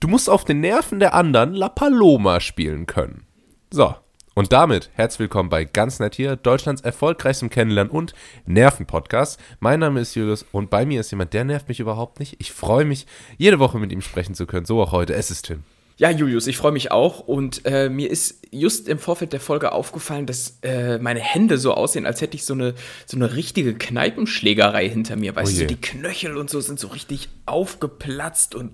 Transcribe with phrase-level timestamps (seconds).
[0.00, 3.26] Du musst auf den Nerven der anderen La Paloma spielen können.
[3.72, 3.96] So.
[4.34, 8.14] Und damit herzlich willkommen bei Ganz Nett hier, Deutschlands erfolgreichstem Kennenlernen und
[8.46, 9.40] Nerven-Podcast.
[9.58, 12.36] Mein Name ist Julius und bei mir ist jemand, der nervt mich überhaupt nicht.
[12.38, 13.06] Ich freue mich,
[13.38, 14.66] jede Woche mit ihm sprechen zu können.
[14.66, 15.14] So auch heute.
[15.14, 15.64] Es ist Tim.
[15.96, 17.18] Ja, Julius, ich freue mich auch.
[17.18, 21.74] Und äh, mir ist just im Vorfeld der Folge aufgefallen, dass äh, meine Hände so
[21.74, 22.74] aussehen, als hätte ich so eine,
[23.04, 25.34] so eine richtige Kneipenschlägerei hinter mir.
[25.34, 28.70] Weißt oh du, die Knöchel und so sind so richtig aufgeplatzt und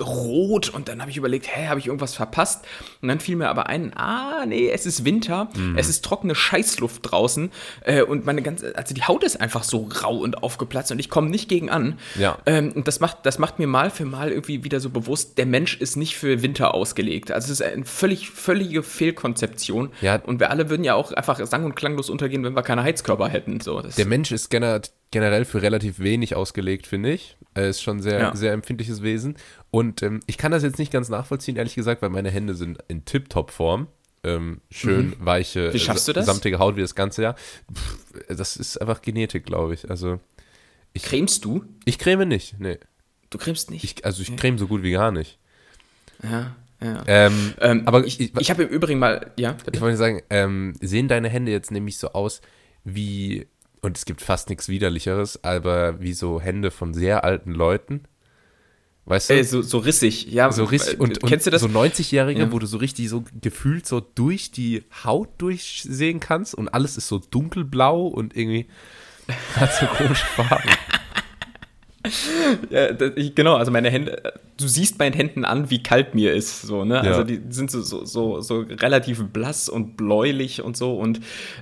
[0.00, 2.64] rot und dann habe ich überlegt, hä, habe ich irgendwas verpasst?
[3.02, 5.76] Und dann fiel mir aber ein, ah, nee, es ist Winter, mhm.
[5.78, 7.50] es ist trockene Scheißluft draußen
[7.82, 11.10] äh, und meine ganze, also die Haut ist einfach so rau und aufgeplatzt und ich
[11.10, 11.98] komme nicht gegen an.
[12.18, 12.38] Ja.
[12.46, 15.46] Ähm, und das macht, das macht mir mal für mal irgendwie wieder so bewusst, der
[15.46, 17.30] Mensch ist nicht für Winter ausgelegt.
[17.30, 19.90] Also es ist eine völlig, völlige Fehlkonzeption.
[20.00, 20.16] Ja.
[20.16, 23.28] Und wir alle würden ja auch einfach sang- und klanglos untergehen, wenn wir keine Heizkörper
[23.28, 23.60] hätten.
[23.60, 27.36] So, der Mensch ist generell für relativ wenig ausgelegt, finde ich.
[27.54, 28.36] Er ist schon sehr, ja.
[28.36, 29.36] sehr empfindliches Wesen.
[29.70, 32.78] Und ähm, ich kann das jetzt nicht ganz nachvollziehen, ehrlich gesagt, weil meine Hände sind
[32.88, 33.86] in Tip-Top-Form.
[34.22, 35.16] Ähm, schön mhm.
[35.20, 36.26] weiche, wie schaffst du das?
[36.26, 37.36] samtige Haut wie das ganze Jahr.
[37.72, 37.96] Pff,
[38.28, 39.88] das ist einfach Genetik, glaube ich.
[39.88, 40.20] Also
[40.92, 41.64] ich, Cremst du?
[41.84, 42.78] Ich creme nicht, nee.
[43.30, 43.84] Du cremst nicht?
[43.84, 45.38] Ich, also ich creme so gut wie gar nicht.
[46.22, 47.02] Ja, ja.
[47.06, 49.52] Ähm, ähm, aber ich, ich, ich habe im Übrigen mal, ja.
[49.52, 49.70] Bitte?
[49.74, 52.40] Ich wollte sagen, ähm, sehen deine Hände jetzt nämlich so aus
[52.84, 53.46] wie,
[53.80, 58.02] und es gibt fast nichts widerlicheres, aber wie so Hände von sehr alten Leuten.
[59.10, 59.34] Weißt du?
[59.34, 60.52] Ey, so, so rissig, ja.
[60.52, 61.00] So rissig.
[61.00, 61.62] Und, kennst du das?
[61.62, 62.52] So 90-Jährige, ja.
[62.52, 67.08] wo du so richtig so gefühlt so durch die Haut durchsehen kannst und alles ist
[67.08, 68.68] so dunkelblau und irgendwie
[69.56, 70.70] hat so komische Farben.
[72.70, 76.32] ja, das, ich, genau, also meine Hände, du siehst meinen Händen an, wie kalt mir
[76.32, 76.94] ist, so, ne?
[76.94, 77.00] Ja.
[77.02, 81.20] Also die sind so, so, so, so relativ blass und bläulich und so und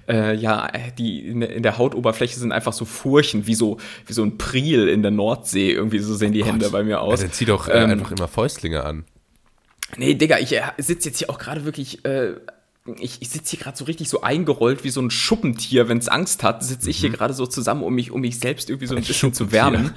[0.09, 4.39] äh, ja, die in der, Hautoberfläche sind einfach so Furchen, wie so, wie so ein
[4.39, 7.21] Priel in der Nordsee, irgendwie so sehen die oh Hände bei mir aus.
[7.21, 9.05] Ja, dann zieh doch äh, ähm, einfach immer Fäustlinge an.
[9.97, 12.35] Nee, Digga, ich äh, sitze jetzt hier auch gerade wirklich äh,
[12.99, 16.09] ich, ich sitze hier gerade so richtig so eingerollt wie so ein Schuppentier, wenn es
[16.09, 17.15] Angst hat, sitze ich hier mhm.
[17.15, 19.93] gerade so zusammen, um mich, um mich selbst irgendwie so ein, ein bisschen zu wärmen.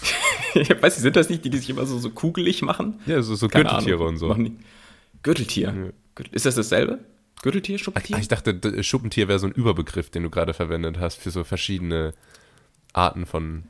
[0.54, 3.00] ich weiß nicht, sind das nicht die, die sich immer so, so kugelig machen?
[3.06, 4.36] Ja, so, so Gürteltiere und so.
[5.22, 5.92] Gürteltier.
[6.18, 6.24] Ja.
[6.32, 7.00] Ist das dasselbe?
[7.42, 8.18] Gürteltier, Schuppentier?
[8.18, 12.14] Ich dachte, Schuppentier wäre so ein Überbegriff, den du gerade verwendet hast für so verschiedene
[12.92, 13.64] Arten von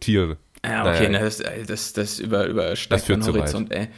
[0.00, 0.36] Tiere.
[0.64, 1.24] Ja, okay, naja.
[1.24, 3.88] das, das, das über, übersteigt das Horizont, ey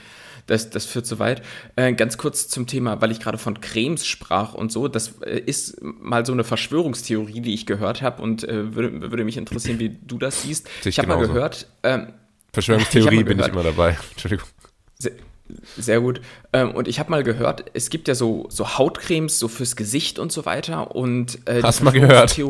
[0.50, 1.42] das, das führt zu weit.
[1.76, 4.88] Äh, ganz kurz zum Thema, weil ich gerade von Cremes sprach und so.
[4.88, 9.24] Das äh, ist mal so eine Verschwörungstheorie, die ich gehört habe und äh, würde, würde
[9.24, 10.68] mich interessieren, wie du das siehst.
[10.84, 11.68] ich habe mal gehört.
[11.82, 12.12] Ähm,
[12.52, 13.96] Verschwörungstheorie ich bin gehört, ich immer dabei.
[14.10, 14.46] Entschuldigung.
[14.98, 15.12] Sehr,
[15.78, 16.20] sehr gut.
[16.52, 20.18] Ähm, und ich habe mal gehört, es gibt ja so, so Hautcremes so fürs Gesicht
[20.18, 20.96] und so weiter.
[20.96, 22.36] Und, äh, Hast mal gehört.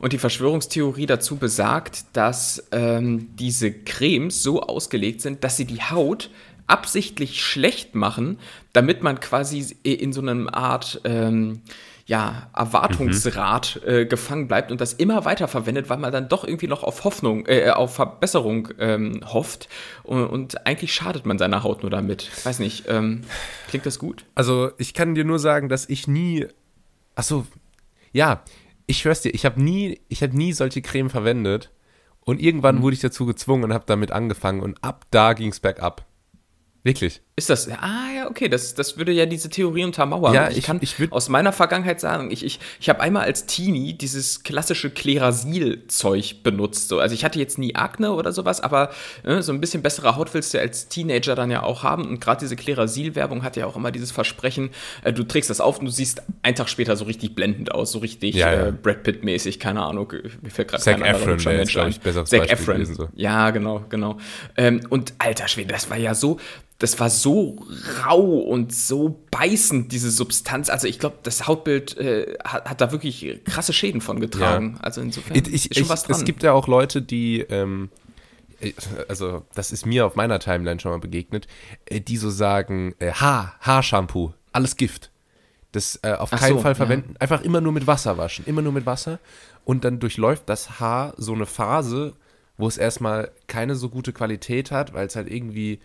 [0.00, 5.82] Und die Verschwörungstheorie dazu besagt, dass ähm, diese Cremes so ausgelegt sind, dass sie die
[5.82, 6.30] Haut
[6.70, 8.38] absichtlich schlecht machen,
[8.72, 11.62] damit man quasi in so einer Art ähm,
[12.06, 13.88] ja, Erwartungsrad mhm.
[13.88, 17.04] äh, gefangen bleibt und das immer weiter verwendet, weil man dann doch irgendwie noch auf
[17.04, 19.68] Hoffnung, äh, auf Verbesserung ähm, hofft.
[20.02, 22.28] Und, und, eigentlich schadet man seiner Haut nur damit.
[22.36, 23.22] Ich weiß nicht, ähm,
[23.68, 24.24] klingt das gut?
[24.34, 26.48] Also, ich kann dir nur sagen, dass ich nie.
[27.14, 27.46] Achso,
[28.12, 28.42] ja,
[28.86, 31.70] ich schwör's dir, ich habe nie, ich habe nie solche Creme verwendet.
[32.22, 32.82] Und irgendwann mhm.
[32.82, 36.06] wurde ich dazu gezwungen und habe damit angefangen und ab da ging es bergab.
[36.82, 37.22] Wirklich.
[37.40, 37.70] Ist das?
[37.70, 38.50] Ah, ja, okay.
[38.50, 40.34] Das, das würde ja diese Theorie untermauern.
[40.34, 43.46] Ja, ich, ich kann ich aus meiner Vergangenheit sagen, ich, ich, ich habe einmal als
[43.46, 46.88] Teenie dieses klassische Klerasil-Zeug benutzt.
[46.88, 46.98] So.
[46.98, 48.90] Also ich hatte jetzt nie Akne oder sowas, aber
[49.22, 52.06] äh, so ein bisschen bessere Haut willst du als Teenager dann ja auch haben.
[52.06, 54.68] Und gerade diese Klerasil-Werbung hat ja auch immer dieses Versprechen,
[55.02, 57.92] äh, du trägst das auf und du siehst einen Tag später so richtig blendend aus,
[57.92, 58.66] so richtig ja, ja.
[58.66, 60.12] Äh, Brad Pitt-mäßig, keine Ahnung.
[60.42, 61.92] Mir fällt gerade kein Efron, anderer Mensch ein.
[62.26, 62.74] Zac Efron.
[62.74, 63.08] Gewesen, so.
[63.14, 64.18] Ja, genau, genau.
[64.58, 66.38] Ähm, und alter Schwede, das war ja so
[66.80, 67.29] das war so
[68.04, 70.70] rau und so beißend, diese Substanz.
[70.70, 74.74] Also ich glaube, das Hautbild äh, hat, hat, da wirklich krasse Schäden von getragen.
[74.76, 74.84] Ja.
[74.84, 76.16] Also insofern ich, ich, ist schon was dran.
[76.16, 77.90] Es gibt ja auch Leute, die, ähm,
[79.08, 81.46] also das ist mir auf meiner Timeline schon mal begegnet,
[81.86, 85.10] äh, die so sagen, äh, Haar, Haarshampoo, alles Gift.
[85.72, 87.12] Das äh, auf Ach keinen so, Fall verwenden.
[87.12, 87.20] Ja.
[87.20, 88.44] Einfach immer nur mit Wasser waschen.
[88.46, 89.20] Immer nur mit Wasser.
[89.64, 92.14] Und dann durchläuft das Haar so eine Phase,
[92.56, 95.80] wo es erstmal keine so gute Qualität hat, weil es halt irgendwie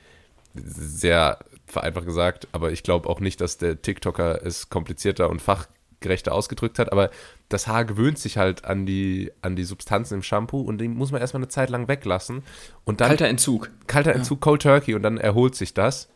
[0.55, 6.33] sehr vereinfacht gesagt, aber ich glaube auch nicht, dass der TikToker es komplizierter und fachgerechter
[6.33, 7.09] ausgedrückt hat, aber
[7.49, 11.11] das Haar gewöhnt sich halt an die, an die Substanzen im Shampoo und den muss
[11.11, 12.43] man erstmal eine Zeit lang weglassen.
[12.83, 13.71] Und dann, kalter Entzug.
[13.87, 14.17] Kalter ja.
[14.17, 16.09] Entzug, Cold Turkey und dann erholt sich das.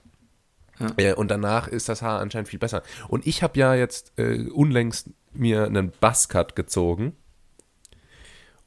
[0.97, 1.15] Ja.
[1.15, 2.83] Und danach ist das Haar anscheinend viel besser.
[3.09, 7.15] Und ich habe ja jetzt äh, unlängst mir einen Buzzcut gezogen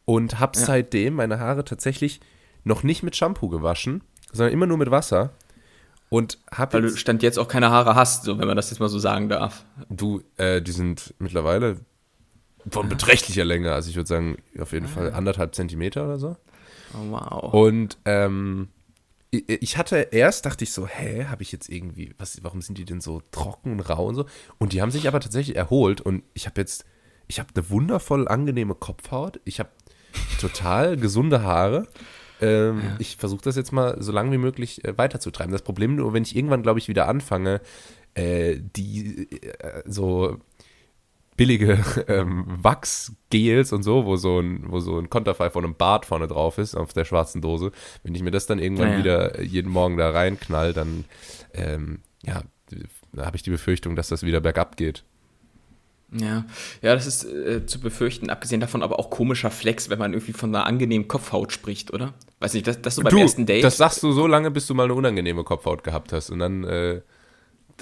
[0.04, 0.64] und habe ja.
[0.64, 2.20] seitdem meine Haare tatsächlich
[2.64, 4.02] noch nicht mit Shampoo gewaschen,
[4.32, 5.30] sondern immer nur mit Wasser.
[6.12, 8.68] Und hab Weil du jetzt, Stand jetzt auch keine Haare hast, so wenn man das
[8.68, 9.64] jetzt mal so sagen darf.
[9.88, 11.78] du, äh, die sind mittlerweile
[12.68, 13.72] von beträchtlicher Länge.
[13.72, 16.36] Also ich würde sagen, auf jeden Fall anderthalb Zentimeter oder so.
[16.94, 17.54] Oh, wow.
[17.54, 18.68] Und ähm,
[19.30, 22.76] ich- ich hatte erst, dachte ich so, hä, habe ich jetzt irgendwie, was, warum sind
[22.76, 24.26] die denn so trocken und rau und so?
[24.58, 26.84] Und die haben sich aber tatsächlich erholt und ich habe jetzt,
[27.26, 29.40] ich habe eine wundervoll angenehme Kopfhaut.
[29.46, 29.70] Ich habe
[30.38, 31.88] total gesunde Haare.
[32.42, 35.52] Ähm, Ich versuche das jetzt mal so lange wie möglich äh, weiterzutreiben.
[35.52, 37.60] Das Problem nur, wenn ich irgendwann, glaube ich, wieder anfange,
[38.14, 40.38] äh, die äh, so
[41.36, 41.78] billige
[42.08, 46.28] ähm, Wachsgels und so, wo so ein, wo so ein Konterfei von einem Bart vorne
[46.28, 47.72] drauf ist, auf der schwarzen Dose.
[48.02, 48.98] Wenn ich mir das dann irgendwann Ja, ja.
[48.98, 51.04] wieder jeden Morgen da reinknall, dann
[51.54, 52.42] ähm, ja,
[53.12, 55.04] da habe ich die Befürchtung, dass das wieder bergab geht.
[56.14, 56.44] Ja,
[56.82, 60.32] ja, das ist äh, zu befürchten, abgesehen davon aber auch komischer Flex, wenn man irgendwie
[60.34, 62.12] von einer angenehmen Kopfhaut spricht, oder?
[62.40, 63.64] Weiß nicht, das, das so beim ersten Date.
[63.64, 66.64] das sagst du so lange, bis du mal eine unangenehme Kopfhaut gehabt hast und dann
[66.64, 67.00] äh,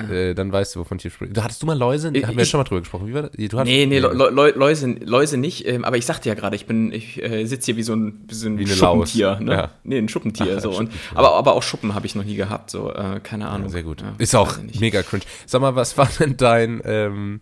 [0.09, 1.33] äh, dann weißt du, wovon ich hier spreche.
[1.33, 2.11] Du- Hattest du mal Läuse?
[2.15, 3.09] Ich- Haben wir ich- schon mal drüber gesprochen.
[3.09, 3.33] Wie war das?
[3.33, 6.65] Du hattest- nee, nee, Leu- Läuse, Läuse nicht, ähm, aber ich sagte ja gerade, ich
[6.67, 9.53] bin, ich äh, sitze hier wie so ein, wie so ein Wie Schuppentier, ne?
[9.53, 9.71] ja.
[9.83, 10.69] Nee, ein Schuppentier, Ach, so.
[10.71, 11.19] Und, Schuppentier.
[11.19, 13.69] aber, aber auch Schuppen habe ich noch nie gehabt, so, äh, keine Ahnung.
[13.69, 14.01] Sehr gut.
[14.01, 15.25] Ja, Ist auch mega cringe.
[15.45, 17.41] Sag mal, was war denn dein, ähm,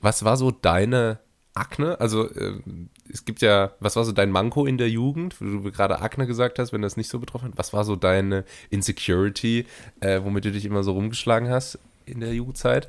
[0.00, 1.18] was war so deine
[1.54, 2.00] Akne?
[2.00, 5.72] Also, ähm, es gibt ja, was war so dein Manko in der Jugend, wo du
[5.72, 7.58] gerade Akne gesagt hast, wenn das nicht so betroffen hat?
[7.58, 9.66] Was war so deine Insecurity,
[10.00, 12.88] äh, womit du dich immer so rumgeschlagen hast in der Jugendzeit?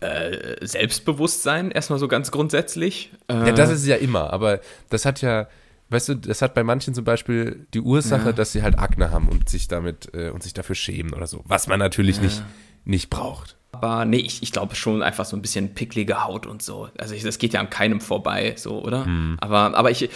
[0.00, 3.10] Äh, Selbstbewusstsein, erstmal so ganz grundsätzlich.
[3.28, 4.60] Äh, Ja, das ist es ja immer, aber
[4.90, 5.48] das hat ja,
[5.90, 8.32] weißt du, das hat bei manchen zum Beispiel die Ursache, Ja.
[8.32, 11.42] dass sie halt Akne haben und sich damit äh, und sich dafür schämen oder so,
[11.46, 12.42] was man natürlich nicht,
[12.84, 13.56] nicht braucht.
[13.70, 16.88] Aber nee, ich, ich glaube schon einfach so ein bisschen picklige Haut und so.
[16.98, 19.06] Also ich, das geht ja an keinem vorbei, so, oder?
[19.40, 20.08] Aber, aber ich,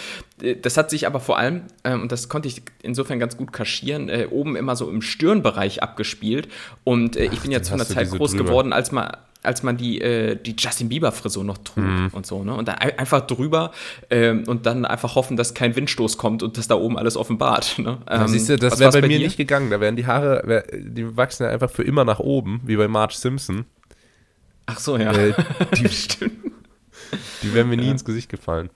[0.61, 4.09] das hat sich aber vor allem, ähm, und das konnte ich insofern ganz gut kaschieren,
[4.09, 6.47] äh, oben immer so im Stirnbereich abgespielt.
[6.83, 8.43] Und äh, ich bin ja zu einer Zeit groß drüber.
[8.45, 9.11] geworden, als man
[9.45, 12.53] als man die, äh, die Justin Bieber-Frisur noch trug und so, ne?
[12.55, 13.71] Und dann ein- einfach drüber
[14.09, 17.77] ähm, und dann einfach hoffen, dass kein Windstoß kommt und dass da oben alles offenbart.
[17.77, 17.97] Ne?
[18.09, 19.25] Ja, Ähm, siehst du, das wäre war's bei mir dir?
[19.25, 19.69] nicht gegangen.
[19.69, 22.87] Da wären die Haare, wär, die wachsen ja einfach für immer nach oben, wie bei
[22.87, 23.65] Marge Simpson.
[24.65, 25.11] Ach so, ja.
[25.11, 25.33] Äh,
[25.77, 26.31] die, Stimmt.
[27.41, 28.69] Die wären mir nie ins Gesicht gefallen.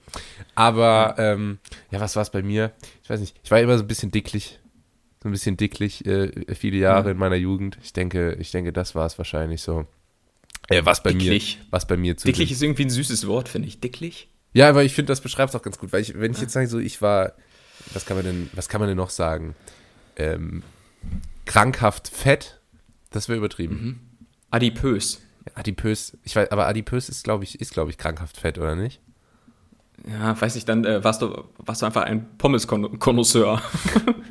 [0.54, 1.58] Aber, ähm,
[1.90, 2.72] ja, was war es bei mir?
[3.02, 3.38] Ich weiß nicht.
[3.42, 4.58] Ich war immer so ein bisschen dicklich.
[5.22, 7.76] So ein bisschen dicklich, äh, viele Jahre in meiner Jugend.
[7.82, 9.86] Ich denke, ich denke, das war es wahrscheinlich so.
[10.68, 11.58] Äh, was bei Dicklich.
[11.58, 13.80] mir, was bei mir zu Dicklich ist irgendwie ein süßes Wort, finde ich.
[13.80, 14.28] Dicklich?
[14.52, 16.52] Ja, aber ich finde, das beschreibt es auch ganz gut, weil ich, wenn ich jetzt
[16.52, 17.32] sage, so ich war,
[17.92, 19.54] was kann man denn, was kann man denn noch sagen?
[20.16, 20.62] Ähm,
[21.46, 22.60] krankhaft fett,
[23.10, 24.18] das wäre übertrieben.
[24.50, 25.20] Adipös.
[25.58, 29.00] Adipös, ich weiß, aber adipös ist, glaube ich, ist, glaube ich, krankhaft fett, oder nicht?
[30.08, 33.60] Ja, weiß nicht, dann äh, warst, du, warst du einfach ein Pommes-Konnoisseur.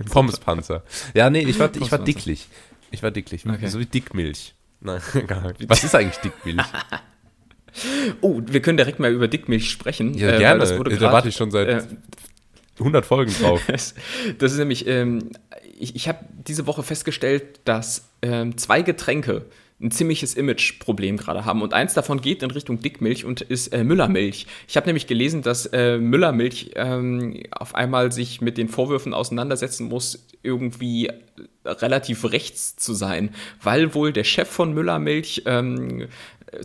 [0.09, 0.83] Pommespanzer.
[1.13, 2.47] Ja, nee, ich war, ich war dicklich.
[2.91, 3.67] Ich war dicklich, Okay.
[3.67, 4.53] so wie Dickmilch.
[4.79, 5.69] Nein, gar nicht.
[5.69, 6.61] Was ist eigentlich Dickmilch?
[8.21, 10.15] Oh, wir können direkt mal über Dickmilch sprechen.
[10.15, 10.59] Ja, äh, gerne.
[10.61, 11.83] Das wurde da grad- warte ich schon seit äh,
[12.79, 13.61] 100 Folgen drauf.
[13.67, 13.93] Das,
[14.39, 15.29] das ist nämlich, ähm,
[15.77, 19.45] ich, ich habe diese Woche festgestellt, dass ähm, zwei Getränke
[19.79, 21.61] ein ziemliches Imageproblem gerade haben.
[21.61, 24.47] Und eins davon geht in Richtung Dickmilch und ist äh, Müllermilch.
[24.67, 29.87] Ich habe nämlich gelesen, dass äh, Müllermilch ähm, auf einmal sich mit den Vorwürfen auseinandersetzen
[29.87, 31.11] muss, irgendwie
[31.65, 33.29] relativ rechts zu sein,
[33.61, 36.07] weil wohl der Chef von Müllermilch ähm, äh,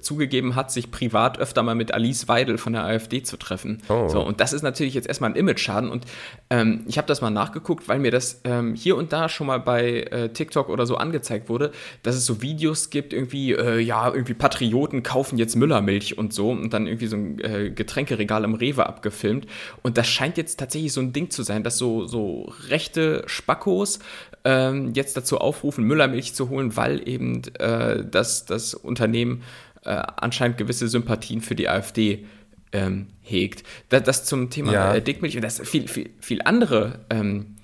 [0.01, 3.83] zugegeben hat, sich privat öfter mal mit Alice Weidel von der AfD zu treffen.
[3.89, 4.09] Oh.
[4.09, 5.91] So, und das ist natürlich jetzt erstmal ein Image-Schaden.
[5.91, 6.05] Und
[6.51, 9.59] ähm, ich habe das mal nachgeguckt, weil mir das ähm, hier und da schon mal
[9.59, 11.73] bei äh, TikTok oder so angezeigt wurde,
[12.03, 16.51] dass es so Videos gibt, irgendwie, äh, ja, irgendwie Patrioten kaufen jetzt Müllermilch und so
[16.51, 19.47] und dann irgendwie so ein äh, Getränkeregal im Rewe abgefilmt.
[19.83, 23.99] Und das scheint jetzt tatsächlich so ein Ding zu sein, dass so, so rechte Spackos
[24.45, 29.43] ähm, jetzt dazu aufrufen, Müllermilch zu holen, weil eben äh, das, das Unternehmen
[29.85, 32.27] äh, anscheinend gewisse Sympathien für die AfD
[32.73, 33.65] ähm, hegt.
[33.89, 34.95] Das, das zum Thema Ja.
[34.95, 37.57] äh, Dickmilch und das viel, viel, viel andere ähm,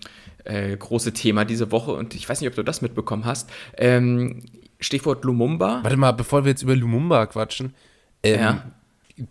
[0.45, 3.49] äh, große Thema diese Woche und ich weiß nicht, ob du das mitbekommen hast.
[3.77, 4.43] Ähm,
[4.81, 5.81] Stichwort Lumumba.
[5.83, 7.75] Warte mal, bevor wir jetzt über Lumumba quatschen,
[8.23, 8.71] ähm, Ja.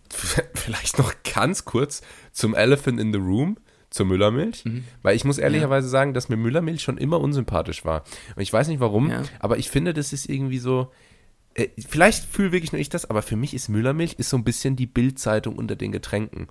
[0.53, 2.01] vielleicht noch ganz kurz
[2.31, 3.57] zum Elephant in the Room,
[3.89, 4.65] zur Müllermilch.
[4.65, 4.83] Mhm.
[5.01, 8.03] Weil ich muss ehrlicherweise sagen, dass mir Müllermilch schon immer unsympathisch war.
[8.35, 9.21] Und ich weiß nicht warum, Ja.
[9.39, 10.91] aber ich finde, das ist irgendwie so.
[11.57, 14.43] Äh, vielleicht fühle wirklich nur ich das, aber für mich ist Müllermilch ist so ein
[14.45, 16.47] bisschen die Bildzeitung unter den Getränken.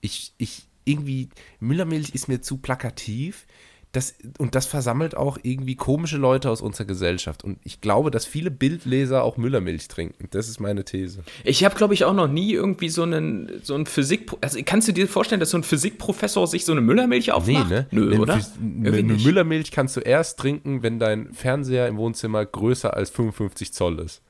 [0.00, 1.28] Ich, ich, irgendwie,
[1.60, 3.46] Müllermilch ist mir zu plakativ.
[3.92, 7.44] das, und das versammelt auch irgendwie komische Leute aus unserer Gesellschaft.
[7.44, 10.28] Und ich glaube, dass viele Bildleser auch Müllermilch trinken.
[10.32, 11.22] Das ist meine These.
[11.44, 14.32] Ich habe, glaube ich, auch noch nie irgendwie so einen, so einen Physik...
[14.42, 17.68] Also kannst du dir vorstellen, dass so ein Physikprofessor sich so eine Müllermilch aufmacht?
[17.70, 17.86] Nee, ne?
[17.90, 18.36] Nö, Wenn oder?
[18.36, 23.72] Phys- Eine Müllermilch kannst du erst trinken, wenn dein Fernseher im Wohnzimmer größer als 55
[23.72, 24.20] Zoll ist.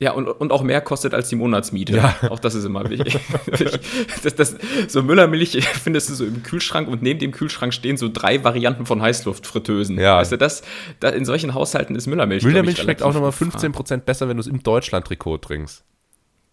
[0.00, 1.96] Ja, und, und auch mehr kostet als die Monatsmiete.
[1.96, 2.16] Ja.
[2.28, 3.16] Auch das ist immer wichtig.
[4.22, 4.56] das, das,
[4.88, 8.86] so Müllermilch findest du so im Kühlschrank und neben dem Kühlschrank stehen so drei Varianten
[8.86, 9.98] von Heißluftfritteusen.
[9.98, 10.18] Ja.
[10.18, 10.62] Weißt du, das,
[11.00, 12.42] da, in solchen Haushalten ist Müllermilch.
[12.42, 13.64] Müllermilch schmeckt auch nochmal gefragt.
[13.64, 15.84] 15% besser, wenn du es im Deutschland-Trikot trinkst.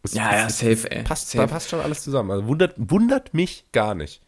[0.03, 1.03] Es- Ja, ja, safe, ey.
[1.03, 1.45] Passt, safe.
[1.45, 2.29] da passt schon alles zusammen.
[2.31, 4.21] Also wundert, wundert mich gar nicht,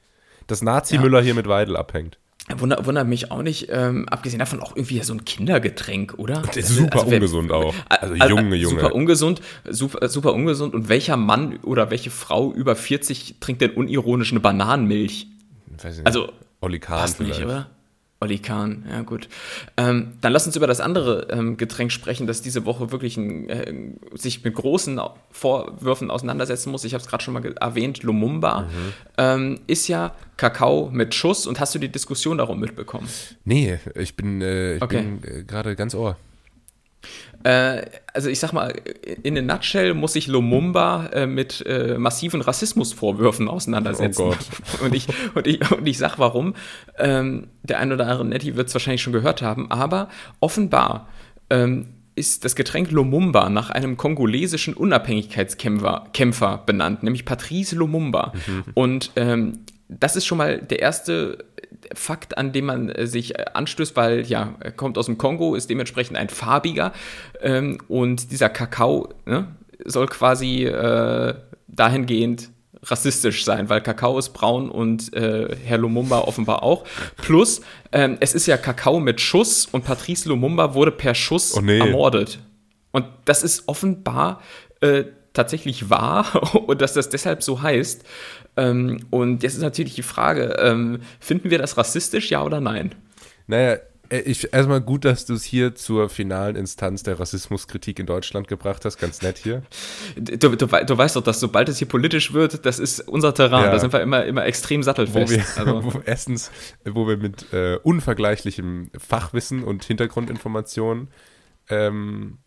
[0.47, 2.17] dass Nazi-Müller hier mit Weidel abhängt.
[2.57, 6.41] Wundert, wundert mich auch nicht, ähm, abgesehen davon auch irgendwie so ein Kindergetränk, oder?
[6.41, 7.73] Das ist super wer- ungesund auch.
[7.87, 8.81] Also Al- al- Junge, Junge.
[8.81, 10.73] Super ungesund, super, super ungesund.
[10.73, 15.27] Und welcher Mann oder welche Frau über 40 trinkt denn unironisch eine Bananenmilch?
[15.81, 17.45] Weiß nicht, Also, Olli Kahn Passt nicht, vielleicht.
[17.45, 17.69] oder?
[18.23, 19.27] Olli Kahn, ja gut.
[19.75, 23.49] Ähm, dann lass uns über das andere ähm, Getränk sprechen, das diese Woche wirklich ein,
[23.49, 23.73] äh,
[24.13, 24.99] sich mit großen
[25.29, 26.85] Vorwürfen auseinandersetzen muss.
[26.85, 28.93] Ich habe es gerade schon mal erwähnt, Lumumba Mhm.
[29.17, 31.45] ähm, ist ja Kakao mit Schuss.
[31.47, 33.09] Und hast du die Diskussion darum mitbekommen?
[33.43, 35.01] Nee, ich bin, äh, ich Okay.
[35.01, 36.15] bin äh, gerade ganz ohr.
[37.43, 37.83] Äh,
[38.13, 38.73] also ich sag mal,
[39.23, 44.21] in a nutshell muss sich Lumumba äh, mit äh, massiven Rassismusvorwürfen auseinandersetzen.
[44.21, 44.35] Oh.
[44.83, 46.55] Und ich, und ich, und ich sag warum.
[46.97, 50.09] Ähm, der ein oder andere Netti wird es wahrscheinlich schon gehört haben, aber
[50.39, 51.07] offenbar
[51.49, 58.33] ähm, ist das Getränk Lumumba nach einem kongolesischen Unabhängigkeitskämpfer Kämpfer benannt, nämlich Patrice Lumumba.
[58.73, 59.59] Und ähm,
[59.89, 61.45] das ist schon mal der erste
[61.93, 65.55] Fakt, an dem man äh, sich äh, anstößt, weil ja, er kommt aus dem Kongo,
[65.55, 66.93] ist dementsprechend ein farbiger
[67.41, 69.47] ähm, und dieser Kakao ne,
[69.85, 71.33] soll quasi äh,
[71.67, 72.49] dahingehend
[72.83, 76.83] rassistisch sein, weil Kakao ist braun und äh, Herr Lumumba offenbar auch.
[77.17, 77.61] Plus,
[77.91, 81.79] ähm, es ist ja Kakao mit Schuss und Patrice Lumumba wurde per Schuss Oh nee.
[81.79, 82.39] ermordet.
[82.91, 84.41] Und das ist offenbar
[84.81, 88.03] äh, tatsächlich wahr und dass das deshalb so heißt.
[88.55, 92.93] Ähm, und jetzt ist natürlich die Frage, ähm, finden wir das rassistisch, ja oder nein?
[93.47, 93.77] Naja,
[94.13, 98.47] äh, ich, erstmal gut, dass du es hier zur finalen Instanz der Rassismuskritik in Deutschland
[98.47, 98.97] gebracht hast.
[98.97, 99.63] Ganz nett hier.
[100.15, 103.65] Du, du, du weißt doch, dass sobald es hier politisch wird, das ist unser Terrain.
[103.65, 103.71] Ja.
[103.71, 105.31] Da sind wir immer, immer extrem Wo sattelfest.
[105.31, 106.51] wir, also, wo, erstens,
[106.85, 111.07] wo wir mit äh, unvergleichlichem Fachwissen und Hintergrundinformationen
[111.69, 112.37] ähm,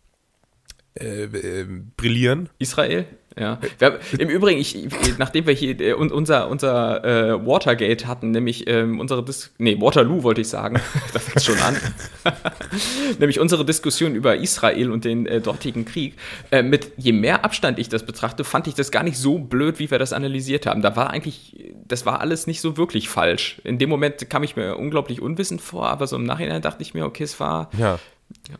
[0.99, 2.49] äh, äh, brillieren.
[2.59, 3.05] Israel?
[3.39, 3.59] Ja.
[3.83, 4.87] Haben, Im Übrigen, ich,
[5.19, 9.79] nachdem wir hier äh, un- unser, unser äh, Watergate hatten, nämlich ähm, unsere Dis nee,
[9.79, 10.81] Waterloo wollte ich sagen,
[11.13, 11.77] da fängt schon an.
[13.19, 16.15] nämlich unsere Diskussion über Israel und den äh, dortigen Krieg.
[16.51, 19.77] Äh, mit je mehr Abstand ich das betrachte, fand ich das gar nicht so blöd,
[19.77, 20.81] wie wir das analysiert haben.
[20.81, 23.61] Da war eigentlich, das war alles nicht so wirklich falsch.
[23.63, 26.95] In dem Moment kam ich mir unglaublich unwissend vor, aber so im Nachhinein dachte ich
[26.95, 27.99] mir, okay, es war, Ja.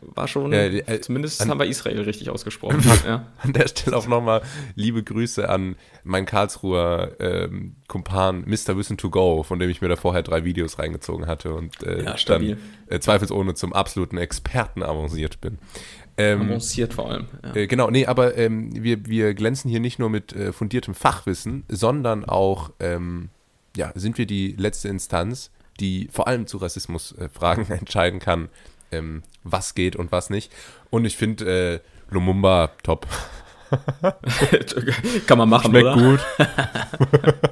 [0.00, 2.80] War schon, Ja, äh, zumindest an- haben wir Israel richtig ausgesprochen.
[3.06, 3.26] ja.
[3.42, 4.42] An der Stelle auch nochmal
[4.74, 8.76] liebe Grüße an meinen Karlsruher ähm, Kumpan Mr.
[8.76, 12.04] Wissen to Go, von dem ich mir da vorher drei Videos reingezogen hatte und äh,
[12.04, 12.58] Ja, dann
[12.88, 15.58] äh, zweifelsohne zum absoluten Experten avanciert bin.
[16.16, 17.26] Ähm, Avanciert vor allem.
[17.44, 17.54] Ja.
[17.54, 21.64] Äh, genau, nee, aber ähm, wir, wir glänzen hier nicht nur mit äh, fundiertem Fachwissen,
[21.68, 23.28] sondern auch, ähm,
[23.76, 28.48] ja, sind wir die letzte Instanz, die vor allem zu Rassismusfragen entscheiden kann,
[28.92, 30.52] ähm, was geht und was nicht.
[30.90, 31.80] Und ich finde äh,
[32.12, 33.06] Lumumba top.
[35.26, 35.96] Kann man machen, Schmeckt oder?
[35.96, 36.20] gut.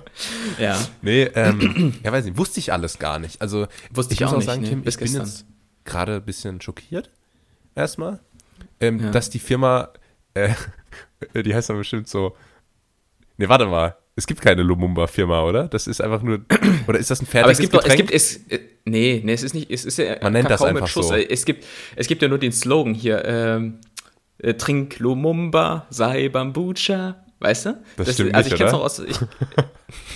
[0.58, 0.78] Ja.
[1.02, 3.42] Nee, ähm, ja, weiß nicht, wusste ich alles gar nicht.
[3.42, 5.26] Also, Wusste ich muss auch nicht, sagen, nee, Tim, bis ich bin gestern.
[5.26, 5.44] jetzt
[5.84, 7.10] gerade ein bisschen schockiert.
[7.74, 8.20] Erstmal.
[8.80, 9.10] Ähm, Ja.
[9.10, 9.90] Dass die Firma,
[10.32, 10.54] äh,
[11.34, 12.34] die heißt dann bestimmt so.
[13.36, 13.96] Nee, warte mal.
[14.18, 15.68] Es gibt keine Lumumba-Firma, oder?
[15.68, 16.40] Das ist einfach nur.
[16.88, 18.00] Oder ist das ein Aber fertiges es gibt doch, es Getränk?
[18.08, 20.88] gibt, es, äh, nee, nee, es ist nicht, es ist ja Man nennt das einfach
[20.88, 21.12] so.
[21.14, 23.80] Es gibt, es gibt ja nur den Slogan hier, ähm,
[24.38, 27.82] äh, trink Lumumba, sei Bambucha, weißt du?
[27.98, 28.78] Das stimmt also nicht, ich kenn's oder?
[28.78, 29.18] noch aus, ich,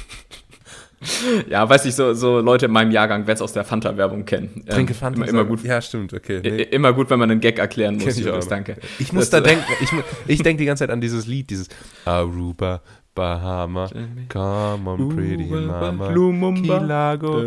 [1.49, 4.65] ja, weiß ich, so, so Leute in meinem Jahrgang werden es aus der Fanta-Werbung kennen.
[4.67, 5.17] Ähm, Trinke Fanta.
[5.21, 5.65] Immer, immer gut.
[5.65, 6.41] Ja, stimmt, okay.
[6.43, 6.63] Nee.
[6.65, 8.19] Immer gut, wenn man einen Gag erklären muss.
[8.19, 8.45] Ich auch.
[8.45, 8.77] danke.
[8.99, 9.89] Ich muss Das- da denken, ich,
[10.27, 11.69] ich denke die ganze Zeit an dieses Lied, dieses
[12.05, 12.83] Aruba,
[13.15, 13.91] Bahama,
[14.29, 16.13] come on pretty mama,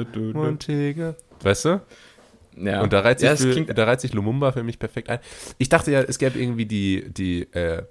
[0.04, 0.20] du.
[0.34, 1.16] Montega.
[1.42, 1.82] Weißt du?
[2.58, 2.82] Ja.
[2.82, 5.10] Und da reizt, sich ja, es für, klingt, da reizt sich Lumumba für mich perfekt
[5.10, 5.20] ein.
[5.58, 7.84] Ich dachte ja, es gäbe irgendwie die, die äh,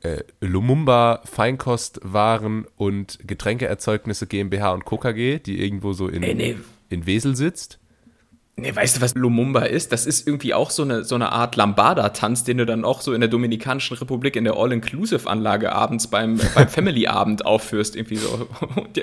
[0.00, 6.56] äh, Lumumba Feinkostwaren und Getränkeerzeugnisse GmbH und KKG, die irgendwo so in, Ey, nee.
[6.88, 7.78] in Wesel sitzt.
[8.54, 9.92] Nee, weißt du, was Lumumba ist?
[9.92, 13.14] Das ist irgendwie auch so eine, so eine Art Lambada-Tanz, den du dann auch so
[13.14, 17.96] in der Dominikanischen Republik in der All-Inclusive-Anlage abends beim, beim Family-Abend aufführst.
[17.96, 18.46] Irgendwie so,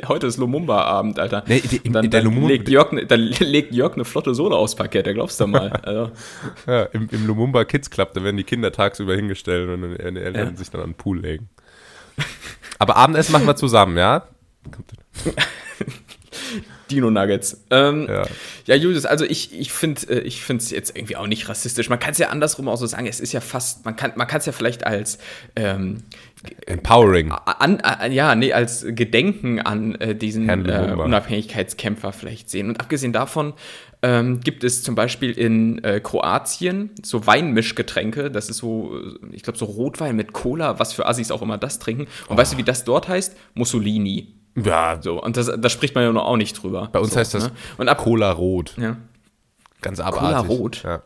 [0.08, 1.44] heute ist Lumumba-Abend, Alter.
[1.48, 4.56] Nee, die, dann, der dann, Lumumba legt Jörg, ne, dann legt Jörg eine flotte Sohle
[4.56, 5.74] aufs Parkett, der glaubst du mal.
[5.90, 6.12] Also.
[6.68, 10.50] ja, im, im, Lumumba Kids Club, da werden die Kinder tagsüber hingestellt und die Eltern
[10.52, 10.56] ja.
[10.56, 11.50] sich dann an den Pool legen.
[12.78, 14.28] Aber Abendessen machen wir zusammen, ja?
[16.90, 17.66] Dino Nuggets.
[17.70, 18.26] Ähm, ja.
[18.66, 18.76] ja.
[18.76, 21.90] Julius, also ich, ich finde äh, es jetzt irgendwie auch nicht rassistisch.
[21.90, 24.46] Man kann es ja andersrum auch so sagen, es ist ja fast, man kann es
[24.46, 25.18] ja vielleicht als
[25.56, 26.04] ähm,
[26.68, 27.32] Empowering.
[27.32, 32.70] An, an, ja, nee, als Gedenken an äh, diesen äh, Unabhängigkeitskämpfer vielleicht sehen.
[32.70, 33.54] Und abgesehen davon
[34.02, 38.32] ähm, gibt es zum Beispiel in äh, Kroatien so Weinmischgetränke.
[38.32, 38.98] Das ist so,
[39.32, 42.04] ich glaube, so Rotwein mit Cola, was für Assis auch immer das trinken.
[42.28, 42.38] Und oh.
[42.38, 43.36] weißt du, wie das dort heißt?
[43.54, 44.39] Mussolini.
[44.56, 45.00] Ja.
[45.02, 46.90] So, und das, da spricht man ja noch auch nicht drüber.
[46.92, 47.52] Bei uns so, heißt das ne?
[47.78, 48.76] und ab, Cola Rot.
[48.78, 48.98] Ja.
[49.82, 50.20] Ganz abartig.
[50.20, 50.84] Cola Rot?
[50.84, 51.02] Ja.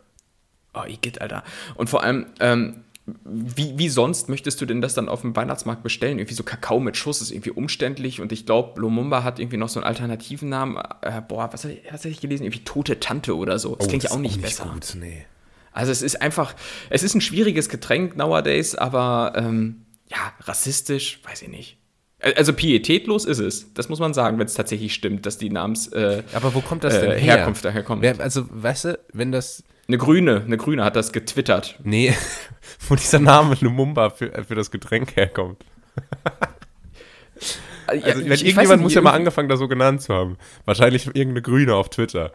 [0.73, 1.43] Oh, Igitt, Alter.
[1.75, 2.83] Und vor allem, ähm,
[3.25, 6.19] wie, wie sonst möchtest du denn das dann auf dem Weihnachtsmarkt bestellen?
[6.19, 9.69] Irgendwie so Kakao mit Schuss ist irgendwie umständlich und ich glaube, Lumumba hat irgendwie noch
[9.69, 10.77] so einen alternativen Namen.
[11.01, 12.43] Äh, boah, was habe ich, ich gelesen?
[12.43, 13.75] Irgendwie Tote Tante oder so.
[13.75, 14.69] Das oh, klingt ja auch nicht, auch nicht besser.
[14.73, 15.25] Gut, nee.
[15.73, 16.55] Also es ist einfach,
[16.89, 21.77] es ist ein schwieriges Getränk nowadays, aber ähm, ja, rassistisch, weiß ich nicht.
[22.23, 25.87] Also pietätlos ist es, das muss man sagen, wenn es tatsächlich stimmt, dass die Namens
[25.87, 27.37] äh, Aber wo kommt das denn äh, her?
[27.37, 28.05] Herkunft daher kommt.
[28.05, 31.77] also, weißt du, wenn das eine Grüne, eine Grüne hat das getwittert.
[31.83, 32.15] Nee,
[32.87, 35.65] wo dieser Name Lumumba für, für das Getränk herkommt.
[37.87, 40.37] also, ja, wenn ich, irgendjemand muss ja mal angefangen, da so genannt zu haben.
[40.63, 42.31] Wahrscheinlich irgendeine Grüne auf Twitter.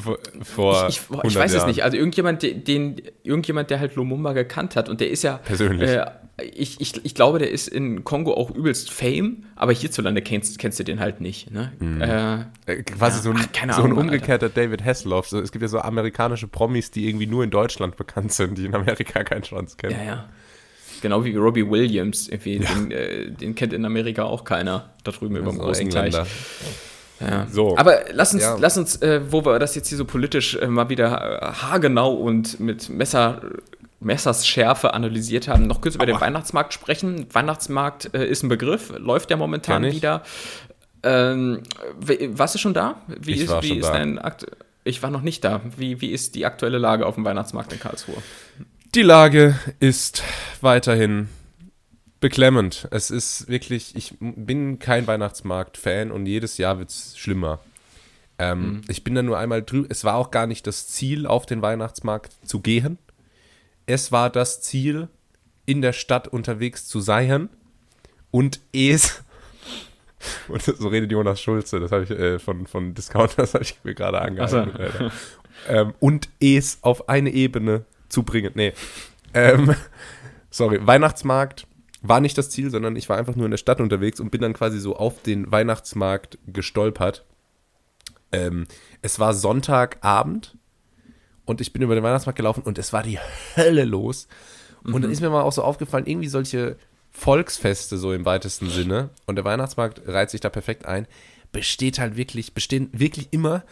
[0.00, 1.62] Vor, ich, ich, ich weiß Jahren.
[1.62, 1.84] es nicht.
[1.84, 5.90] Also irgendjemand, den, irgendjemand, der halt Lumumba gekannt hat und der ist ja persönlich.
[5.90, 6.06] Äh,
[6.54, 10.78] ich, ich, ich glaube, der ist in Kongo auch übelst Fame, aber hierzulande kennst, kennst
[10.78, 11.50] du den halt nicht.
[11.50, 11.72] Ne?
[11.78, 12.00] Mhm.
[12.00, 14.62] Äh, Quasi ja, so ein, ach, so ein umgekehrter Alter.
[14.62, 15.28] David Hasselhoff.
[15.28, 18.66] So, es gibt ja so amerikanische Promis, die irgendwie nur in Deutschland bekannt sind, die
[18.66, 19.96] in Amerika keinen Schwanz kennen.
[19.98, 20.28] Ja, ja.
[21.02, 22.28] Genau wie Robbie Williams.
[22.28, 22.36] Ja.
[22.36, 26.20] den, äh, den, kennt in Amerika auch keiner da drüben über dem großen Engländer.
[26.20, 26.30] Teich.
[27.20, 27.46] Ja.
[27.50, 27.76] So.
[27.76, 28.56] Aber lass uns, ja.
[28.58, 32.12] lass uns äh, wo wir das jetzt hier so politisch äh, mal wieder äh, haargenau
[32.12, 33.42] und mit Messer
[34.02, 37.26] Messers Schärfe analysiert haben, noch kurz über den Weihnachtsmarkt sprechen.
[37.32, 40.22] Weihnachtsmarkt äh, ist ein Begriff, läuft ja momentan wieder.
[41.02, 41.62] Ähm,
[42.30, 43.02] warst du schon da?
[43.08, 43.92] Wie ich ist, war wie schon ist da.
[43.92, 44.46] dein Akt
[44.84, 45.60] ich war noch nicht da.
[45.76, 48.16] Wie, wie ist die aktuelle Lage auf dem Weihnachtsmarkt in Karlsruhe?
[48.94, 50.22] Die Lage ist
[50.62, 51.28] weiterhin
[52.20, 52.88] beklemmend.
[52.90, 57.60] Es ist wirklich, ich bin kein Weihnachtsmarkt-Fan und jedes Jahr wird es schlimmer.
[58.38, 58.80] Ähm, mhm.
[58.88, 59.88] Ich bin da nur einmal drüber.
[59.90, 62.98] Es war auch gar nicht das Ziel, auf den Weihnachtsmarkt zu gehen
[63.90, 65.08] es war das Ziel,
[65.66, 67.48] in der Stadt unterwegs zu sein
[68.30, 69.22] und es.
[70.48, 73.78] Und so redet Jonas Schulze, das habe ich äh, von, von Discount, das habe ich
[73.84, 74.72] mir gerade angehalten.
[74.98, 75.10] So.
[75.66, 78.52] Ähm, und es auf eine Ebene zu bringen.
[78.54, 78.74] Nee.
[79.32, 79.74] Ähm,
[80.50, 81.66] sorry, Weihnachtsmarkt
[82.02, 84.40] war nicht das Ziel, sondern ich war einfach nur in der Stadt unterwegs und bin
[84.40, 87.24] dann quasi so auf den Weihnachtsmarkt gestolpert.
[88.32, 88.66] Ähm,
[89.02, 90.56] es war Sonntagabend
[91.44, 93.18] und ich bin über den Weihnachtsmarkt gelaufen und es war die
[93.56, 94.28] Hölle los.
[94.82, 95.02] Und mhm.
[95.02, 96.76] dann ist mir mal auch so aufgefallen, irgendwie solche
[97.10, 101.06] Volksfeste so im weitesten Sinne und der Weihnachtsmarkt reiht sich da perfekt ein,
[101.52, 103.64] besteht halt wirklich, bestehen wirklich immer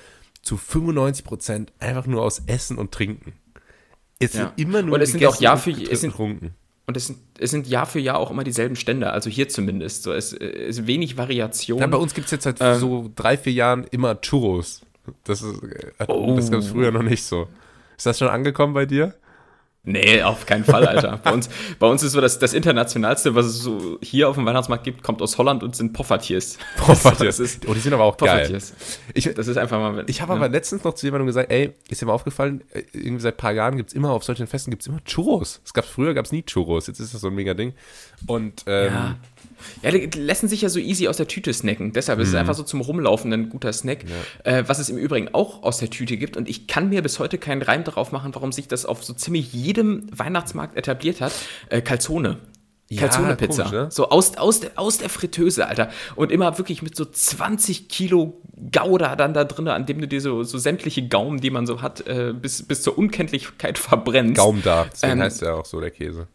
[0.42, 3.34] zu 95 Prozent einfach nur aus Essen und Trinken.
[4.18, 4.40] Es ja.
[4.40, 6.14] sind immer nur und es sind auch Jahr für es sind.
[6.88, 10.04] Und es sind, es sind Jahr für Jahr auch immer dieselben Stände, also hier zumindest.
[10.04, 11.80] So, es ist wenig Variation.
[11.80, 14.80] Ja, bei uns gibt es jetzt seit ähm, so drei, vier Jahren immer Churros.
[15.24, 16.34] Das, äh, oh.
[16.34, 17.46] das gab es früher noch nicht so.
[17.98, 19.14] Ist das schon angekommen bei dir?
[19.88, 21.18] Nee, auf keinen Fall, Alter.
[21.24, 21.48] bei, uns,
[21.78, 25.02] bei uns ist so, dass das Internationalste, was es so hier auf dem Weihnachtsmarkt gibt,
[25.02, 26.58] kommt aus Holland und sind Poffertiers.
[26.76, 27.40] Poffertiers.
[27.66, 28.60] oh, die sind aber auch geil.
[29.14, 30.04] Ich, das ist einfach mal.
[30.06, 30.36] Ich habe ja.
[30.36, 33.38] aber letztens noch zu jemandem gesagt, ey, ist dir mal aufgefallen, äh, irgendwie seit ein
[33.38, 35.62] paar Jahren gibt es immer auf solchen Festen gibt es immer Churros.
[35.64, 37.72] Es gab früher gab es nie Churros, jetzt ist das so ein mega Ding.
[38.26, 39.16] Und ähm, ja.
[39.82, 41.92] Ja, die lassen sich ja so easy aus der Tüte snacken.
[41.92, 42.40] Deshalb ist es mhm.
[42.40, 44.04] einfach so zum Rumlaufen ein guter Snack.
[44.44, 44.58] Ja.
[44.58, 46.36] Äh, was es im Übrigen auch aus der Tüte gibt.
[46.36, 49.12] Und ich kann mir bis heute keinen Reim darauf machen, warum sich das auf so
[49.12, 51.32] ziemlich jedem Weihnachtsmarkt etabliert hat.
[51.68, 52.38] Äh, Calzone.
[52.96, 53.64] Calzone-Pizza.
[53.64, 53.88] Ja, ne?
[53.90, 55.90] So aus, aus, der, aus der Fritteuse, Alter.
[56.16, 58.40] Und immer wirklich mit so 20 Kilo
[58.72, 61.82] Gouda dann da drin, an dem du dir so, so sämtliche Gaumen, die man so
[61.82, 64.36] hat, äh, bis, bis zur Unkenntlichkeit verbrennst.
[64.36, 66.28] Gaum da, deswegen ähm, heißt ja auch so der Käse.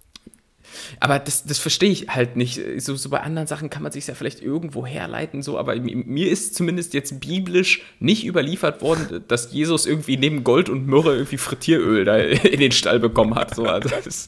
[1.00, 2.60] Aber das, das verstehe ich halt nicht.
[2.78, 6.30] So, so bei anderen Sachen kann man sich ja vielleicht irgendwo herleiten, so, aber mir
[6.30, 11.38] ist zumindest jetzt biblisch nicht überliefert worden, dass Jesus irgendwie neben Gold und Myrrhe irgendwie
[11.38, 13.56] Frittieröl da in den Stall bekommen hat.
[13.56, 13.66] So.
[13.66, 14.28] Also das,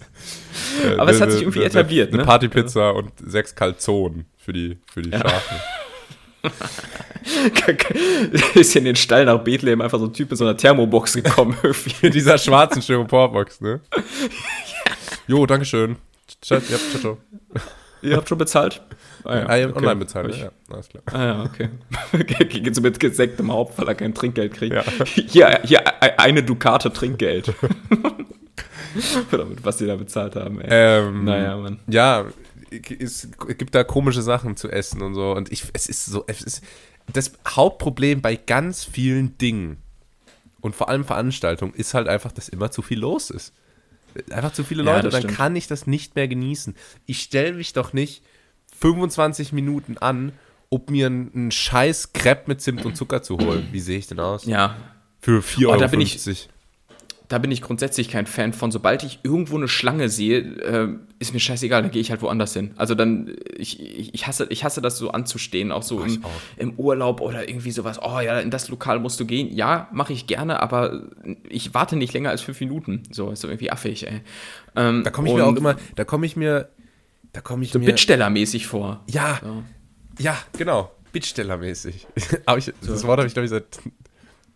[0.97, 2.09] aber es hat sich irgendwie etabliert.
[2.09, 2.25] Eine, ne?
[2.25, 5.55] Partypizza und sechs Kalzonen für die, für die Schafe.
[8.55, 11.55] ist in den Stall nach Bethlehem einfach so ein Typ in so einer Thermobox gekommen.
[12.01, 13.81] in dieser schwarzen Styroporbox, ne?
[15.27, 15.95] Jo, Dankeschön.
[16.41, 17.17] Ciao, ja, ciao, ciao.
[18.01, 18.81] Ihr habt schon bezahlt?
[19.23, 19.45] Ah, ja.
[19.47, 19.77] ah, okay.
[19.77, 20.51] online bezahlt, ich, ja.
[20.69, 21.03] Alles klar.
[21.11, 21.69] Ah ja, okay.
[22.45, 24.75] Geht so mit gesenktem Haupt, weil er kein Trinkgeld kriegt.
[24.75, 24.83] Ja.
[25.05, 27.53] Hier, hier eine Dukate Trinkgeld.
[29.31, 30.67] Oder mit was die da bezahlt haben, ey.
[30.69, 31.79] Ähm, naja, Mann.
[31.87, 32.25] Ja,
[32.69, 35.31] es gibt da komische Sachen zu essen und so.
[35.31, 36.63] Und ich, es ist so, es ist
[37.11, 39.77] das Hauptproblem bei ganz vielen Dingen
[40.61, 43.53] und vor allem Veranstaltungen ist halt einfach, dass immer zu viel los ist.
[44.31, 45.35] Einfach zu viele Leute, ja, dann stimmt.
[45.35, 46.75] kann ich das nicht mehr genießen.
[47.05, 48.23] Ich stelle mich doch nicht
[48.79, 50.31] 25 Minuten an,
[50.69, 53.67] um mir einen, scheiß Crepe mit Zimt und Zucker zu holen.
[53.71, 54.45] Wie sehe ich denn aus?
[54.45, 54.75] Ja.
[55.19, 55.79] Für 4,50 Euro.
[55.79, 56.49] Da bin ich,
[57.27, 58.71] da bin ich grundsätzlich kein Fan von.
[58.71, 62.53] Sobald ich irgendwo eine Schlange sehe, äh, ist mir scheißegal, dann gehe ich halt woanders
[62.53, 62.71] hin.
[62.75, 66.29] Also dann, ich, ich, hasse, ich hasse das so anzustehen, auch so im, auch.
[66.57, 67.99] im, Urlaub oder irgendwie sowas.
[68.01, 69.53] Oh ja, in das Lokal musst du gehen.
[69.55, 71.03] Ja, mache ich gerne, aber
[71.49, 73.03] ich warte nicht länger als fünf Minuten.
[73.11, 74.21] So, ist so irgendwie affig, ey.
[74.75, 76.69] Ähm, da komme ich mir auch immer, da komme ich mir,
[77.33, 77.85] da komme ich so mir.
[77.85, 79.03] Bittstellermäßig vor.
[79.09, 79.63] Ja, so.
[80.19, 80.91] ja, genau.
[81.11, 82.07] Bittstellermäßig.
[82.45, 83.03] das.
[83.03, 83.79] Wort habe ich, glaube ich, seit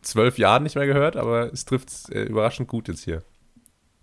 [0.02, 3.24] zwölf Jahren nicht mehr gehört, aber es trifft äh, überraschend gut jetzt hier.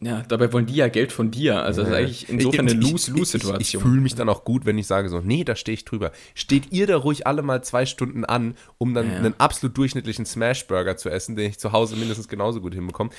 [0.00, 1.62] Ja, dabei wollen die ja Geld von dir.
[1.62, 3.60] Also das ist eigentlich insofern eine Lose-Lose-Situation.
[3.60, 5.72] Ich, ich, ich fühle mich dann auch gut, wenn ich sage so, nee, da stehe
[5.72, 6.12] ich drüber.
[6.34, 9.16] Steht ihr da ruhig alle mal zwei Stunden an, um dann ja.
[9.16, 13.10] einen absolut durchschnittlichen Smash-Burger zu essen, den ich zu Hause mindestens genauso gut hinbekomme.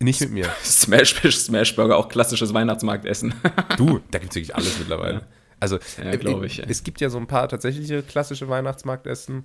[0.00, 0.50] Nicht mit mir.
[0.62, 3.34] Smash, Smash Burger, auch klassisches Weihnachtsmarktessen.
[3.76, 5.14] du, da gibt es wirklich alles mittlerweile.
[5.14, 5.26] Ja.
[5.58, 9.44] Also, ja, äh, ich, es gibt ja so ein paar tatsächliche klassische Weihnachtsmarktessen.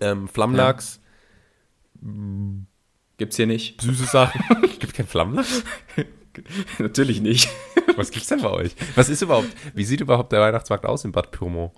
[0.00, 1.00] Ähm, Flammlachs,
[3.18, 3.80] Gibt's hier nicht.
[3.80, 4.42] Süße Sachen.
[4.78, 5.62] Gibt kein Flammlachs?
[6.78, 7.48] Natürlich nicht.
[7.96, 8.74] Was gibt's denn bei euch?
[8.94, 11.72] Was ist überhaupt, wie sieht überhaupt der Weihnachtsmarkt aus in Bad Pyrmont?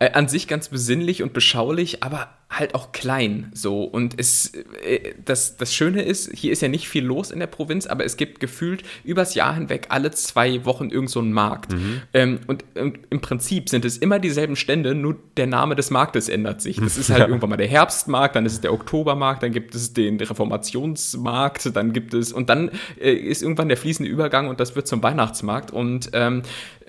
[0.00, 3.84] Äh, an sich ganz besinnlich und beschaulich, aber halt auch klein so.
[3.84, 7.46] Und es, äh, das, das Schöne ist, hier ist ja nicht viel los in der
[7.46, 11.72] Provinz, aber es gibt gefühlt übers Jahr hinweg alle zwei Wochen irgend so einen Markt.
[11.72, 12.02] Mhm.
[12.12, 16.28] Ähm, und, und, im Prinzip sind es immer dieselben Stände, nur der Name des Marktes
[16.28, 16.76] ändert sich.
[16.76, 17.28] Das ist halt ja.
[17.28, 21.92] irgendwann mal der Herbstmarkt, dann ist es der Oktobermarkt, dann gibt es den Reformationsmarkt, dann
[21.92, 25.70] gibt es, und dann äh, ist irgendwann der fließende Übergang und das wird zum Weihnachtsmarkt.
[25.70, 26.42] Und ähm,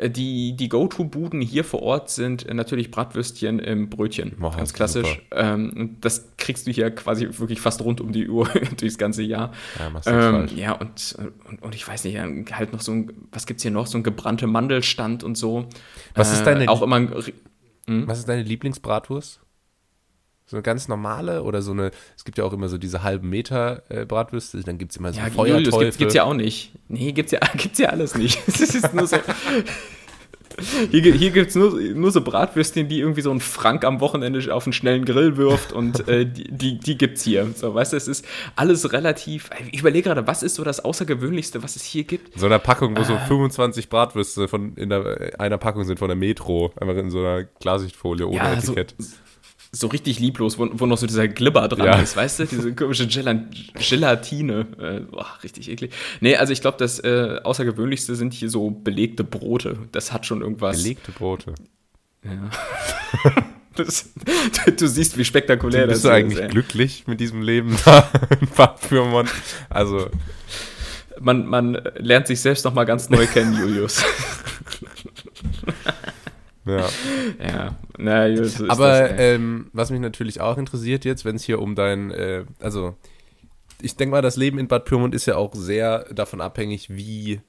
[0.03, 4.33] die, die Go-To-Buden hier vor Ort sind natürlich Bratwürstchen im Brötchen.
[4.41, 5.21] Oh, ganz klassisch.
[5.53, 9.51] Ähm, das kriegst du hier quasi wirklich fast rund um die Uhr durchs ganze Jahr.
[9.79, 11.15] Ja, ähm, ja und,
[11.49, 13.87] und, und, ich weiß nicht, halt noch so ein, was gibt es hier noch?
[13.87, 15.67] So ein gebrannte Mandelstand und so.
[16.15, 16.99] Was ist deine, äh, auch immer
[17.87, 18.07] hm?
[18.07, 19.41] Was ist deine Lieblingsbratwurst?
[20.45, 23.29] So eine ganz normale oder so eine, es gibt ja auch immer so diese halben
[23.29, 25.73] Meter äh, Bratwürste, dann gibt es immer so ja, Feuerteufel.
[25.73, 26.73] Julius, gibt es ja auch nicht.
[26.89, 28.37] Nee, gibt's ja, gibt's ja alles nicht.
[28.47, 29.15] Es ist nur so,
[30.91, 34.53] Hier, hier gibt es nur, nur so Bratwürstchen, die irgendwie so ein Frank am Wochenende
[34.53, 37.47] auf einen schnellen Grill wirft und äh, die, die, die gibt es hier.
[37.55, 39.49] So, weißt du, es ist alles relativ.
[39.71, 42.39] Ich überlege gerade, was ist so das Außergewöhnlichste, was es hier gibt?
[42.39, 46.07] So einer Packung, wo äh, so 25 Bratwürste von in der, einer Packung sind von
[46.07, 48.95] der Metro, einfach in so einer Klarsichtfolie ohne ja, Etikett.
[48.97, 49.15] So,
[49.73, 51.99] so richtig lieblos, wo, wo noch so dieser Glibber dran ja.
[52.01, 52.45] ist, weißt du?
[52.45, 54.67] Diese komische Gelatine.
[54.77, 55.93] Äh, boah, richtig eklig.
[56.19, 59.77] Nee, also ich glaube, das äh, Außergewöhnlichste sind hier so belegte Brote.
[59.93, 60.77] Das hat schon irgendwas.
[60.77, 61.55] Belegte Brote.
[62.25, 62.49] Ja.
[63.75, 64.09] das,
[64.65, 66.03] du, du, siehst, wie spektakulär das ist.
[66.03, 68.09] Bist du eigentlich ist, glücklich mit diesem Leben da
[68.41, 68.47] in
[68.89, 69.29] Pyrmont?
[69.69, 70.09] Also.
[71.19, 74.03] Man, man lernt sich selbst noch mal ganz neu kennen, Julius.
[76.65, 76.87] Ja.
[77.39, 81.59] ja, naja, so Aber das, ähm, was mich natürlich auch interessiert jetzt, wenn es hier
[81.59, 82.95] um dein, äh, also
[83.81, 87.41] ich denke mal, das Leben in Bad Pyrmont ist ja auch sehr davon abhängig, wie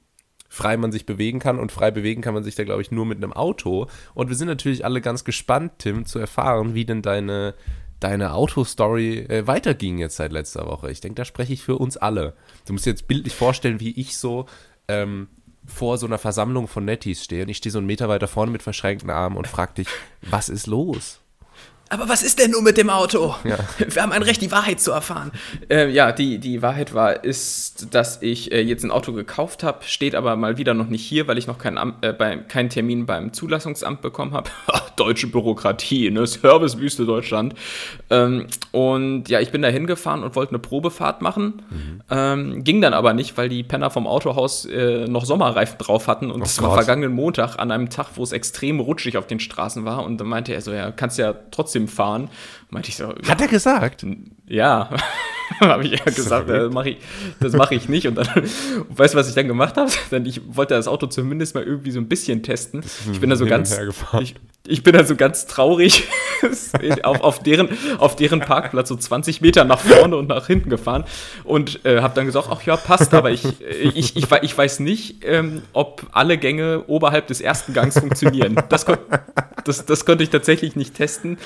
[0.53, 1.59] frei man sich bewegen kann.
[1.59, 3.87] Und frei bewegen kann man sich da, glaube ich, nur mit einem Auto.
[4.13, 7.55] Und wir sind natürlich alle ganz gespannt, Tim, zu erfahren, wie denn deine,
[7.99, 10.91] deine Autostory äh, weiterging jetzt seit letzter Woche.
[10.91, 12.35] Ich denke, da spreche ich für uns alle.
[12.67, 14.45] Du musst dir jetzt bildlich vorstellen, wie ich so
[14.87, 15.27] ähm,
[15.65, 18.51] vor so einer Versammlung von Netties stehe und ich stehe so einen Meter weiter vorne
[18.51, 19.87] mit verschränkten Armen und frage dich,
[20.21, 21.22] was ist los?
[21.93, 23.35] Aber was ist denn nun mit dem Auto?
[23.43, 23.57] Ja.
[23.77, 25.31] Wir haben ein Recht, die Wahrheit zu erfahren.
[25.69, 29.83] Äh, ja, die, die Wahrheit war, ist, dass ich äh, jetzt ein Auto gekauft habe,
[29.85, 33.05] steht aber mal wieder noch nicht hier, weil ich noch keinen, äh, bei, keinen Termin
[33.05, 34.49] beim Zulassungsamt bekommen habe.
[34.95, 36.25] Deutsche Bürokratie, ne?
[36.25, 37.53] Servicewüste Deutschland.
[38.09, 41.61] Ähm, und ja, ich bin da hingefahren und wollte eine Probefahrt machen.
[41.69, 42.01] Mhm.
[42.09, 46.31] Ähm, ging dann aber nicht, weil die Penner vom Autohaus äh, noch Sommerreifen drauf hatten.
[46.31, 49.39] Und es oh war vergangenen Montag an einem Tag, wo es extrem rutschig auf den
[49.39, 50.03] Straßen war.
[50.03, 52.29] Und dann meinte er so, ja, kannst ja trotzdem trotzdem fahren.
[52.73, 53.13] Meinte ich so.
[53.27, 54.03] Hat er gesagt?
[54.47, 54.89] Ja,
[55.59, 56.97] habe ich ja gesagt, das mache ich,
[57.53, 58.07] mach ich nicht.
[58.07, 58.27] Und dann,
[58.89, 59.91] weißt du, was ich dann gemacht habe?
[60.09, 62.83] Dann ich wollte das Auto zumindest mal irgendwie so ein bisschen testen.
[63.11, 63.79] Ich bin da so ganz,
[64.19, 64.35] ich,
[64.67, 66.07] ich, bin da so ganz traurig
[67.03, 71.03] auf, auf, deren, auf deren Parkplatz so 20 Meter nach vorne und nach hinten gefahren
[71.43, 75.23] und äh, habe dann gesagt, ach ja, passt, aber ich, ich, ich, ich weiß nicht,
[75.23, 78.55] ähm, ob alle Gänge oberhalb des ersten Gangs funktionieren.
[78.69, 78.85] Das,
[79.63, 81.37] das, das konnte ich tatsächlich nicht testen.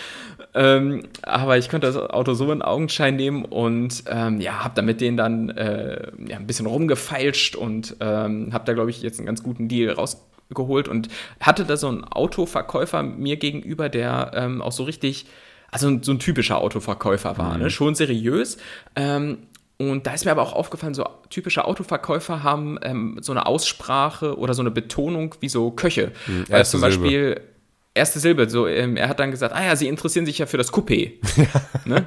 [0.53, 4.81] Ähm, aber ich konnte das Auto so in Augenschein nehmen und ähm, ja, habe da
[4.81, 9.19] mit denen dann äh, ja, ein bisschen rumgefeilscht und ähm, habe da, glaube ich, jetzt
[9.19, 14.61] einen ganz guten Deal rausgeholt und hatte da so einen Autoverkäufer mir gegenüber, der ähm,
[14.61, 15.25] auch so richtig,
[15.71, 17.57] also so ein typischer Autoverkäufer war, ne?
[17.57, 17.63] mhm.
[17.63, 17.69] ne?
[17.69, 18.57] schon seriös.
[18.95, 19.39] Ähm,
[19.79, 24.37] und da ist mir aber auch aufgefallen, so typische Autoverkäufer haben ähm, so eine Aussprache
[24.37, 26.13] oder so eine Betonung wie so Köche.
[26.25, 27.56] Mhm, Weil zum Beispiel Silbe
[27.97, 28.49] erste Silbe.
[28.49, 31.13] So, ähm, er hat dann gesagt, ah ja, Sie interessieren sich ja für das Coupé.
[31.85, 32.05] ne?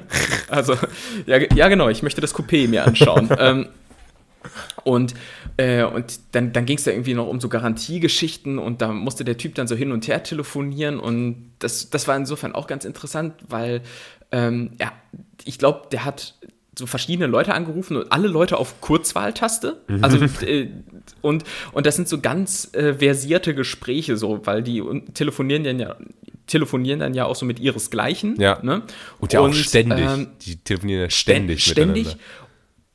[0.49, 0.75] Also,
[1.25, 3.29] ja, ja, genau, ich möchte das Coupé mir anschauen.
[3.39, 3.67] ähm,
[4.83, 5.13] und,
[5.57, 9.23] äh, und dann, dann ging es da irgendwie noch um so Garantiegeschichten und da musste
[9.23, 12.83] der Typ dann so hin und her telefonieren und das, das war insofern auch ganz
[12.83, 13.81] interessant, weil
[14.31, 14.91] ähm, ja,
[15.43, 16.35] ich glaube, der hat
[16.77, 19.81] so verschiedene Leute angerufen und alle Leute auf Kurzwahltaste.
[19.87, 20.03] Mhm.
[20.03, 20.69] Also äh,
[21.21, 24.81] und, und das sind so ganz äh, versierte Gespräche, so, weil die
[25.13, 25.97] telefonieren dann ja
[26.47, 28.35] telefonieren dann ja auch so mit ihresgleichen.
[28.39, 28.59] Ja.
[28.61, 28.83] Ne?
[29.19, 29.99] Und ja auch ständig.
[29.99, 31.63] Ähm, die telefonieren ja ständig.
[31.63, 32.17] Ständig.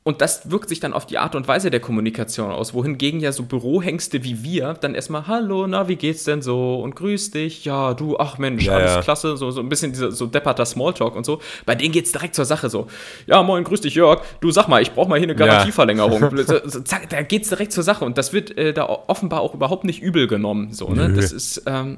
[0.07, 3.33] Und das wirkt sich dann auf die Art und Weise der Kommunikation aus, wohingegen ja
[3.33, 6.75] so Bürohengste wie wir dann erstmal, hallo, na, wie geht's denn so?
[6.79, 9.01] Und grüß dich, ja, du, ach Mensch, ja, alles ja.
[9.01, 11.41] klasse, so, so ein bisschen dieser so depperter Smalltalk und so.
[11.65, 12.87] Bei denen geht's direkt zur Sache so,
[13.25, 16.37] ja, moin, grüß dich, Jörg, du sag mal, ich brauch mal hier eine Garantieverlängerung.
[16.47, 16.63] Ja.
[16.85, 20.01] Zack, da geht's direkt zur Sache und das wird äh, da offenbar auch überhaupt nicht
[20.01, 21.11] übel genommen, so, ne?
[21.11, 21.97] Das ist, ähm,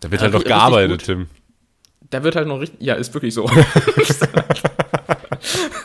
[0.00, 1.28] Da wird halt noch gearbeitet, Tim.
[2.10, 3.48] Da wird halt noch richtig, ja, ist wirklich so.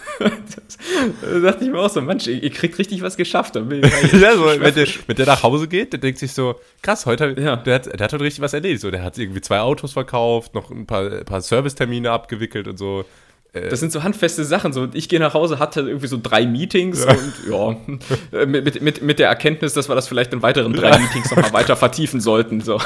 [1.22, 3.56] da dachte ich mir auch so, Mensch, ihr, kriegt richtig was geschafft.
[3.56, 7.36] ja, so, wenn, der, wenn der nach Hause geht, der denkt sich so, krass, heute,
[7.39, 7.56] ja.
[7.58, 8.82] der, hat, der hat heute richtig was erledigt.
[8.82, 13.06] So, der hat irgendwie zwei Autos verkauft, noch ein paar, paar Servicetermine abgewickelt und so.
[13.54, 14.74] Äh, das sind so handfeste Sachen.
[14.74, 17.56] So, ich gehe nach Hause, hatte irgendwie so drei Meetings ja.
[17.56, 21.00] und ja, mit, mit, mit der Erkenntnis, dass wir das vielleicht in weiteren drei ja.
[21.00, 22.62] Meetings nochmal weiter vertiefen sollten.
[22.62, 22.80] So.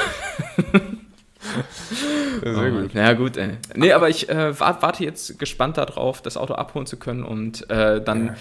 [2.42, 2.94] Sehr oh, gut.
[2.94, 3.50] Ja, gut, ey.
[3.74, 8.00] Nee, aber ich äh, warte jetzt gespannt darauf, das Auto abholen zu können und äh,
[8.02, 8.36] dann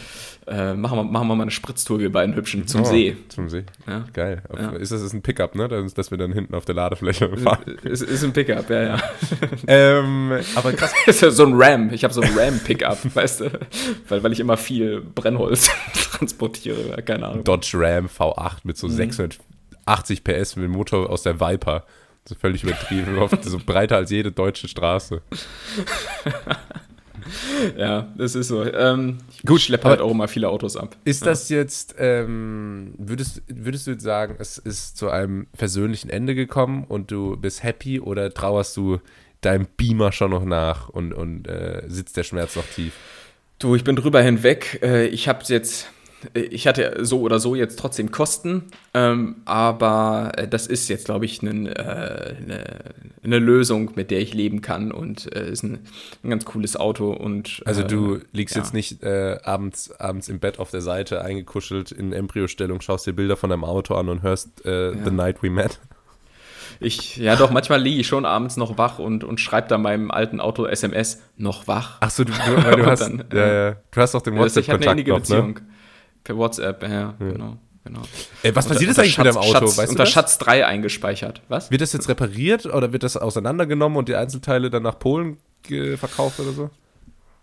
[0.48, 0.72] ja.
[0.72, 3.18] äh, machen, wir, machen wir mal eine Spritztour, wir beiden Hübschen, zum oh, See.
[3.30, 3.64] Zum See.
[3.88, 4.06] Ja.
[4.14, 4.44] Geil.
[4.56, 4.72] Ja.
[4.72, 5.68] Ist das ist ein Pickup, ne?
[5.68, 7.78] Dass, dass wir dann hinten auf der Ladefläche fahren.
[7.84, 9.02] Ist, ist ein Pickup, ja, ja.
[9.68, 10.94] ähm, aber krass.
[11.06, 11.92] ist ja so ein Ram.
[11.94, 13.60] Ich habe so ein Ram-Pickup, weißt du?
[14.08, 17.44] Weil, weil ich immer viel Brennholz transportiere, keine Ahnung.
[17.44, 18.92] Dodge Ram V8 mit so mhm.
[18.92, 21.86] 680 PS mit dem Motor aus der Viper.
[22.39, 23.17] Völlig übertrieben.
[23.41, 25.22] so breiter als jede deutsche Straße.
[27.78, 28.63] ja, das ist so.
[28.63, 30.96] Ähm, Gut, schleppe halt auch immer viele Autos ab.
[31.06, 31.28] Ist ja.
[31.28, 37.12] das jetzt, ähm, würdest, würdest du sagen, es ist zu einem versöhnlichen Ende gekommen und
[37.12, 39.00] du bist happy oder trauerst du
[39.41, 42.94] deinem Beamer schon noch nach und, und äh, sitzt der Schmerz noch tief?
[43.60, 44.80] Du, ich bin drüber hinweg.
[44.82, 45.88] Äh, ich habe jetzt
[46.34, 51.26] ich hatte so oder so jetzt trotzdem Kosten, ähm, aber äh, das ist jetzt, glaube
[51.26, 52.64] ich, eine äh, ne,
[53.24, 55.80] ne Lösung, mit der ich leben kann und äh, ist ein,
[56.24, 57.12] ein, ganz cooles Auto.
[57.12, 58.62] Und, also du äh, liegst ja.
[58.62, 63.14] jetzt nicht äh, abends, abends im Bett auf der Seite eingekuschelt in Embryostellung, schaust dir
[63.14, 65.04] Bilder von deinem Auto an und hörst äh, ja.
[65.04, 65.80] The Night We Met.
[66.80, 70.10] Ich, ja doch, manchmal liege ich schon abends noch wach und, und schreibe dann meinem
[70.10, 71.98] alten Auto SMS, noch wach.
[72.00, 75.56] Ach so, du, weil du hast, dann, ja, du hast auch den WhatsApp-Kontakt noch, ne?
[76.24, 77.16] Per WhatsApp, ja, ja.
[77.20, 77.58] genau.
[77.84, 78.02] Genau.
[78.44, 79.66] Ey, was passiert jetzt eigentlich Schatz, mit deinem Auto?
[79.68, 81.42] Schatz, weißt unter Schatz 3 eingespeichert.
[81.48, 81.72] Was?
[81.72, 85.38] Wird das jetzt repariert oder wird das auseinandergenommen und die Einzelteile dann nach Polen
[85.98, 86.70] verkauft oder so?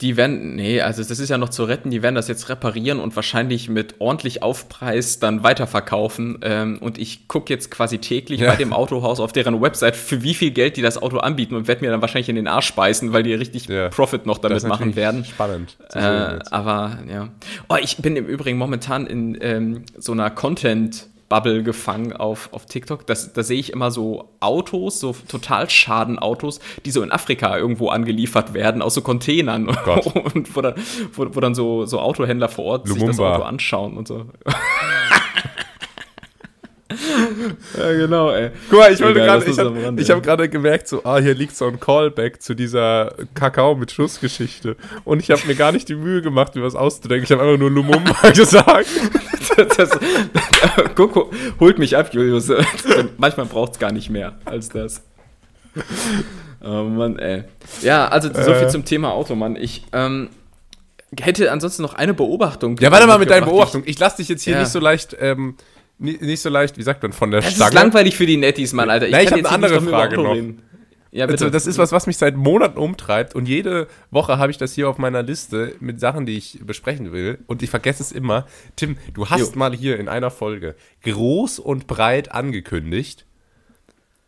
[0.01, 3.01] Die werden, nee, also das ist ja noch zu retten, die werden das jetzt reparieren
[3.01, 6.39] und wahrscheinlich mit ordentlich Aufpreis dann weiterverkaufen.
[6.43, 8.51] Ähm, und ich gucke jetzt quasi täglich ja.
[8.51, 11.67] bei dem Autohaus auf deren Website, für wie viel Geld die das Auto anbieten und
[11.67, 13.89] werde mir dann wahrscheinlich in den Arsch beißen, weil die richtig ja.
[13.89, 15.25] Profit noch damit machen werden.
[15.25, 15.77] Spannend.
[15.93, 17.31] Äh, aber ja.
[17.69, 22.67] Oh, ich bin im Übrigen momentan in ähm, so einer Content- Bubble gefangen auf, auf
[22.67, 23.07] TikTok.
[23.07, 27.89] Das, da sehe ich immer so Autos, so total Schadenautos, die so in Afrika irgendwo
[27.89, 29.69] angeliefert werden, aus so Containern.
[29.87, 30.75] Oh und wo dann,
[31.13, 33.13] wo, wo dann so, so Autohändler vor Ort Lumumba.
[33.13, 34.27] sich das Auto anschauen und so.
[37.77, 38.51] ja, genau, ey.
[38.71, 41.67] Guck mal, ich wollte gerade, ich habe hab gerade gemerkt, so, ah, hier liegt so
[41.67, 44.77] ein Callback zu dieser Kakao mit Schussgeschichte.
[45.05, 47.25] Und ich habe mir gar nicht die Mühe gemacht, mir was auszudenken.
[47.25, 48.89] Ich habe einfach nur Lumumba gesagt.
[49.57, 49.91] das, das,
[50.95, 52.51] guck, holt mich ab, Julius.
[53.19, 55.03] Manchmal braucht es gar nicht mehr als das.
[56.65, 57.45] Oh Mann, ey.
[57.83, 59.57] Ja, also so viel zum Thema Auto, Mann.
[59.57, 60.29] Ich ähm,
[61.21, 62.77] hätte ansonsten noch eine Beobachtung.
[62.81, 63.83] Ja, warte mal mit deiner Beobachtung.
[63.87, 64.61] Ich lass dich jetzt hier Ja.
[64.61, 65.57] nicht so leicht, ähm,
[65.99, 67.75] nicht so leicht, wie sagt man, von der Das ist Stange.
[67.75, 69.09] langweilig für die Netties, Mann, Alter.
[69.11, 70.35] Na, ich kann hab jetzt eine andere Frage noch.
[70.35, 70.63] reden.
[71.11, 71.45] Ja, bitte.
[71.47, 74.75] Also, das ist was, was mich seit Monaten umtreibt und jede Woche habe ich das
[74.75, 78.47] hier auf meiner Liste mit Sachen, die ich besprechen will und ich vergesse es immer.
[78.77, 79.59] Tim, du hast Jo.
[79.59, 83.25] mal hier in einer Folge groß und breit angekündigt,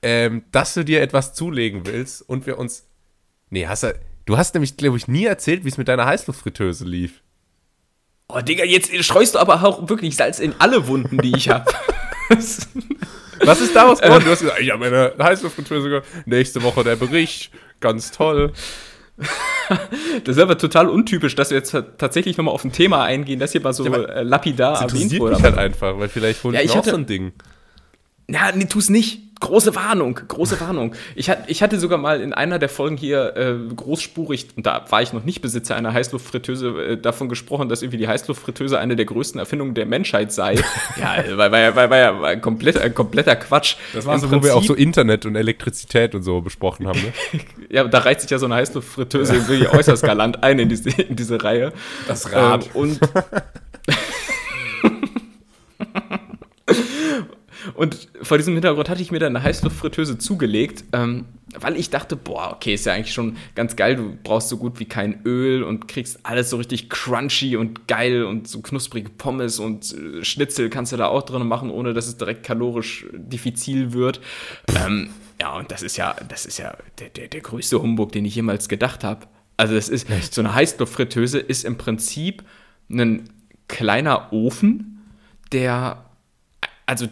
[0.03, 2.87] ähm, dass du dir etwas zulegen willst und wir uns.
[3.51, 3.95] Nee, hast du.
[4.25, 7.21] Du hast nämlich, glaube ich, nie erzählt, wie es mit deiner Heißluftfritteuse lief.
[8.35, 11.65] Oh, Digga, jetzt streust du aber auch wirklich Salz in alle Wunden, die ich habe.
[13.45, 14.25] Was ist daraus geworden?
[14.25, 16.05] Du hast gesagt, ich habe meine Heißluftfritteuse gemacht.
[16.27, 17.51] Nächste Woche der Bericht.
[17.81, 18.53] Ganz toll.
[20.25, 23.53] Das ist aber total untypisch, dass wir jetzt tatsächlich nochmal auf ein Thema eingehen, das
[23.53, 25.37] hier mal so Ja, äh, lapidar erwähnt wurde.
[25.37, 27.33] mich halt einfach, weil vielleicht hol Ja, ich auch hatte- so ein Ding.
[28.33, 29.23] Ja, nee, tu's nicht.
[29.41, 30.95] Große Warnung, große Warnung.
[31.15, 34.85] Ich, hat, ich hatte sogar mal in einer der Folgen hier äh, großspurig, und da
[34.91, 38.97] war ich noch nicht Besitzer einer Heißluftfritteuse, äh, davon gesprochen, dass irgendwie die Heißluftfritteuse eine
[38.97, 40.57] der größten Erfindungen der Menschheit sei.
[41.01, 43.77] ja, äh, war, war, ja- war, war ja war ein, kompletter, ein kompletter Quatsch.
[43.95, 46.87] Das war Im so, wo wir auch so Prinzip- Internet und Elektrizität und so besprochen
[46.87, 47.01] haben.
[47.01, 47.13] Ne?
[47.71, 51.17] Ja, da reiht sich ja so eine Heißluftfritteuse wirklich äußerst galant ein in diese, in
[51.17, 51.73] diese Reihe.
[52.09, 52.67] Das Rad.
[52.67, 53.01] Ähm, und
[57.75, 61.27] Und vor diesem Hintergrund hatte ich mir dann eine Heißluftfritteuse zugelegt, ähm,
[61.59, 63.97] weil ich dachte, boah, okay, ist ja eigentlich schon ganz geil.
[63.97, 68.25] Du brauchst so gut wie kein Öl und kriegst alles so richtig crunchy und geil
[68.25, 72.07] und so knusprige Pommes und äh, Schnitzel kannst du da auch drin machen, ohne dass
[72.07, 74.21] es direkt kalorisch diffizil wird.
[74.77, 78.25] Ähm, ja, und das ist ja, das ist ja der, der, der größte Humbug, den
[78.25, 79.27] ich jemals gedacht habe.
[79.57, 82.45] Also das ist, so eine Heißluftfritteuse ist im Prinzip
[82.91, 83.29] ein
[83.69, 85.03] kleiner Ofen,
[85.53, 86.05] der,
[86.87, 87.07] also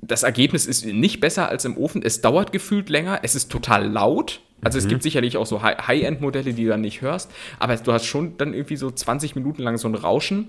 [0.00, 2.02] das Ergebnis ist nicht besser als im Ofen.
[2.02, 3.20] Es dauert gefühlt länger.
[3.22, 4.40] Es ist total laut.
[4.60, 7.30] Also es gibt sicherlich auch so Hi- High-End-Modelle, die du dann nicht hörst.
[7.60, 10.48] Aber du hast schon dann irgendwie so 20 Minuten lang so ein Rauschen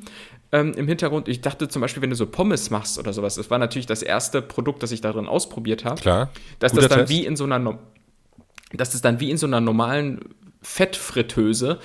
[0.52, 1.28] ähm, im Hintergrund.
[1.28, 4.02] Ich dachte zum Beispiel, wenn du so Pommes machst oder sowas, das war natürlich das
[4.02, 6.02] erste Produkt, das ich darin ausprobiert habe.
[6.02, 6.30] Klar.
[6.58, 7.12] Dass Guter das dann Test.
[7.12, 7.78] wie in so einer,
[8.74, 10.20] dass das dann wie in so einer normalen
[10.64, 11.80] Fettfritteuse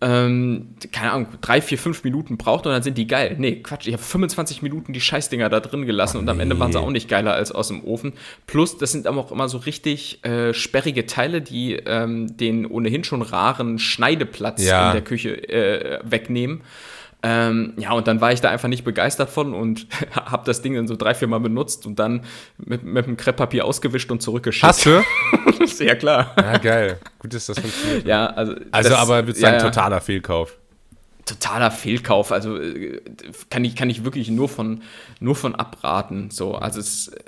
[0.00, 3.36] ähm, keine Ahnung, drei, vier, fünf Minuten braucht und dann sind die geil.
[3.38, 6.72] Nee, Quatsch, ich habe 25 Minuten die Scheißdinger da drin gelassen und am Ende waren
[6.72, 8.12] sie auch nicht geiler als aus dem Ofen.
[8.46, 13.04] Plus, das sind aber auch immer so richtig äh, sperrige Teile, die ähm, den ohnehin
[13.04, 14.88] schon raren Schneideplatz Ja.
[14.88, 16.60] in der Küche äh, wegnehmen.
[17.26, 20.74] Ähm, ja, und dann war ich da einfach nicht begeistert von und habe das Ding
[20.74, 22.20] dann so drei, vier Mal benutzt und dann
[22.58, 24.64] mit, mit dem Krepppapier ausgewischt und zurückgeschickt.
[24.66, 25.02] Hast du?
[25.84, 26.34] ja, klar.
[26.38, 26.98] Ja, geil.
[27.18, 28.06] Gut, dass das funktioniert.
[28.06, 28.54] Ja, also.
[28.70, 29.62] Also, das- aber ja, sagen, ja.
[29.62, 30.58] totaler Fehlkauf.
[31.24, 32.30] totaler Fehlkauf.
[32.30, 33.00] Also äh,
[33.48, 34.82] kann ich, kann ich wirklich nur von,
[35.18, 36.30] nur von abraten.
[36.30, 37.22] So, also es, äh,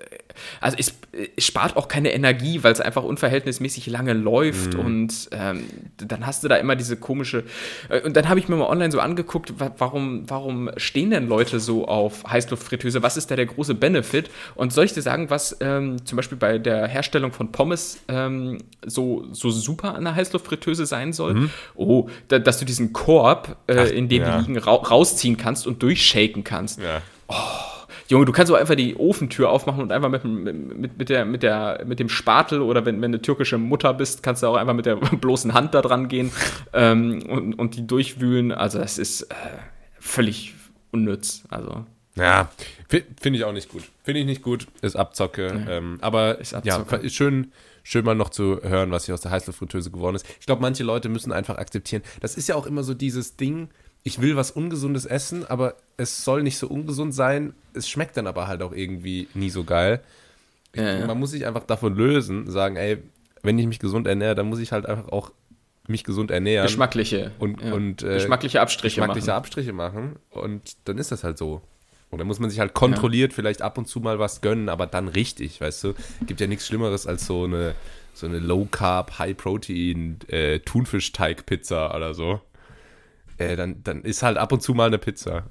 [0.60, 0.94] also es,
[1.36, 5.64] es spart auch keine Energie, weil es einfach unverhältnismäßig lange läuft und ähm,
[5.96, 7.44] dann hast du da immer diese komische.
[7.88, 11.28] Äh, und dann habe ich mir mal online so angeguckt, wa warum, warum stehen denn
[11.28, 13.02] Leute so auf Heißluftfritteuse?
[13.02, 14.30] Was ist da der große Benefit?
[14.54, 18.58] Und soll ich dir sagen, was ähm, zum Beispiel bei der Herstellung von Pommes ähm,
[18.84, 21.50] so, so super an der Heißluftfritteuse sein soll?
[21.74, 24.38] Oh, da, dass du diesen Korb, äh, Ach, in dem ja.
[24.38, 26.80] die liegen, ra rausziehen kannst und durchshaken kannst.
[26.80, 27.02] Ja.
[28.08, 30.44] Junge, du kannst so einfach die Ofentür aufmachen und einfach mit, dem-
[30.80, 34.22] mit, mit, der, mit, der, mit dem Spatel oder wenn, wenn du türkische Mutter bist,
[34.22, 36.30] kannst du auch einfach mit der bloßen Hand da dran gehen
[36.72, 38.52] ähm, und, und die durchwühlen.
[38.52, 39.34] Also das ist äh,
[39.98, 40.54] völlig
[40.92, 41.42] unnütz.
[41.48, 41.84] Also
[42.16, 42.48] Ja,
[42.88, 43.82] fi- finde ich auch nicht gut.
[44.04, 45.66] Finde ich nicht gut, ist Abzocke.
[45.68, 46.96] Ähm, aber Ist ja, Abzocke.
[46.96, 47.50] ist schön,
[47.82, 50.26] schön mal noch zu hören, was hier aus der Heißluftfritteuse geworden ist.
[50.40, 52.02] Ich glaube, manche Leute müssen einfach akzeptieren.
[52.20, 53.68] Das ist ja auch immer so dieses Ding,
[54.06, 57.54] ich will was Ungesundes essen, aber es soll nicht so ungesund sein.
[57.74, 60.00] Es schmeckt dann aber halt auch irgendwie nie so geil.
[60.76, 61.06] Ja, ja.
[61.08, 62.98] Man muss sich einfach davon lösen, sagen, ey,
[63.42, 65.32] wenn ich mich gesund ernähre, dann muss ich halt einfach auch
[65.88, 66.66] mich gesund ernähren.
[66.66, 69.36] geschmackliche, und- und, äh, geschmackliche Abstriche geschmackliche machen.
[69.38, 71.60] Abstriche machen und dann ist das halt so.
[72.10, 74.86] Und dann muss man sich halt kontrolliert vielleicht ab und zu mal was gönnen, aber
[74.86, 75.94] dann richtig, weißt du?
[76.26, 77.74] Gibt ja nichts Schlimmeres als so eine,
[78.14, 82.40] so eine Low-Carb, High-Protein äh, Thunfischteig-Pizza oder so.
[83.38, 85.44] Äh, dann, dann ist halt ab und zu mal eine Pizza.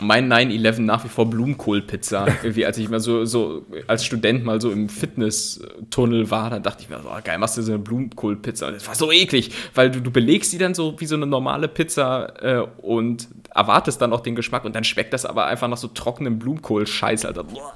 [0.00, 2.26] mein 9-11 nach wie vor Blumenkohlpizza.
[2.42, 6.82] Irgendwie, als ich mal so, so als Student mal so im Fitnesstunnel war, dann dachte
[6.82, 8.66] ich mir, oh, geil, machst du so eine Blumenkohlpizza.
[8.66, 11.26] Und das war so eklig, weil du, du belegst sie dann so wie so eine
[11.26, 15.68] normale Pizza äh, und erwartest dann auch den Geschmack und dann schmeckt das aber einfach
[15.68, 17.44] nach so trockenem Blumenkohl-Scheiß, Alter.
[17.44, 17.72] Boah,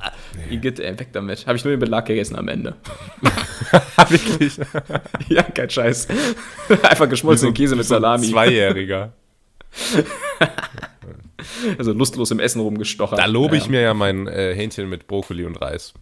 [0.51, 1.47] Igitt, ey, weg damit.
[1.47, 2.75] Habe ich nur den Belag gegessen am Ende.
[4.09, 4.59] Wirklich?
[5.29, 6.09] ja, kein Scheiß.
[6.83, 8.31] einfach geschmolzenen Käse mit Salami.
[8.31, 9.13] Zweijähriger.
[11.79, 13.19] Also lustlos im Essen rumgestochert.
[13.19, 13.71] Da lobe ich Ja.
[13.71, 15.95] mir ja mein äh, Hähnchen mit Brokkoli und Reis.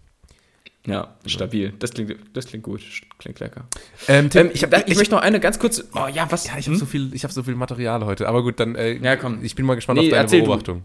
[0.87, 1.73] Ja, stabil.
[1.79, 2.81] Das klingt, das klingt gut.
[3.19, 3.67] Klingt lecker.
[4.09, 5.85] Ähm, Tim, Ähm, ich, ich, ich möchte noch eine ganz kurze.
[5.95, 6.47] Oh ja, was?
[6.47, 8.29] ja, ich habe so viel, ich habe so viel Material heute.
[8.29, 8.77] Aber gut, dann.
[8.77, 9.45] Äh, Ja, komm.
[9.45, 10.47] Ich bin mal gespannt Nee, auf deine erzähl du.
[10.47, 10.83] Beobachtung.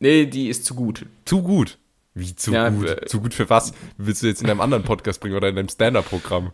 [0.00, 1.06] Nee, die ist zu gut.
[1.24, 1.78] Zu gut.
[2.14, 2.88] Wie zu Ja, gut?
[2.88, 3.72] äh, zu gut für was?
[3.96, 6.52] Willst du jetzt in einem anderen Podcast bringen oder in einem Stand-up-Programm?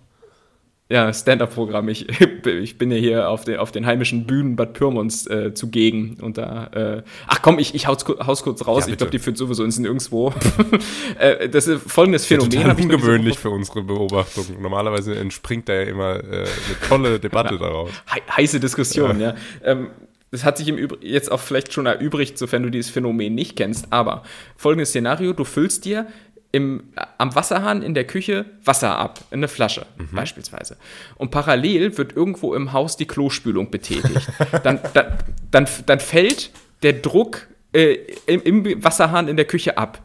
[0.91, 1.89] Ja, Stand-up-Programm.
[1.89, 2.07] Ich,
[2.47, 6.18] ich bin ja hier auf den, auf den heimischen Bühnen Bad Pyrmons äh, zugegen.
[6.20, 8.87] Und da, äh, ach komm, ich, ich hau's, hau's kurz raus.
[8.87, 10.35] Ja, ich glaube, die führt sowieso ins Nirgendwo.
[11.18, 12.51] äh, das ist folgendes Phänomen.
[12.51, 14.45] Total mir diese ungewöhnlich für unsere Beobachtung.
[14.61, 16.47] Normalerweise entspringt da ja immer äh, eine
[16.89, 17.91] tolle Debatte daraus.
[18.11, 19.35] Hei- heiße Diskussion, ja.
[19.62, 19.89] Ähm,
[20.30, 23.57] das hat sich im Übr jetzt auch vielleicht schon erübrigt, sofern du dieses Phänomen nicht
[23.57, 23.91] kennst.
[23.91, 24.24] Aber
[24.57, 26.09] folgendes Szenario: Du füllst dir
[26.55, 26.84] im,
[27.18, 30.76] am Wasserhahn in der Küche Wasser ab, in eine Flasche beispielsweise.
[31.16, 34.30] Und parallel wird irgendwo im Haus die Klospülung betätigt.
[34.62, 35.18] dann, dann,
[35.50, 36.50] dann, dann fällt
[36.84, 40.00] der Druck äh, im, im Wasserhahn in der Küche ab.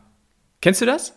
[0.59, 1.13] Kennst du das?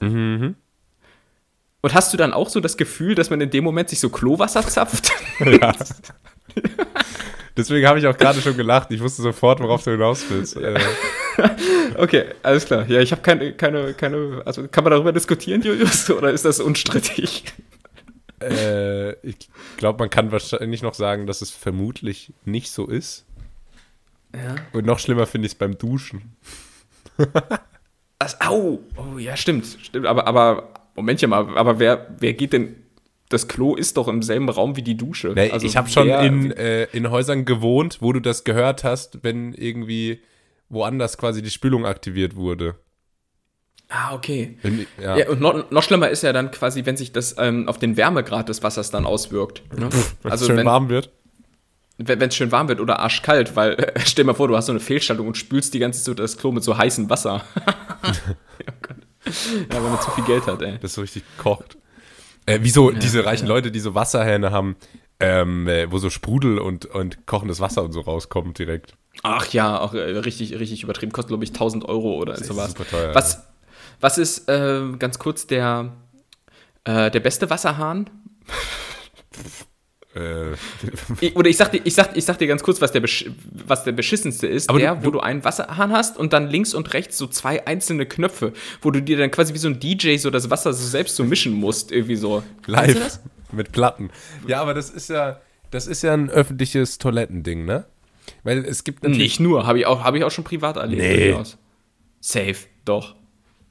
[1.83, 4.11] Und hast du dann auch so das Gefühl, dass man in dem Moment sich so
[4.11, 5.13] Klowasser zapft?
[5.41, 5.75] Ja.
[7.57, 8.91] Deswegen habe ich auch gerade schon gelacht.
[8.91, 10.57] Ich wusste sofort, worauf du hinaus willst.
[10.57, 10.79] Äh,
[11.97, 12.87] Okay, alles klar.
[12.89, 16.61] Ja, ich habe keine, keine, keine, also kann man darüber diskutieren, Julius, oder ist das
[16.61, 17.45] unstrittig?
[18.41, 23.25] äh, ich glaube, man kann wahrscheinlich noch sagen, dass es vermutlich nicht so ist.
[24.35, 24.57] Ja.
[24.73, 26.37] Und noch schlimmer finde ich es beim Duschen.
[28.19, 28.81] Das, au!
[28.97, 29.67] Oh, ja, stimmt.
[29.83, 32.77] Stimmt, aber, aber, Momentchen mal, aber wer, wer geht denn,
[33.33, 35.33] das Klo ist doch im selben Raum wie die Dusche.
[35.35, 39.23] Nee, Also ich habe schon in, äh, in Häusern gewohnt, wo du das gehört hast,
[39.23, 40.21] wenn irgendwie
[40.69, 42.77] woanders quasi die Spülung aktiviert wurde.
[43.89, 44.57] Ah, okay.
[44.63, 45.17] Wenn, ja.
[45.19, 47.99] Ja, und noch, noch schlimmer ist ja dann quasi, wenn sich das ähm, auf den
[47.99, 49.63] Wärmegrad des Wassers dann auswirkt.
[49.79, 49.89] Ne?
[50.23, 51.11] wenn Also es schön wenn warm wird.
[51.99, 54.67] wenn es schön warm wird oder arschkalt, weil äh, stell dir mal vor, du hast
[54.67, 57.45] so eine Fehlstellung und spülst die ganze Zeit das Klo mit so heißem Wasser.
[58.07, 58.97] oh Gott.
[59.27, 60.79] Ja, wenn man zu viel Geld hat, ey.
[60.81, 61.77] Das so richtig kocht.
[62.47, 64.77] Äh, wieso diese reichen Leute, die so Wasserhähne haben,
[65.21, 68.95] ähm, äh, wo so Sprudel und, und kochendes Wasser und so rauskommt direkt.
[69.23, 71.13] Ach ja, auch äh, richtig, richtig übertrieben.
[71.13, 72.71] Kostet, glaube ich, 1000 Euro oder ist sowas.
[72.71, 73.47] super teuer, was,
[74.01, 75.93] was ist, äh, ganz kurz, der,
[76.85, 78.11] äh, der beste Wasserhahn?
[80.15, 80.53] Äh,
[81.21, 83.25] Ich, oder ich sag, dir, ich, sag, ich sag dir ganz kurz, was der, besch
[83.67, 84.69] was der beschissenste ist.
[84.69, 87.67] Aber der, du- wo du einen Wasserhahn hast und dann links und rechts so zwei
[87.67, 88.53] einzelne Knöpfe,
[88.83, 91.25] wo du dir dann quasi wie so ein DJ so das Wasser so selbst so
[91.25, 91.93] mischen musst.
[91.93, 92.43] Irgendwie so.
[92.67, 93.21] Live das?
[93.53, 94.11] mit Platten.
[94.47, 95.41] Ja, aber das ist ja,
[95.71, 97.85] das ist ja ein öffentliches Toilettending, ne?
[98.45, 99.19] Weil es gibt natürlich.
[99.19, 101.03] Nicht nur, habe ich, auch- hab ich auch schon privat erlebt.
[101.03, 101.29] Nee.
[101.29, 101.59] durchaus.
[102.21, 103.15] Safe, doch.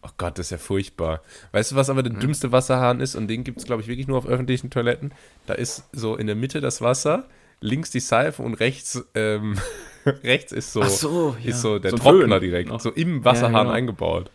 [0.04, 1.22] Oh Gott, das ist ja furchtbar.
[1.52, 3.16] Weißt du, was aber der dümmste Wasserhahn ist?
[3.16, 5.14] Und den gibt es, glaube ich, wirklich nur auf öffentlichen Toiletten.
[5.46, 7.28] Da ist so in der Mitte das Wasser,
[7.60, 9.58] links die Seife und rechts, ähm,
[10.06, 11.50] rechts ist so, so, ja.
[11.50, 12.80] ist so der So Trockner Föhn direkt, noch.
[12.80, 13.70] so im Wasserhahn genau.
[13.70, 14.32] eingebaut.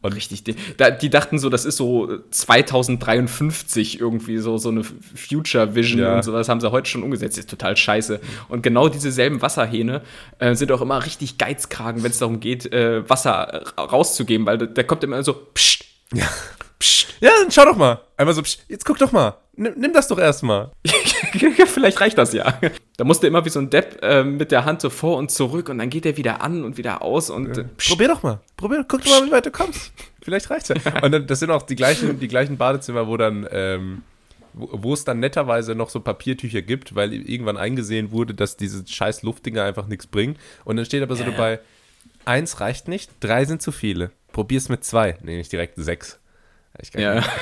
[0.00, 0.44] Und Richtig.
[0.44, 0.54] Die,
[1.00, 6.16] die dachten so, das ist so 2053 irgendwie so, so eine Future Vision Ja.
[6.16, 7.36] und sowas haben sie heute schon umgesetzt.
[7.36, 8.20] ist total scheiße.
[8.48, 10.02] Und genau diese selben Wasserhähne
[10.38, 14.58] äh, sind auch immer richtig Geizkragen, wenn es darum geht, äh, Wasser äh, rauszugeben, weil
[14.58, 15.84] da, da kommt immer so, psst,
[16.14, 16.28] ja.
[16.78, 17.14] psst.
[17.20, 18.00] ja, dann schau doch mal.
[18.16, 19.34] Einmal so, psch, jetzt guck doch mal.
[19.58, 20.70] Nimm, nimm das doch erstmal.
[21.66, 22.60] Vielleicht reicht das ja.
[22.96, 25.68] Da musste immer wie so ein Depp äh, mit der Hand so vor und zurück
[25.68, 27.90] und dann geht er wieder an und wieder aus und äh, psst.
[27.90, 28.40] Probier doch mal.
[28.56, 29.92] Probier, guck doch mal, wie weit du kommst.
[30.22, 30.76] Vielleicht reicht's ja.
[31.02, 34.02] Und dann, das sind auch die gleichen, die gleichen Badezimmer, wo dann, ähm,
[34.52, 39.22] wo, es dann netterweise noch so Papiertücher gibt, weil irgendwann eingesehen wurde, dass diese scheiß
[39.22, 40.36] Luftdinger einfach nichts bringen.
[40.64, 41.34] Und dann steht aber so Ja, ja.
[41.34, 41.60] dabei,
[42.26, 44.10] eins reicht nicht, drei sind zu viele.
[44.32, 45.16] Probier's mit zwei.
[45.22, 46.20] Nee, nicht direkt sechs.
[46.80, 47.24] Ich kann Ja.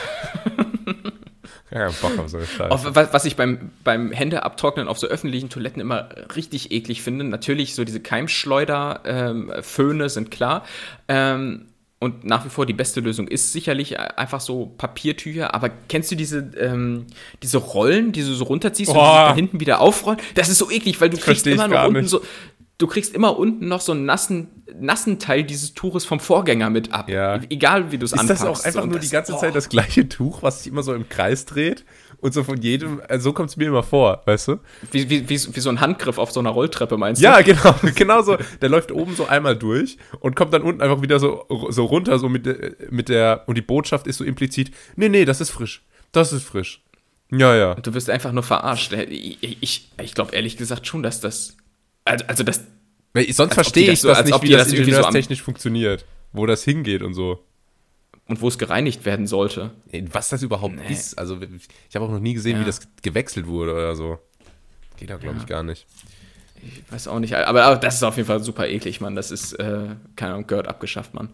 [1.70, 2.70] keinen Bock auf so eine Scheiße.
[2.70, 7.24] Auf, was, was ich beim, beim Händeabtrocknen auf so öffentlichen Toiletten immer richtig eklig finde,
[7.24, 10.64] natürlich so diese Keimschleuder-Föhne sind klar.
[11.08, 11.66] Ähm,
[11.98, 15.54] und nach wie vor die beste Lösung ist sicherlich einfach so Papiertücher.
[15.54, 17.06] Aber kennst du diese, ähm,
[17.42, 19.16] diese Rollen, die du so runterziehst und die Boah.
[19.16, 20.20] sich dann hinten wieder aufrollen?
[20.34, 22.20] Das ist so eklig, weil du kriegst immer noch unten so.
[22.78, 24.48] Du kriegst immer unten noch so einen nassen,
[24.78, 27.08] nassen Teil dieses Tuches vom Vorgänger mit ab.
[27.08, 27.40] Ja.
[27.48, 28.42] Egal wie du es Ist anpackst.
[28.42, 29.38] das auch einfach nur das- die ganze oh.
[29.38, 31.86] Zeit das gleiche Tuch, was sich immer so im Kreis dreht?
[32.18, 34.56] Und so von jedem, also so kommt es mir immer vor, weißt du?
[34.90, 37.44] Wie, wie, wie, so ein Handgriff auf so einer Rolltreppe, meinst Ja, du?
[37.54, 38.36] genau, genau so.
[38.60, 42.18] Der läuft oben so einmal durch und kommt dann unten einfach wieder so, so runter,
[42.18, 45.50] so mit, der- mit der, und die Botschaft ist so implizit, nee, nee, das ist
[45.50, 45.82] frisch.
[46.12, 46.82] Das ist frisch.
[47.30, 47.74] Ja, ja.
[47.76, 48.92] Du wirst einfach nur verarscht.
[48.92, 51.56] Ich, ich, ich glaube ehrlich gesagt schon, dass das.
[52.06, 52.64] Also, also das.
[53.12, 54.96] Weil Sonst verstehe ich das so- das als nicht, ob wie das, das irgendwie so
[54.98, 56.04] ingenieurstechnisch funktioniert.
[56.32, 57.42] Wo das hingeht und so.
[58.28, 59.70] Und wo es gereinigt werden sollte.
[60.12, 60.92] Was das überhaupt Nee.
[60.92, 61.16] ist.
[61.18, 61.38] Also,
[61.88, 62.62] ich habe auch noch nie gesehen, Ja.
[62.62, 64.18] wie das gewechselt wurde oder so.
[64.96, 65.86] Geht da, glaube ich, gar nicht.
[66.62, 69.14] Ich weiß auch nicht, aber, aber, das ist auf jeden Fall super eklig, Mann.
[69.14, 71.28] Das ist, äh, keine Ahnung, gehört abgeschafft, Mann.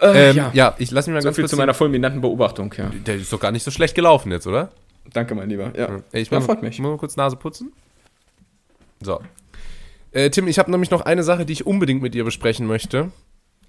[0.00, 0.50] Ja, äh, ähm, ja.
[0.54, 2.90] ja ich lasse mich mal so ganz viel zu meiner fulminanten Beobachtung, ja.
[3.04, 4.70] Der ist doch gar nicht so schlecht gelaufen jetzt, oder?
[5.12, 5.72] Danke, mein Lieber.
[5.76, 6.74] Ja, ich ja, freut mich.
[6.74, 7.72] Ich muss mal kurz Nase putzen.
[9.02, 9.20] So.
[10.12, 13.10] Äh, Tim, ich habe nämlich noch eine Sache, die ich unbedingt mit dir besprechen möchte.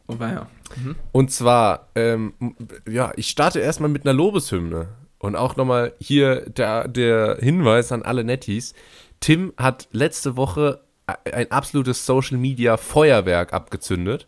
[0.07, 0.47] Oh, ja.
[0.75, 0.95] Mhm.
[1.11, 2.33] Und zwar, ähm,
[2.87, 4.89] ja, ich starte erstmal mit einer Lobeshymne.
[5.19, 8.73] Und auch nochmal hier der, der Hinweis an alle Netties.
[9.21, 14.27] Tim hat letzte Woche ein absolutes Social Media Feuerwerk abgezündet.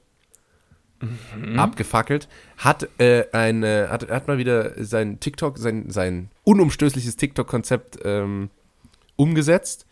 [1.02, 1.60] Mhm.
[1.60, 8.50] Abgefackelt, hat, äh, eine, hat, hat mal wieder sein TikTok, sein, sein unumstößliches TikTok-Konzept ähm,
[9.18, 9.86] umgesetzt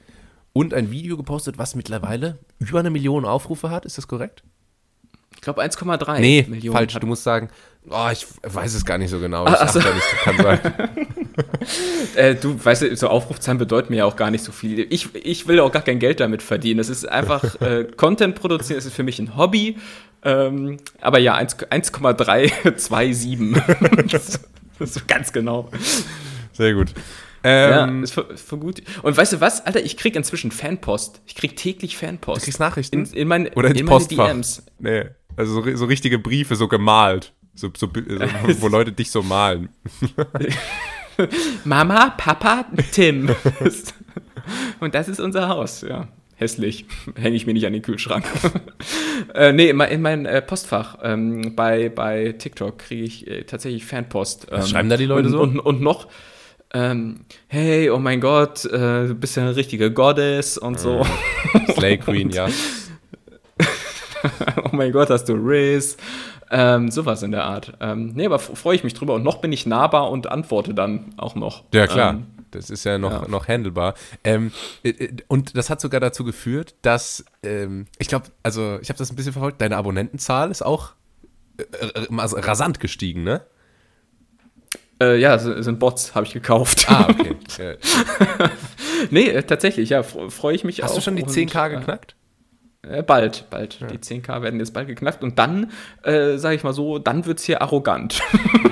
[0.53, 3.85] und ein Video gepostet, was mittlerweile über eine Million Aufrufe hat.
[3.85, 4.43] Ist das korrekt?
[5.35, 6.77] Ich glaube 1,3 nee, Millionen.
[6.77, 6.93] falsch.
[6.93, 7.49] Du musst sagen,
[7.89, 9.45] oh, ich weiß es gar nicht so genau.
[9.45, 9.79] Ich Ach, so.
[9.79, 9.89] nicht,
[10.23, 10.59] kann sein.
[12.15, 14.87] äh, du weißt, so Aufrufzahlen bedeuten mir ja auch gar nicht so viel.
[14.89, 16.79] Ich, ich will auch gar kein Geld damit verdienen.
[16.79, 19.77] Es ist einfach äh, Content produzieren, es ist für mich ein Hobby.
[20.23, 24.09] Ähm, aber ja, 1,327.
[24.11, 24.39] das
[24.79, 25.69] ist ganz genau.
[26.53, 26.93] Sehr gut.
[27.43, 28.81] Ähm, ja, ist für, für, gut.
[29.01, 31.21] Und weißt du was, Alter, ich krieg inzwischen Fanpost.
[31.25, 32.41] Ich krieg täglich Fanpost.
[32.41, 33.05] Du kriegst Nachrichten?
[33.05, 34.27] In, in, mein, Oder ins in Postfach.
[34.27, 34.63] DMs.
[34.79, 37.33] Nee, also so, so, richtige Briefe, so gemalt.
[37.53, 37.87] So, so,
[38.59, 39.69] wo Leute dich so malen.
[41.65, 43.29] Mama, Papa, Tim.
[44.79, 46.07] Und das ist unser Haus, ja.
[46.35, 46.85] Hässlich.
[47.15, 48.25] Hänge ich mir nicht an den Kühlschrank.
[49.35, 53.43] äh, nee, in mein, in mein äh, Postfach ähm, bei, bei TikTok kriege ich äh,
[53.43, 54.47] tatsächlich Fanpost.
[54.49, 55.41] Ähm, Was schreiben da die Leute und, so?
[55.41, 56.07] Und, und noch,
[56.73, 61.05] ähm, hey, oh mein Gott, äh, du bist ja eine richtige Goddess und so.
[61.71, 62.47] Slay Queen, ja.
[64.63, 65.97] oh mein Gott, hast du Riz.
[66.49, 67.73] Ähm, sowas in der Art.
[67.79, 69.15] Ähm, nee, aber freue ich mich drüber.
[69.15, 71.63] Und noch bin ich nahbar und antworte dann auch noch.
[71.73, 72.13] Ja, klar.
[72.13, 73.27] Ähm, das ist ja noch, ja.
[73.27, 73.95] noch handelbar.
[74.23, 74.51] Ähm,
[74.83, 78.99] äh, äh, und das hat sogar dazu geführt, dass, ähm, ich glaube, also ich habe
[78.99, 80.93] das ein bisschen verfolgt, deine Abonnentenzahl ist auch
[81.57, 81.63] äh,
[82.17, 83.41] also rasant gestiegen, ne?
[85.03, 86.85] Äh, ja, sind Bots, habe ich gekauft.
[86.89, 87.35] Ah, okay.
[89.09, 90.97] nee, tatsächlich, ja, freue ich mich Hast auch.
[90.97, 92.15] Hast du schon die 10k geknackt?
[92.87, 93.79] Äh, bald, bald.
[93.79, 93.87] Ja.
[93.87, 95.71] Die 10k werden jetzt bald geknackt und dann,
[96.03, 98.21] äh, sage ich mal so, dann wird es hier arrogant.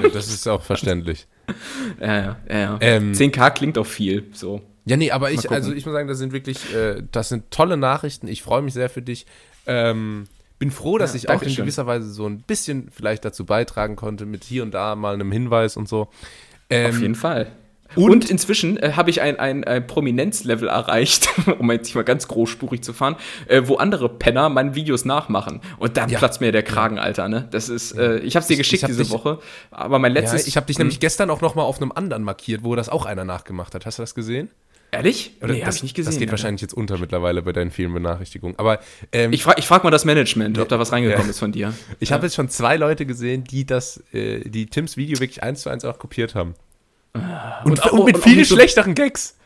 [0.01, 1.27] Ja, das ist auch verständlich.
[1.99, 2.77] ja, ja, ja.
[2.81, 4.61] Ähm, 10k klingt auch viel, so.
[4.85, 7.77] Ja, nee, aber ich, also ich muss sagen, das sind wirklich, äh, das sind tolle
[7.77, 8.27] Nachrichten.
[8.27, 9.25] Ich freue mich sehr für dich.
[9.67, 10.27] Ähm,
[10.61, 13.95] bin froh, dass ja, ich auch in gewisser Weise so ein bisschen vielleicht dazu beitragen
[13.95, 16.07] konnte, mit hier und da mal einem Hinweis und so.
[16.69, 17.47] Ähm, Auf jeden Fall.
[17.95, 21.27] Und, und inzwischen äh, habe ich ein, ein, ein Prominenzlevel erreicht,
[21.59, 23.15] um jetzt mal ganz großspurig zu fahren,
[23.47, 25.61] äh, wo andere Penner meine Videos nachmachen.
[25.79, 26.19] Und dann ja.
[26.19, 27.27] platzt mir der Kragen, Alter.
[27.27, 27.47] Ne?
[27.49, 29.39] Das ist, äh, ich habe es dir geschickt diese dich, Woche,
[29.71, 30.43] aber mein letztes.
[30.43, 32.87] Ja, ich habe dich nämlich gestern auch noch mal auf einem anderen markiert, wo das
[32.87, 33.87] auch einer nachgemacht hat.
[33.87, 34.51] Hast du das gesehen?
[34.93, 35.37] Ehrlich?
[35.41, 36.11] Oder nee, habe ich nicht gesehen.
[36.11, 36.31] Das geht Alter.
[36.33, 38.59] wahrscheinlich jetzt unter mittlerweile bei deinen vielen Benachrichtigungen.
[38.59, 38.81] Aber
[39.13, 41.73] ähm, ich frage ich frag mal das Management, ob da was reingekommen ist von dir.
[41.99, 45.61] Ich habe jetzt schon zwei Leute gesehen, die das, äh, die Tims Video wirklich eins
[45.61, 46.55] zu eins auch kopiert haben.
[47.13, 47.63] Ah.
[47.63, 49.37] Und, und, und mit und viel schlechteren Gags.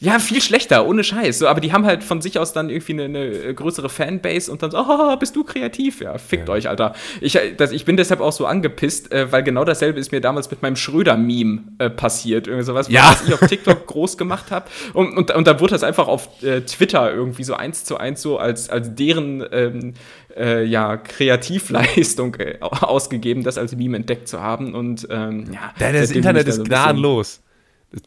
[0.00, 1.38] Ja, viel schlechter, ohne Scheiß.
[1.38, 4.60] So, aber die haben halt von sich aus dann irgendwie eine, eine größere Fanbase und
[4.62, 6.00] dann so, oh, bist du kreativ?
[6.00, 6.54] Ja, fickt ja.
[6.54, 6.94] euch, Alter.
[7.20, 10.50] Ich, das, ich bin deshalb auch so angepisst, äh, weil genau dasselbe ist mir damals
[10.50, 12.48] mit meinem Schröder-Meme äh, passiert.
[12.48, 13.12] Irgendwie sowas, ja.
[13.12, 14.66] was ich auf TikTok groß gemacht habe.
[14.94, 18.20] Und, und, und dann wurde das einfach auf äh, Twitter irgendwie so eins zu eins
[18.20, 19.94] so als, als deren ähm,
[20.36, 24.74] äh, ja, Kreativleistung äh, ausgegeben, das als Meme entdeckt zu haben.
[24.74, 27.43] Und ähm, ja, das Internet ist gnadenlos.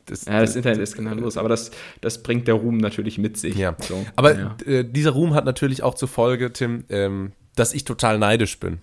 [0.06, 1.72] Das, ja, das Internet ist genau los, aber das,
[2.02, 3.56] das bringt der Ruhm natürlich mit sich.
[3.56, 3.76] Ja.
[3.80, 4.58] So, aber ja.
[4.66, 8.80] äh, dieser Ruhm hat natürlich auch zur Folge, Tim, ähm, dass ich total neidisch bin.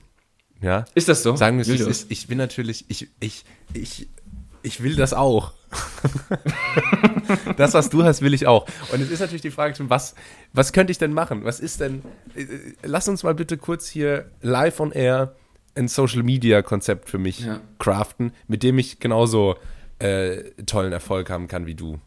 [0.61, 0.85] Ja?
[0.95, 1.37] Ist das so?
[1.37, 3.45] Sagen wir es, ist, ich bin natürlich, ich, ich,
[3.75, 4.09] ich,
[4.63, 5.53] ich will das auch.
[7.57, 8.67] das, was du hast, will ich auch.
[8.93, 10.15] Und es ist natürlich die Frage, Tim, was,
[10.53, 11.45] was könnte ich denn machen?
[11.45, 12.03] Was ist denn,
[12.35, 12.47] äh,
[12.83, 15.35] lass uns mal bitte kurz hier live on air
[15.75, 17.61] ein Social Media Konzept für mich ja.
[17.79, 19.57] craften, mit dem ich genauso
[19.99, 21.99] äh, tollen Erfolg haben kann wie du.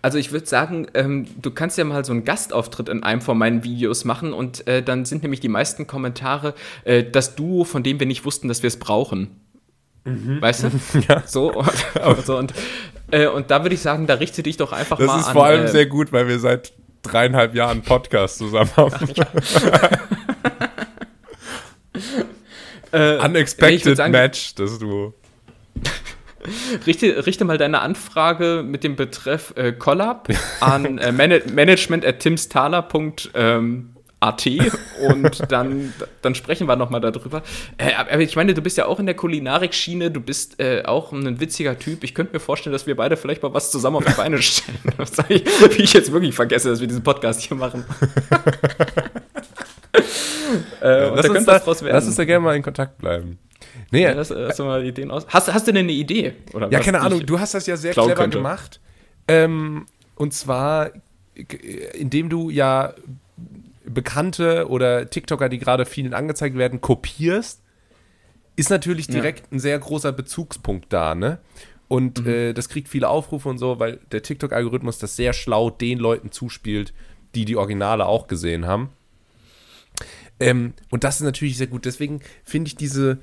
[0.00, 3.36] Also ich würde sagen, ähm, du kannst ja mal so einen Gastauftritt in einem von
[3.36, 6.54] meinen Videos machen und äh, dann sind nämlich die meisten Kommentare
[6.84, 9.38] äh, das Duo, von dem wir nicht wussten, dass wir es brauchen.
[10.04, 10.40] Mhm.
[10.40, 10.70] Weißt du?
[11.08, 11.22] Ja.
[11.26, 11.70] So und,
[12.24, 12.54] so, und,
[13.10, 15.18] äh, und da würde ich sagen, da richte dich doch einfach das mal an.
[15.18, 18.94] Das ist vor allem äh, sehr gut, weil wir seit dreieinhalb Jahren Podcast zusammen haben.
[22.92, 25.12] Äh, Unexpected sagen, Match, das Duo.
[26.86, 30.28] Richte, richte mal deine Anfrage mit dem Betreff äh, Collab
[30.60, 33.30] an äh, man management at timsthaler.art.
[33.34, 34.46] Ähm, AT
[35.08, 35.92] und dann,
[36.22, 37.42] dann sprechen wir nochmal darüber.
[37.76, 41.12] Äh, aber ich meine, du bist ja auch in der Kulinarik-Schiene, du bist äh, auch
[41.12, 42.02] ein witziger Typ.
[42.02, 44.78] Ich könnte mir vorstellen, dass wir beide vielleicht mal was zusammen auf die Beine stellen.
[45.28, 47.84] ich, wie ich jetzt wirklich vergesse, dass wir diesen Podcast hier machen.
[50.80, 53.38] äh, lass, uns da, lass uns da gerne mal in Kontakt bleiben.
[53.90, 55.26] Nee, ja, lass, lass mal Ideen aus.
[55.28, 56.34] Hast, hast du denn eine Idee?
[56.52, 58.38] Oder ja, keine Ahnung, du hast das ja sehr clever könnte.
[58.38, 58.80] gemacht.
[59.28, 60.90] Ähm, und zwar,
[61.94, 62.94] indem du ja
[63.84, 67.62] Bekannte oder TikToker, die gerade vielen angezeigt werden, kopierst,
[68.56, 69.52] ist natürlich direkt ja.
[69.52, 71.38] ein sehr großer Bezugspunkt da, ne?
[71.88, 72.30] Und mhm.
[72.30, 76.32] äh, das kriegt viele Aufrufe und so, weil der TikTok-Algorithmus das sehr schlau den Leuten
[76.32, 76.92] zuspielt,
[77.34, 78.90] die die Originale auch gesehen haben.
[80.40, 81.84] Ähm, und das ist natürlich sehr gut.
[81.84, 83.18] Deswegen finde ich diese,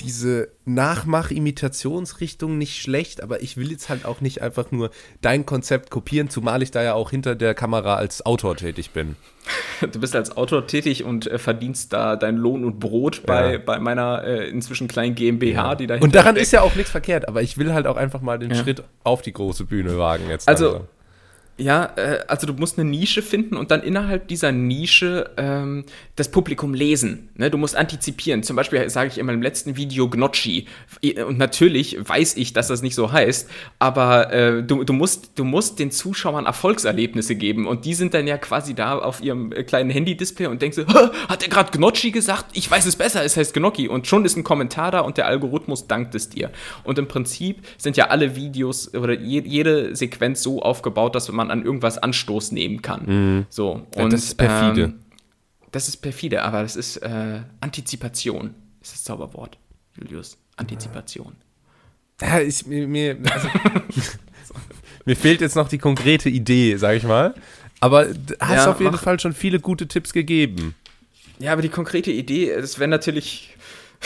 [0.00, 4.90] diese Nachmach-Imitationsrichtung nicht schlecht, aber ich will jetzt halt auch nicht einfach nur
[5.20, 9.16] dein Konzept kopieren, zumal ich da ja auch hinter der Kamera als Autor tätig bin.
[9.80, 13.58] Du bist als Autor tätig und äh, verdienst da dein Lohn und Brot bei, ja.
[13.58, 15.74] bei meiner äh, inzwischen kleinen GmbH, ja.
[15.74, 16.46] die dahinter Und daran steckt.
[16.46, 18.56] ist ja auch nichts verkehrt, aber ich will halt auch einfach mal den ja.
[18.56, 20.48] Schritt auf die große Bühne wagen jetzt.
[20.48, 20.88] Also, also.
[21.60, 25.84] Ja, äh, also du musst eine Nische finden und dann innerhalb dieser Nische ähm,
[26.16, 27.28] das Publikum lesen.
[27.36, 27.50] Ne?
[27.50, 28.42] Du musst antizipieren.
[28.42, 30.66] Zum Beispiel sage ich in meinem letzten Video Gnocchi.
[31.26, 35.44] Und natürlich weiß ich, dass das nicht so heißt, aber äh, du, du, musst, du
[35.44, 37.66] musst den Zuschauern Erfolgserlebnisse geben.
[37.66, 41.10] Und die sind dann ja quasi da auf ihrem äh, kleinen Handy-Display und denken so,
[41.28, 42.46] hat er gerade Gnocchi gesagt?
[42.54, 43.86] Ich weiß es besser, es heißt Gnocchi.
[43.86, 46.50] Und schon ist ein Kommentar da und der Algorithmus dankt es dir.
[46.84, 51.49] Und im Prinzip sind ja alle Videos oder je, jede Sequenz so aufgebaut, dass man
[51.50, 53.06] an irgendwas Anstoß nehmen kann.
[53.06, 53.46] Mhm.
[53.48, 53.72] So.
[53.72, 54.82] Und, ja, das ist perfide.
[54.82, 54.94] Ähm,
[55.72, 59.58] das ist perfide, aber das ist äh, Antizipation, ist das Zauberwort,
[59.96, 60.36] Julius.
[60.56, 61.36] Antizipation.
[62.20, 63.48] Ja, ich, mir, mir, also,
[65.04, 67.34] mir fehlt jetzt noch die konkrete Idee, sag ich mal.
[67.80, 68.08] Aber
[68.40, 70.74] hast ja, auf jeden mach, Fall schon viele gute Tipps gegeben.
[71.38, 73.56] Ja, aber die konkrete Idee, das wäre natürlich.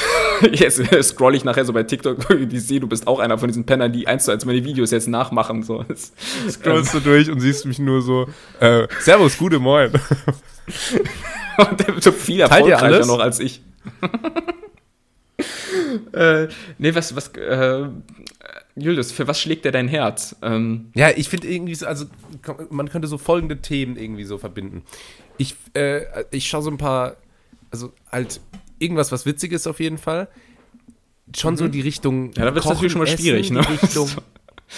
[0.53, 3.65] jetzt scroll ich nachher so bei TikTok, die sehe, du bist auch einer von diesen
[3.65, 5.63] Pennern, die eins zu eins meine Videos jetzt nachmachen.
[5.63, 5.85] So.
[6.49, 7.03] Scrollst ähm.
[7.03, 8.27] du durch und siehst mich nur so,
[8.61, 9.93] äh, Servus, gute Moin.
[11.57, 13.63] Und der wird so viel erfolgreicher noch als ich.
[16.13, 17.87] äh, nee, was, was, äh,
[18.75, 20.35] Julius, für was schlägt dir dein Herz?
[20.43, 22.07] Ähm, ja, ich finde irgendwie so, also
[22.71, 24.83] man könnte so folgende Themen irgendwie so verbinden.
[25.37, 27.17] Ich, äh, ich schaue so ein paar,
[27.71, 28.41] also halt
[28.79, 30.29] irgendwas, was witzig ist auf jeden Fall.
[31.35, 31.59] Schon mhm.
[31.59, 32.33] so die Richtung.
[32.33, 33.61] Ja, da wird es natürlich schon mal schwierig, ne?
[33.61, 34.11] Die Richtung,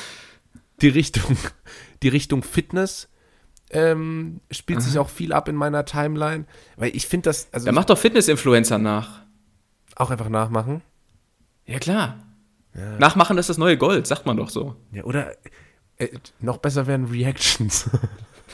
[0.81, 1.37] die Richtung,
[2.03, 3.09] die Richtung Fitness
[3.71, 4.87] ähm, spielt Aha.
[4.87, 6.45] sich auch viel ab in meiner Timeline.
[6.77, 7.49] Weil ich finde das.
[7.53, 9.23] Also Der macht doch Fitness-Influencer nach.
[9.97, 10.83] Auch einfach nachmachen?
[11.65, 12.23] Ja, klar.
[12.75, 12.99] Ja.
[12.99, 14.77] Nachmachen ist das neue Gold, sagt man doch so.
[14.93, 15.33] Ja, oder
[15.97, 16.09] äh,
[16.41, 17.91] noch besser wären Reactions.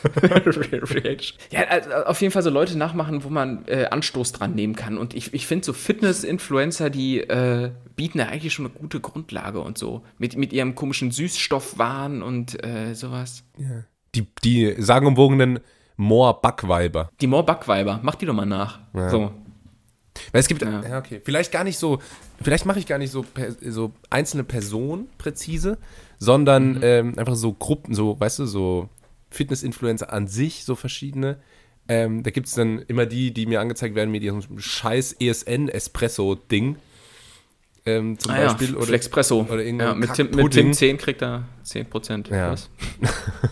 [0.05, 1.39] Reaction.
[1.51, 4.99] Ja, also auf jeden Fall so Leute nachmachen, wo man äh, Anstoß dran nehmen kann.
[4.99, 9.61] Und ich, ich finde so Fitness-Influencer, die äh, bieten ja eigentlich schon eine gute Grundlage
[9.61, 10.03] und so.
[10.19, 13.45] Mit, mit ihrem komischen Süßstoffwahn und äh, sowas.
[13.59, 13.85] Ja
[14.15, 15.61] die, die sagenumwogenen
[15.97, 17.11] Moor-Backweiber.
[17.21, 18.81] Die Moor-Backweiber, mach die doch mal nach.
[18.95, 19.11] Ja.
[19.11, 19.33] So.
[20.31, 20.83] Weil es gibt, ja.
[20.83, 20.99] ja.
[20.99, 21.99] okay, vielleicht gar nicht so,
[22.43, 23.25] vielleicht mache ich gar nicht so,
[23.63, 25.79] so einzelne Personen präzise,
[26.19, 26.81] sondern mhm.
[26.83, 28.89] ähm, einfach so Gruppen, so, weißt du, so
[29.33, 31.39] Fitness-Influencer an sich, so verschiedene.
[31.89, 36.77] Ähm, da gibt es dann immer die, die mir angezeigt werden mit ihrem scheiß ESN-Espresso-Ding.
[37.85, 38.71] Ähm, zum ah, Beispiel.
[38.71, 39.47] Ja, oder Flexpresso.
[39.51, 42.31] Oder ja, mit, Tim, mit Tim 10 kriegt er 10%.
[42.31, 42.55] Ja.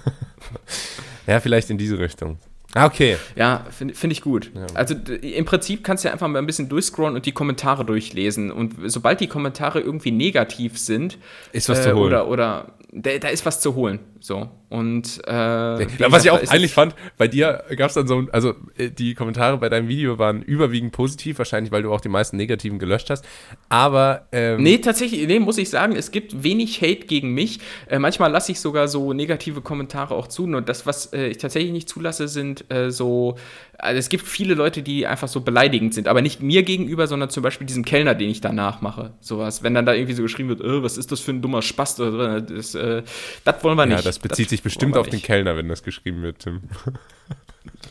[1.26, 2.38] ja, vielleicht in diese Richtung.
[2.74, 3.16] Ah, okay.
[3.34, 4.52] Ja, finde find ich gut.
[4.54, 4.66] Ja.
[4.74, 8.52] Also im Prinzip kannst du ja einfach mal ein bisschen durchscrollen und die Kommentare durchlesen.
[8.52, 11.18] Und sobald die Kommentare irgendwie negativ sind,
[11.52, 12.06] ist was äh, zu holen.
[12.06, 14.00] Oder, oder da, da, ist was zu holen.
[14.18, 14.48] So.
[14.68, 18.54] Und äh, ja, was ich auch eigentlich fand, bei dir gab es dann so, also
[18.76, 22.36] äh, die Kommentare bei deinem Video waren überwiegend positiv, wahrscheinlich, weil du auch die meisten
[22.36, 23.24] negativen gelöscht hast.
[23.68, 27.60] Aber ähm, Nee, tatsächlich, nee, muss ich sagen, es gibt wenig Hate gegen mich.
[27.88, 30.46] Äh, manchmal lasse ich sogar so negative Kommentare auch zu.
[30.46, 33.36] Nur das, was äh, ich tatsächlich nicht zulasse, sind äh, so
[33.82, 37.30] also es gibt viele Leute, die einfach so beleidigend sind, aber nicht mir gegenüber, sondern
[37.30, 39.12] zum Beispiel diesem Kellner, den ich danach mache.
[39.20, 39.62] Sowas.
[39.62, 42.00] Wenn dann da irgendwie so geschrieben wird, oh, was ist das für ein dummer Spast
[42.00, 43.02] oder das, äh,
[43.44, 43.98] das wollen wir nicht.
[43.98, 46.62] Ja, das bezieht das sich bestimmt auf den Kellner, wenn das geschrieben wird, Tim.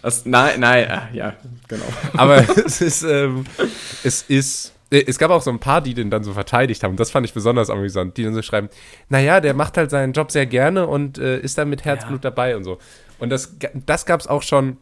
[0.01, 1.35] Das, nein, nein, ah, ja,
[1.67, 1.85] genau.
[2.17, 3.45] Aber es ist, ähm,
[4.03, 6.95] es ist äh, es gab auch so ein paar, die den dann so verteidigt haben.
[6.95, 8.17] Das fand ich besonders amüsant.
[8.17, 8.69] Die dann so schreiben,
[9.09, 12.31] naja, der macht halt seinen Job sehr gerne und äh, ist dann mit Herzblut ja.
[12.31, 12.79] dabei und so.
[13.19, 14.77] Und das, das gab es auch schon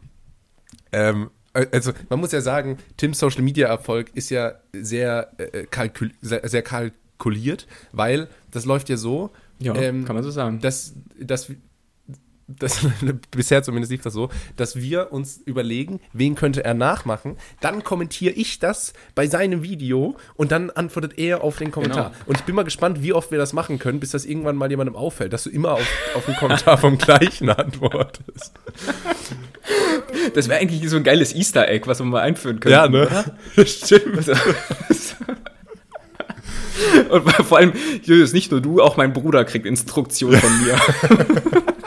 [0.92, 5.64] ähm, äh, also man muss ja sagen, Tims Social Media Erfolg ist ja sehr, äh,
[5.64, 9.30] kalkul sehr, sehr, kalkuliert, weil das läuft ja so.
[9.58, 10.60] Ja, ähm, kann man so sagen.
[10.60, 11.50] Dass, dass
[12.48, 12.80] das,
[13.30, 17.36] bisher zumindest lief das so, dass wir uns überlegen, wen könnte er nachmachen.
[17.60, 22.10] Dann kommentiere ich das bei seinem Video und dann antwortet er auf den Kommentar.
[22.10, 22.24] Genau.
[22.26, 24.70] Und ich bin mal gespannt, wie oft wir das machen können, bis das irgendwann mal
[24.70, 28.52] jemandem auffällt, dass du immer auf, auf den Kommentar vom gleichen antwortest.
[30.34, 32.72] Das wäre eigentlich so ein geiles Easter Egg, was wir mal einführen können.
[32.72, 33.08] Ja, ne?
[33.66, 34.30] Stimmt.
[37.10, 37.72] Und vor allem,
[38.02, 40.76] Julius, nicht nur du, auch mein Bruder kriegt Instruktionen von mir.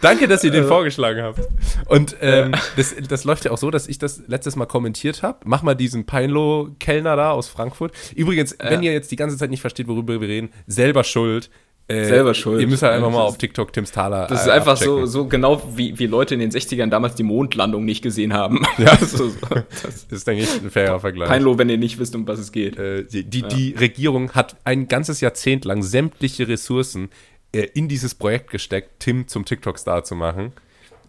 [0.00, 1.40] Danke, dass ihr den vorgeschlagen habt.
[1.86, 5.40] Und ähm, das, das läuft ja auch so, dass ich das letztes Mal kommentiert habe.
[5.44, 7.92] Mach mal diesen Peinlo-Kellner da aus Frankfurt.
[8.14, 11.50] Übrigens, wenn ihr jetzt die ganze Zeit nicht versteht, worüber wir reden, selber schuld.
[11.90, 12.60] Äh, Selber schuld.
[12.60, 14.26] Ihr müsst halt einfach Ja, mal auf TikTok Tims Thaler.
[14.28, 15.06] Das ist äh, einfach so, abchecken.
[15.06, 18.62] so genau wie, wie Leute in den 60ern damals die Mondlandung nicht gesehen haben.
[18.78, 18.96] Ja.
[19.00, 19.36] so, so.
[19.50, 21.28] Das ist, denke ich, ein fairer Vergleich.
[21.28, 22.78] Peinlo, wenn ihr nicht wisst, um was es geht.
[22.78, 27.10] Äh, die, die, die Regierung hat ein ganzes Jahrzehnt lang sämtliche Ressourcen
[27.52, 30.52] äh, in dieses Projekt gesteckt, Tim zum TikTok-Star zu machen.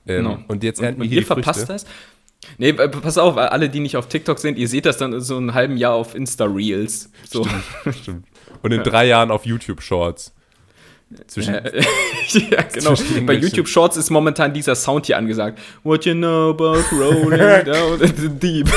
[0.08, 0.40] Ähm, Genau.
[0.48, 1.86] Und jetzt ernten wir hier ihr verpasst das?
[2.58, 5.38] Nee, äh, pass auf, alle, die nicht auf TikTok sind, ihr seht das dann so
[5.38, 7.12] einen halben Jahr auf Insta-Reels.
[7.30, 7.46] So.
[8.02, 8.26] Stimmt.
[8.64, 10.34] Und in drei Jahren auf YouTube-Shorts.
[11.28, 11.54] Zwischen,
[12.52, 12.96] ja, genau.
[12.96, 15.60] Zwischen Bei YouTube Shorts ist momentan dieser Sound hier angesagt.
[15.84, 18.70] What you know about rolling down in the deep.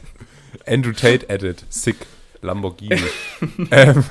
[0.66, 1.96] Andrew Tate Edit, sick,
[2.42, 3.00] Lamborghini.
[3.70, 4.04] ähm,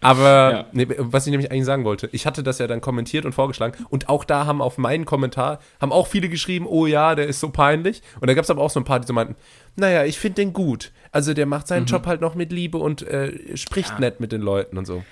[0.00, 0.66] aber Ja.
[0.72, 3.84] nee, was ich nämlich eigentlich sagen wollte, ich hatte das ja dann kommentiert und vorgeschlagen
[3.90, 7.40] und auch da haben auf meinen Kommentar, haben auch viele geschrieben, oh ja, der ist
[7.40, 8.02] so peinlich.
[8.20, 9.36] Und da gab es aber auch so ein paar, die so meinten,
[9.76, 10.90] naja, ich finde den gut.
[11.12, 14.40] Also der macht seinen Job halt noch mit Liebe und äh, spricht nett mit den
[14.40, 15.02] Leuten und so.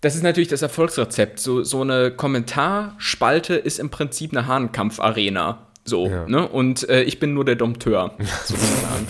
[0.00, 1.38] Das ist natürlich das Erfolgsrezept.
[1.40, 5.66] So, so eine Kommentarspalte ist im Prinzip eine Hahnkampf-Arena.
[5.84, 6.26] So, Ja.
[6.28, 6.46] ne?
[6.46, 8.14] Und äh, ich bin nur der Dompteur.
[8.44, 9.06] sozusagen.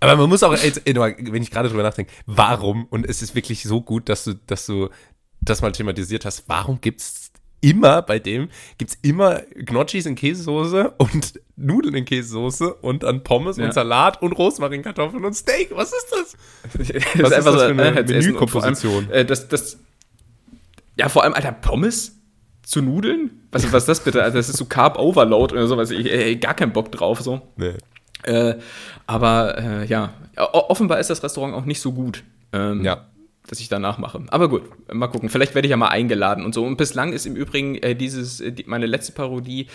[0.00, 3.62] Aber man muss auch, mal, wenn ich gerade drüber nachdenke, warum, und es ist wirklich
[3.62, 4.88] so gut, dass du, dass du
[5.42, 7.29] das mal thematisiert hast, warum gibt's
[7.60, 8.48] immer bei dem,
[8.78, 13.66] gibt's immer Gnocchis in Käsesoße und Nudeln in Käsesoße und dann Pommes Ja.
[13.66, 15.70] und Salat und Rosmarinkartoffeln und Steak.
[15.74, 16.36] Was ist das?
[16.78, 19.10] das ist ist einfach das so für eine Menükomposition?
[19.10, 19.78] Äh, das, das,
[20.96, 22.16] ja, vor allem, Alter, Pommes
[22.62, 23.30] zu Nudeln?
[23.52, 24.22] Was, was ist das bitte?
[24.22, 25.90] Also, das ist so Carb-Overload oder sowas.
[25.90, 27.40] Ich, ey, gar keinen Bock drauf, so.
[27.56, 27.74] Nee.
[28.22, 28.54] Äh,
[29.06, 32.22] aber äh, ja, o- offenbar ist das Restaurant auch nicht so gut.
[32.52, 33.06] Ähm, Ja.
[33.50, 34.22] Dass ich danach mache.
[34.28, 34.62] Aber gut,
[34.94, 35.28] mal gucken.
[35.28, 36.64] Vielleicht werde ich ja mal eingeladen und so.
[36.64, 39.66] Und bislang ist im Übrigen äh, dieses, äh, die, meine letzte Parodie,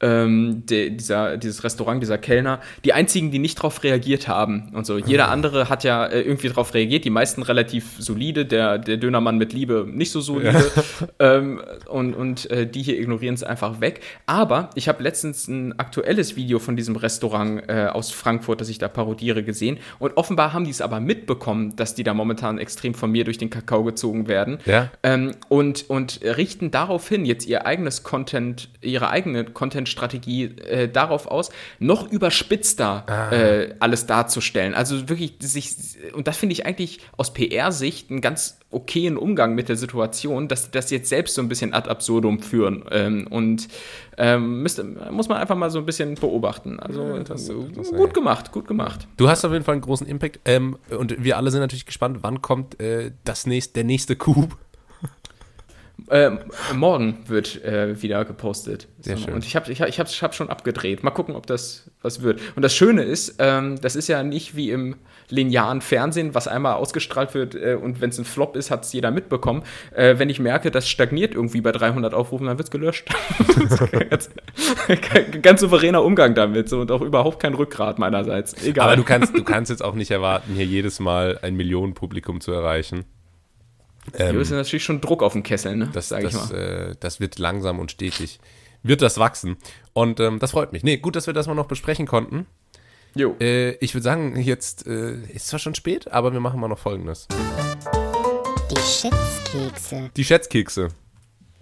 [0.00, 4.86] ähm, der, dieser, dieses Restaurant, dieser Kellner, die einzigen, die nicht darauf reagiert haben und
[4.86, 4.98] so.
[4.98, 9.38] Jeder andere hat ja äh, irgendwie darauf reagiert, die meisten relativ solide, der, der Dönermann
[9.38, 10.70] mit Liebe nicht so solide.
[11.18, 14.00] ähm, und und äh, die hier ignorieren es einfach weg.
[14.26, 18.78] Aber ich habe letztens ein aktuelles Video von diesem Restaurant äh, aus Frankfurt, das ich
[18.78, 19.78] da parodiere, gesehen.
[19.98, 23.38] Und offenbar haben die es aber mitbekommen, dass die da momentan extrem von mir durch
[23.38, 24.58] den Kakao gezogen werden.
[24.66, 24.90] Ja.
[25.02, 29.44] Ähm, und, und richten daraufhin jetzt ihr eigenes Content, ihre eigene
[29.88, 34.74] Content-Strategie äh, darauf aus, noch überspitzter äh, alles darzustellen.
[34.74, 35.76] Also wirklich sich,
[36.14, 40.70] und das finde ich eigentlich aus PR-Sicht einen ganz okayen Umgang mit der Situation, dass
[40.70, 42.84] das jetzt selbst so ein bisschen ad absurdum führen.
[42.90, 43.68] Ähm, und
[44.18, 46.78] ähm, müsste, muss man einfach mal so ein bisschen beobachten.
[46.80, 48.14] Also interessant, interessant, gut ja.
[48.14, 49.08] gemacht, gut gemacht.
[49.16, 50.40] Du hast auf jeden Fall einen großen Impact.
[50.44, 54.48] Ähm, und wir alle sind natürlich gespannt, wann kommt äh, das nächst, der nächste Coup.
[56.10, 56.38] Ähm,
[56.74, 58.88] morgen wird äh, wieder gepostet.
[59.00, 59.34] Sehr schön.
[59.34, 61.02] Und ich habe ich hab, ich hab, ich hab schon abgedreht.
[61.02, 62.40] Mal gucken, ob das was wird.
[62.56, 64.96] Und das Schöne ist, ähm, das ist ja nicht wie im
[65.30, 68.92] linearen Fernsehen, was einmal ausgestrahlt wird äh, und wenn es ein Flop ist, hat es
[68.92, 69.62] jeder mitbekommen.
[69.94, 73.08] Äh, wenn ich merke, das stagniert irgendwie bei 300 Aufrufen, dann wird es gelöscht.
[74.08, 74.30] ganz,
[75.42, 78.54] ganz souveräner Umgang damit so, und auch überhaupt kein Rückgrat meinerseits.
[78.64, 78.86] Egal.
[78.86, 82.52] Aber du kannst, du kannst jetzt auch nicht erwarten, hier jedes Mal ein Millionenpublikum zu
[82.52, 83.04] erreichen.
[84.16, 85.88] Hier Ähm, ist natürlich schon Druck auf dem Kessel, ne?
[85.92, 86.58] das, sag ich das, mal.
[86.58, 88.38] äh, das wird langsam und stetig,
[88.82, 89.56] wird das wachsen.
[89.92, 90.82] Und ähm, das freut mich.
[90.84, 92.46] Nee, gut, dass wir das mal noch besprechen konnten.
[93.14, 93.34] Jo.
[93.40, 96.78] Äh, ich würde sagen, jetzt äh, ist zwar schon spät, aber wir machen mal noch
[96.78, 97.26] Folgendes.
[98.70, 100.10] Die Schätzkekse.
[100.16, 100.88] Die Schätzkekse.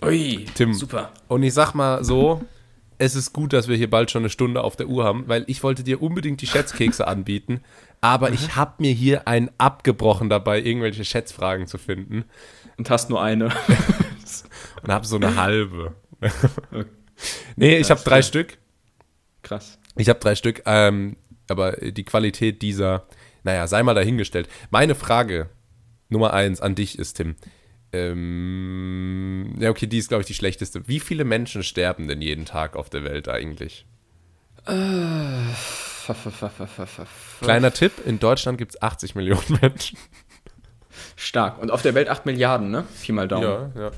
[0.03, 0.75] Ui, Tim.
[0.75, 1.13] super.
[1.29, 2.43] Und ich sag mal so,
[2.99, 5.45] es ist gut, dass wir hier bald schon eine Stunde auf der Uhr haben, weil
[5.47, 7.61] ich wollte dir unbedingt die Schätzkekse anbieten,
[8.01, 12.25] aber ich habe mir hier einen abgebrochen dabei, irgendwelche Schätzfragen zu finden
[12.77, 13.47] Und hast nur eine.
[14.83, 15.95] und habe so eine halbe.
[17.57, 18.59] nee, ich habe drei Stück.
[19.43, 19.79] Krass.
[19.97, 21.17] Ich habe drei Stück, ähm,
[21.49, 23.07] aber die Qualität dieser,
[23.45, 24.49] naja, sei mal dahingestellt.
[24.71, 25.49] Meine Frage
[26.09, 27.37] Nummer eins an dich ist, Tim.
[27.93, 30.87] Ähm, ja, okay, die ist, glaube ich, die schlechteste.
[30.89, 33.87] Wie viele Menschen sterben denn jeden Tag auf der Welt eigentlich?
[37.41, 39.99] Kleiner Tipp, in Deutschland gibt es 80 Millionen Menschen.
[41.17, 41.59] Stark.
[41.61, 42.85] Und auf der Welt 8 Milliarden, ne?
[43.03, 43.73] Pi mal Daumen.
[43.75, 43.91] Ja, ja.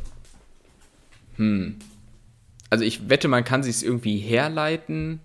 [2.71, 5.21] Also ich wette, man kann sich es irgendwie herleiten.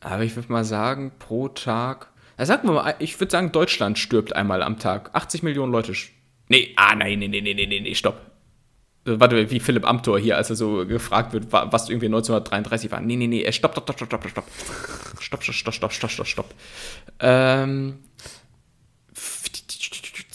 [0.00, 2.08] Aber ich würde mal sagen, pro Tag.
[2.38, 5.10] Na, sagen wir mal, ich würde sagen, Deutschland stirbt einmal am Tag.
[5.12, 5.92] 80 Millionen Leute.
[6.48, 8.20] Nee, ah, nein, nee, nee, nee, nee, nee, nee, stopp.
[9.06, 12.90] Äh, Warte, wie Philipp Amthor hier, als er so gefragt wird, wa- was irgendwie 1933
[12.90, 13.00] war.
[13.00, 14.44] Nee, nee, nee, äh, stopp, stopp, stopp, stopp, stopp, stopp.
[15.20, 16.54] Stopp, stopp, stopp, stopp, stopp, stopp, stopp.
[17.20, 17.98] Ähm,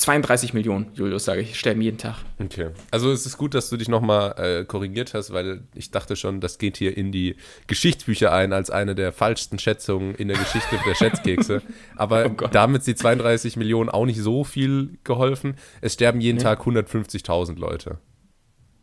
[0.05, 2.17] 32 Millionen, Julius, sage ich, sterben jeden Tag.
[2.39, 2.69] Okay.
[2.91, 6.41] Also es ist gut, dass du dich nochmal äh, korrigiert hast, weil ich dachte schon,
[6.41, 10.77] das geht hier in die Geschichtsbücher ein als eine der falschsten Schätzungen in der Geschichte
[10.85, 11.63] der Schätzkekse.
[11.95, 15.55] Aber Oh damit sind die 32 Millionen auch nicht so viel geholfen.
[15.81, 17.97] Es sterben jeden Tag 150.000 Leute.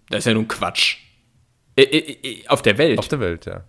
[0.09, 0.98] Das ist ja nun Quatsch.
[1.76, 2.98] Äh, äh, äh, auf der Welt?
[2.98, 3.64] Auf der Welt, ja.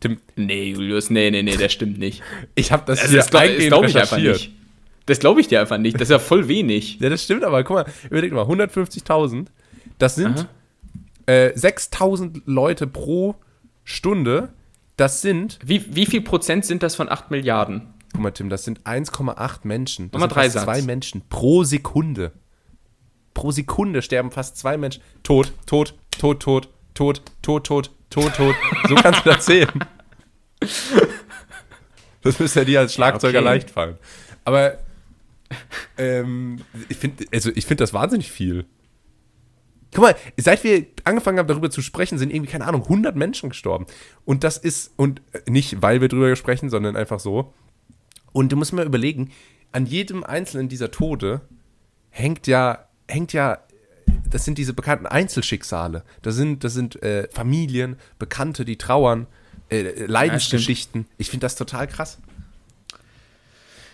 [0.00, 2.22] Tim, nee, Julius, nee, nee, nee, der stimmt nicht.
[2.54, 4.52] ich habe das Also das glaube glaub ich einfach nicht.
[5.06, 5.94] Das glaube ich dir einfach nicht.
[5.94, 6.98] Das ist ja voll wenig.
[7.00, 9.46] Ja, das stimmt, aber guck mal, überleg mal, 150.000,
[9.98, 10.46] das sind
[11.26, 13.34] äh, 6.000 Leute pro
[13.84, 14.50] Stunde.
[14.96, 17.94] Das sind, Wie, wie viel Prozent sind das von 8 Milliarden?
[18.12, 20.10] guck mal, Tim, das sind 1,8 Menschen.
[20.10, 20.64] Das Nummer sind drei fast Satz.
[20.64, 22.32] zwei Menschen pro Sekunde.
[23.32, 25.02] Pro Sekunde sterben fast zwei Menschen.
[25.22, 28.54] Tot, tot, tot, tot, tot, tot, tot, tot, tot.
[28.88, 29.84] So kannst du das zählen.
[32.22, 33.44] Das müsste ja dir als Schlagzeuger okay.
[33.48, 33.96] leicht fallen.
[34.44, 34.78] Aber
[35.96, 38.66] ähm, ich finde also ich find das wahnsinnig viel.
[39.92, 43.48] Guck mal, seit wir angefangen haben, darüber zu sprechen, sind irgendwie, keine Ahnung, 100 Menschen
[43.48, 43.86] gestorben.
[44.26, 47.54] Und das ist, und nicht, weil wir drüber sprechen, sondern einfach so.
[48.32, 49.30] Und du musst mal überlegen,
[49.72, 51.40] an jedem einzelnen dieser Tode
[52.10, 53.60] hängt ja, hängt ja,
[54.30, 56.02] das sind diese bekannten Einzelschicksale.
[56.22, 59.26] Das sind, das sind äh, Familien, Bekannte, die trauern,
[59.70, 61.06] äh, Leidensgeschichten.
[61.18, 62.18] ich finde das total krass.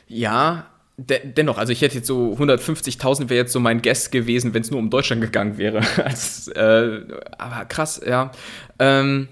[0.06, 0.66] Ja,
[0.96, 4.62] de dennoch, also ich hätte jetzt so 150.000 wäre jetzt so mein Guess gewesen, wenn
[4.62, 5.80] es nur um Deutschland gegangen wäre.
[6.04, 7.00] Als, äh,
[7.38, 8.30] aber krass, ja.
[8.78, 9.28] Ähm,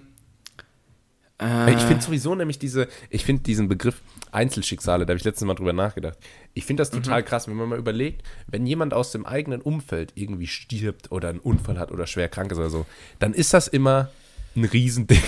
[1.40, 4.00] äh, Ich finde sowieso nämlich diese, ich finde diesen Begriff
[4.32, 6.18] Einzelschicksale, da habe ich letztes Mal drüber nachgedacht.
[6.54, 10.12] Ich finde das total krass, wenn man mal überlegt, wenn jemand aus dem eigenen Umfeld
[10.14, 12.86] irgendwie stirbt oder einen Unfall hat oder schwer krank ist oder so,
[13.18, 14.10] dann ist das immer
[14.56, 15.22] ein Riesending.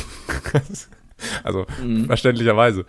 [1.43, 1.67] also
[2.07, 2.87] verständlicherweise.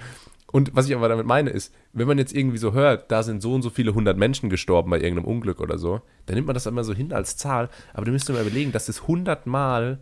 [0.51, 3.41] Und was ich aber damit meine ist, wenn man jetzt irgendwie so hört, da sind
[3.41, 6.53] so und so viele hundert Menschen gestorben bei irgendeinem Unglück oder so, dann nimmt man
[6.53, 7.69] das immer so hin als Zahl.
[7.93, 9.99] Aber du müsst dir mal überlegen, das ist hundertmal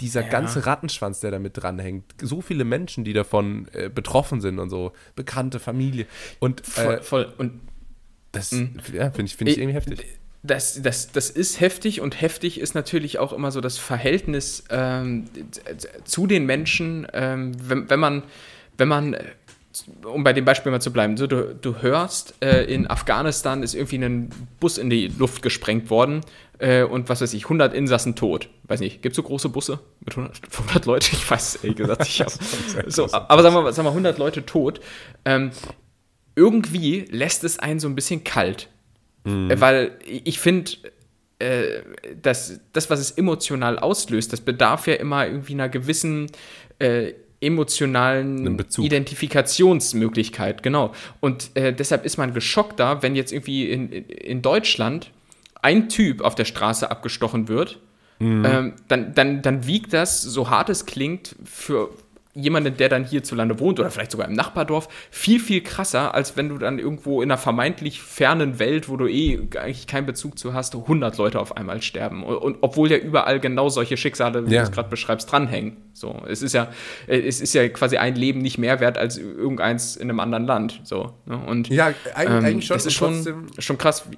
[0.00, 2.14] dieser ganze Rattenschwanz, der damit dranhängt.
[2.20, 6.06] So viele Menschen, die davon äh, betroffen sind und so, Bekannte, Familie.
[6.38, 7.32] Und voll, äh, voll.
[7.38, 7.60] Und
[8.32, 10.06] das ja, finde ich, find ich irgendwie heftig.
[10.42, 15.26] Das, das, das ist heftig und heftig ist natürlich auch immer so das Verhältnis ähm,
[16.04, 18.22] zu den Menschen, ähm, wenn, wenn man,
[18.78, 19.24] wenn man, äh,
[20.04, 23.74] um bei dem Beispiel mal zu bleiben, so, du, du hörst, äh, in Afghanistan ist
[23.74, 26.22] irgendwie ein Bus in die Luft gesprengt worden
[26.58, 28.48] äh, und was weiß ich, 100 Insassen tot.
[28.64, 31.10] Weiß nicht, gibt es so große Busse mit 100, 100 Leute?
[31.12, 32.20] Ich weiß es ehrlich gesagt nicht.
[32.76, 34.80] aber, so, aber sagen wir, sagen wir 100 Leute tot.
[35.24, 35.50] Ähm,
[36.36, 38.68] irgendwie lässt es einen so ein bisschen kalt.
[39.24, 40.72] Äh, Weil ich finde,
[41.38, 41.82] äh,
[42.22, 46.30] das, das, was es emotional auslöst, das bedarf ja immer irgendwie einer gewissen
[46.78, 48.44] äh, emotionalen.
[48.84, 50.92] Identifikationsmöglichkeit, genau.
[51.20, 55.10] Und äh, deshalb ist man geschockter, wenn jetzt irgendwie in, in Deutschland
[55.62, 57.78] ein Typ auf der Straße abgestochen wird,
[58.20, 61.90] ähm, dann, dann, dann wiegt das, so hart es klingt, für
[62.34, 66.48] jemanden, der dann hierzulande wohnt oder vielleicht sogar im Nachbardorf, viel, viel krasser, als wenn
[66.48, 70.54] du dann irgendwo in einer vermeintlich fernen Welt, wo du eh eigentlich keinen Bezug zu
[70.54, 72.22] hast, 100 Leute auf einmal sterben.
[72.22, 74.62] Und, und obwohl ja überall genau solche Schicksale, wie Ja.
[74.62, 75.76] du es gerade beschreibst, dranhängen.
[75.92, 76.68] So, es ist ja,
[77.08, 80.80] es ist ja quasi ein Leben nicht mehr wert als irgendeins in einem anderen Land.
[80.84, 81.36] So, ne?
[81.46, 82.76] Und Ja, eigentlich, ähm, eigentlich schon.
[82.76, 84.04] Das ist schon, schon krass.
[84.10, 84.16] Wie,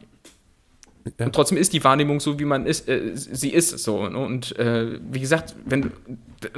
[1.18, 1.26] Ja.
[1.26, 4.08] Und trotzdem ist die Wahrnehmung so, wie man ist, äh, sie ist so.
[4.08, 4.18] Ne?
[4.18, 5.92] Und äh, wie gesagt, wenn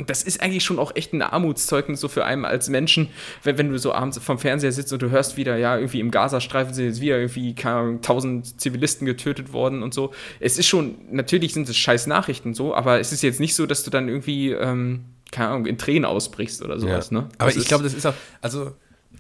[0.07, 3.09] das ist eigentlich schon auch echt ein Armutszeugnis so für einen als Menschen,
[3.43, 6.11] wenn, wenn du so abends vom Fernseher sitzt und du hörst wieder, ja, irgendwie im
[6.11, 10.13] Gazastreifen sind jetzt wieder irgendwie keine Ahnung, tausend Zivilisten getötet worden und so.
[10.41, 13.67] Es ist schon, natürlich sind es scheiß Nachrichten so, aber es ist jetzt nicht so,
[13.67, 17.11] dass du dann irgendwie, ähm, keine Ahnung, in Tränen ausbrichst oder sowas.
[17.11, 17.21] Ja.
[17.21, 17.29] Ne?
[17.39, 18.73] Aber ich glaube, das ist auch, also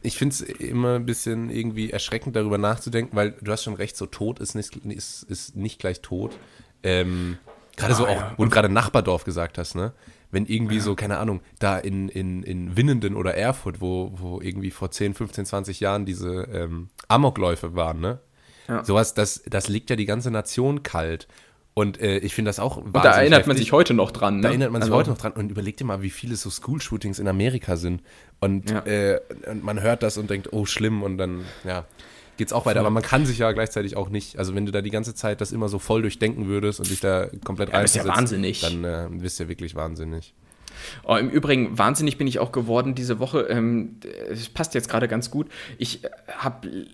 [0.04, 3.96] ich finde es immer ein bisschen irgendwie erschreckend, darüber nachzudenken, weil du hast schon recht,
[3.96, 6.36] so tot ist nicht, ist, ist nicht gleich tot.
[6.82, 7.38] Ähm,
[7.76, 8.34] gerade so Ah, auch, ja.
[8.36, 9.92] wo du gerade Nachbardorf gesagt hast, ne?
[10.30, 14.70] Wenn irgendwie so, keine Ahnung, da in, in, in Winnenden oder Erfurt, wo, wo irgendwie
[14.72, 18.18] vor 10, 15, 20 Jahren diese ähm, Amokläufe waren, ne?
[18.68, 18.82] Ja.
[18.84, 21.28] Sowas, das, das liegt ja die ganze Nation kalt.
[21.76, 24.40] Und äh, ich finde das auch und da erinnert man sich heute noch dran.
[24.42, 24.52] da ne?
[24.54, 27.18] erinnert man sich Also- heute noch dran und überleg dir mal, wie viele so School-Shootings
[27.18, 28.00] in Amerika sind.
[28.44, 28.80] Und, Ja.
[28.86, 29.20] äh,
[29.50, 31.84] und man hört das und denkt, oh, schlimm, und dann, ja.
[32.36, 32.80] geht's auch weiter.
[32.80, 35.40] Aber man kann sich ja gleichzeitig auch nicht, also wenn du da die ganze Zeit
[35.40, 38.60] das immer so voll durchdenken würdest und dich da komplett Ja, ist ja wahnsinnig.
[38.60, 40.34] dann äh, bist du ja wirklich wahnsinnig.
[41.04, 43.42] Oh, Im Übrigen, wahnsinnig bin ich auch geworden diese Woche.
[43.42, 43.96] Ähm,
[44.28, 45.48] es passt jetzt gerade ganz gut.
[45.78, 46.00] Ich
[46.36, 46.86] habe.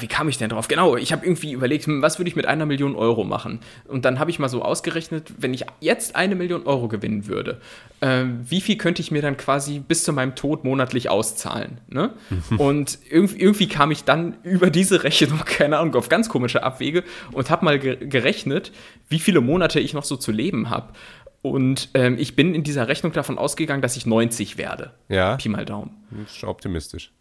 [0.00, 0.68] Wie kam ich denn drauf?
[0.68, 3.60] Genau, ich habe irgendwie überlegt, hm, was würde ich mit einer Million Euro machen?
[3.86, 7.60] Und dann habe ich mal so ausgerechnet, wenn ich jetzt eine Million Euro gewinnen würde,
[8.00, 11.80] äh, wie viel könnte ich mir dann quasi bis zu meinem Tod monatlich auszahlen?
[11.88, 12.12] Ne?
[12.58, 17.02] und irgendwie, irgendwie kam ich dann über diese Rechnung, keine Ahnung, auf ganz komische Abwege
[17.32, 18.72] und habe mal ge gerechnet,
[19.08, 20.92] wie viele Monate ich noch so zu leben habe.
[21.40, 24.92] Und ähm, ich bin in dieser Rechnung davon ausgegangen, dass ich 90 werde.
[25.08, 25.36] Ja.
[25.36, 25.90] Pi mal Daumen.
[26.10, 27.12] Das ist schon optimistisch.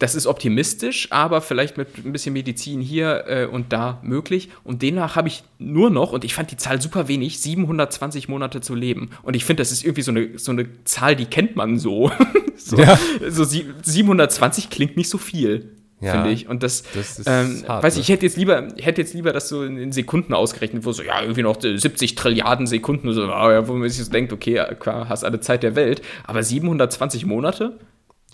[0.00, 4.48] Das ist optimistisch, aber vielleicht mit ein bisschen Medizin hier äh, und da möglich.
[4.64, 8.60] Und demnach habe ich nur noch, und ich fand die Zahl super wenig, 720 Monate
[8.60, 9.10] zu leben.
[9.22, 12.10] Und ich finde, das ist irgendwie so eine, so eine Zahl, die kennt man so.
[12.56, 12.98] so, Ja.
[13.28, 15.70] so sie, 720 klingt nicht so viel.
[16.00, 16.48] Ja, Finde ich.
[16.48, 18.00] Und das, das ist ähm, hart, weiß ne?
[18.00, 20.84] ich, ich hätte jetzt lieber, ich hätte jetzt lieber das so in, in Sekunden ausgerechnet,
[20.84, 24.10] wo so, ja, irgendwie noch äh, 70 Trilliarden Sekunden, so, ah, wo man sich so
[24.10, 27.78] denkt, okay, klar, hast alle Zeit der Welt, aber 720 Monate?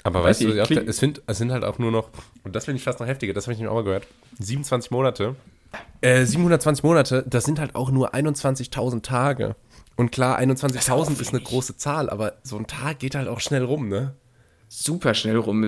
[0.02, 2.08] Aber Weiß weißt du, ich, es, sind, es sind halt auch nur noch,
[2.44, 4.06] und das finde ich fast noch heftiger, das habe ich nämlich auch mal gehört,
[4.38, 5.36] 27 Monate.
[6.00, 9.56] Äh, 720 Monate, das sind halt auch nur 21.000 Tage.
[9.96, 13.64] Und klar, 21.000 ist eine große Zahl, aber so ein Tag geht halt auch schnell
[13.64, 14.14] rum, ne?
[14.72, 15.64] Super schnell rum.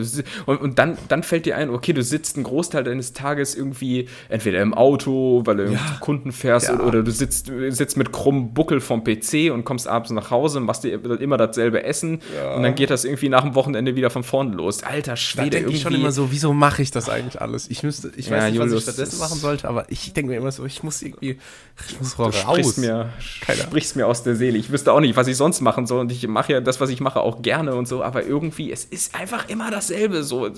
[0.46, 4.08] Und, und dann, dann fällt dir ein, okay, du sitzt einen Großteil deines Tages irgendwie
[4.28, 6.74] entweder im Auto, weil du irgendwie zu Kunden fährst, Ja.
[6.74, 10.58] oder, oder du sitzt, sitzt mit krummem Buckel vom PC und kommst abends nach Hause
[10.58, 12.20] und machst dir immer dasselbe Essen
[12.56, 14.84] und dann geht das irgendwie nach dem Wochenende wieder von vorne los.
[14.84, 17.68] Alter Da Schwede, denke ich schon immer so, wieso mache ich das eigentlich alles?
[17.70, 20.30] Ich müsste, ich Ja, weiß nicht, was Julius, ich stattdessen machen sollte, aber ich denke
[20.30, 21.38] mir immer so, ich muss irgendwie,
[21.88, 22.34] ich muss raus.
[22.34, 23.08] Du sprichst mir,
[23.50, 24.56] sprichst mir aus der Seele.
[24.58, 26.00] Ich wüsste auch nicht, was ich sonst machen soll.
[26.00, 28.02] Und ich mache ja das, was ich mache, auch gerne und so.
[28.02, 30.22] Aber irgendwie, es ist einfach immer dasselbe.
[30.22, 30.48] So.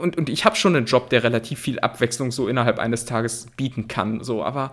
[0.00, 3.46] Und, und ich habe schon einen Job, der relativ viel Abwechslung so innerhalb eines Tages
[3.56, 4.22] bieten kann.
[4.22, 4.72] So, aber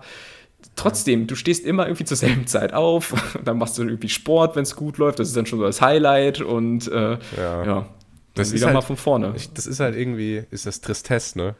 [0.76, 3.14] trotzdem, du stehst immer irgendwie zur selben Zeit auf.
[3.44, 5.18] Dann machst du irgendwie Sport, wenn es gut läuft.
[5.18, 6.40] Das ist dann schon so das Highlight.
[6.40, 7.64] Und äh, ja.
[7.64, 7.86] Ja.
[8.34, 9.32] Das wieder ist mal halt- von vorne.
[9.36, 11.54] Ich, das ist halt irgendwie, ist das Tristesse, ne?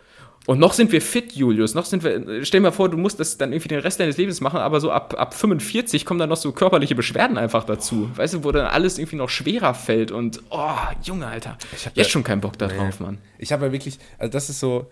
[0.48, 1.74] Und noch sind wir fit, Julius.
[1.74, 2.42] Noch sind wir.
[2.42, 4.80] Stell dir mal vor, du musst das dann irgendwie den Rest deines Lebens machen, aber
[4.80, 8.08] so ab, ab 45 kommen dann noch so körperliche Beschwerden einfach dazu.
[8.16, 10.70] Weißt du, wo dann alles irgendwie noch schwerer fällt und oh,
[11.02, 11.58] Junge, Alter.
[11.76, 13.18] Ich hab jetzt ja- schon keinen Bock darauf, Mann.
[13.36, 14.90] Ich habe ja wirklich, also das ist so,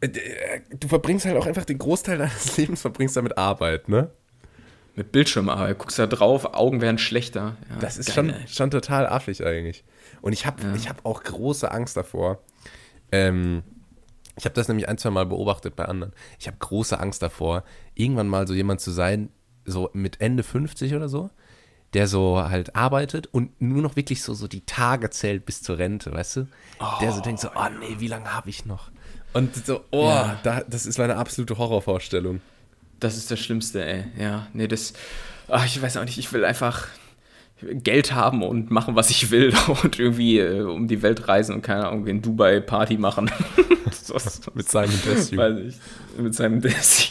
[0.00, 0.08] äh,
[0.80, 4.10] du verbringst halt auch einfach den Großteil deines Lebens verbringst damit Arbeit, ne?
[4.96, 7.56] Mit Bildschirmarbeit, guckst da drauf, Augen werden schlechter.
[7.70, 9.84] Ja, Das ist geil, schon, schon total affig eigentlich.
[10.20, 12.40] Und ich habe ich hab auch große Angst davor.
[13.12, 13.62] Ähm,
[14.36, 16.12] ich habe das nämlich ein, zwei Mal beobachtet bei anderen.
[16.38, 17.64] Ich habe große Angst davor,
[17.94, 19.30] irgendwann mal so jemand zu sein,
[19.64, 21.30] so mit Ende 50 oder so,
[21.94, 25.78] der so halt arbeitet und nur noch wirklich so, so die Tage zählt bis zur
[25.78, 26.48] Rente, weißt du?
[27.00, 28.90] der so denkt so, oh nee, wie lange habe ich noch?
[29.32, 30.38] Und so, oh, Ja.
[30.42, 32.40] da, das ist meine absolute Horrorvorstellung.
[33.00, 34.04] Das ist das Schlimmste, ey.
[34.18, 34.92] Ja, nee, das.
[35.48, 36.86] Ach, ich weiß auch nicht, ich will einfach
[37.62, 41.62] Geld haben und machen, was ich will und irgendwie äh, um die Welt reisen und
[41.62, 43.30] keine Ahnung, in Dubai Party machen.
[43.92, 44.16] so,
[44.54, 45.38] Mit seinem Interview.
[45.38, 46.20] Weiß ich.
[46.20, 47.08] Mit seinem Desi.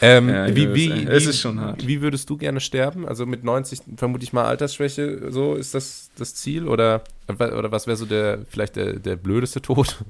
[0.00, 1.86] Ähm, Ja, wie, wie, Es ist schon hart.
[1.86, 3.06] Wie würdest du gerne sterben?
[3.08, 6.68] Also mit 90 vermute ich mal Altersschwäche, so ist das das Ziel?
[6.68, 10.04] Oder, oder was wäre so der, vielleicht der, der blödeste Tod?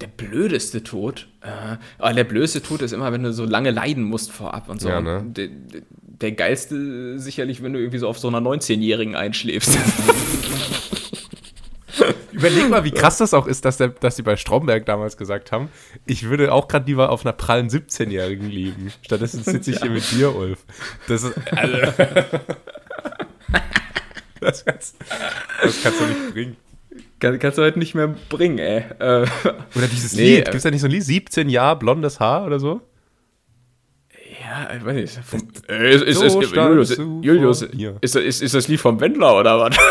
[0.00, 1.28] Der blödeste Tod.
[1.40, 4.80] Äh, aber der blödeste Tod ist immer, wenn du so lange leiden musst vorab und
[4.80, 4.88] so.
[4.88, 5.24] Ja, ne?
[6.20, 9.76] Der, geilste sicherlich, wenn du irgendwie so auf so einer 19-Jährigen einschläfst.
[12.32, 15.50] Überleg mal, wie krass das auch ist, dass, der, dass sie bei Stromberg damals gesagt
[15.50, 15.70] haben,
[16.06, 18.92] ich würde auch gerade lieber auf einer prallen 17-Jährigen liegen.
[19.02, 20.58] Stattdessen sitze ich hier mit dir, Ulf.
[21.08, 21.34] Das ist.
[21.50, 21.76] Also,
[24.40, 24.96] das, kannst,
[25.62, 26.56] das kannst du nicht bringen.
[27.18, 28.84] Kann, kannst du heute nicht mehr bringen, ey.
[29.00, 29.26] Äh,
[29.74, 30.40] Oder dieses Nee, Lied.
[30.40, 31.02] äh, Gibt es da nicht so ein Lied?
[31.02, 32.80] 17 Jahre blondes Haar oder so?
[34.50, 35.20] Ja, ich weiß nicht.
[35.24, 37.62] Vom, äh, ist, ist, So ist, Julius, Julius
[38.00, 39.76] ist, ist, ist das Lied vom Wendler oder was?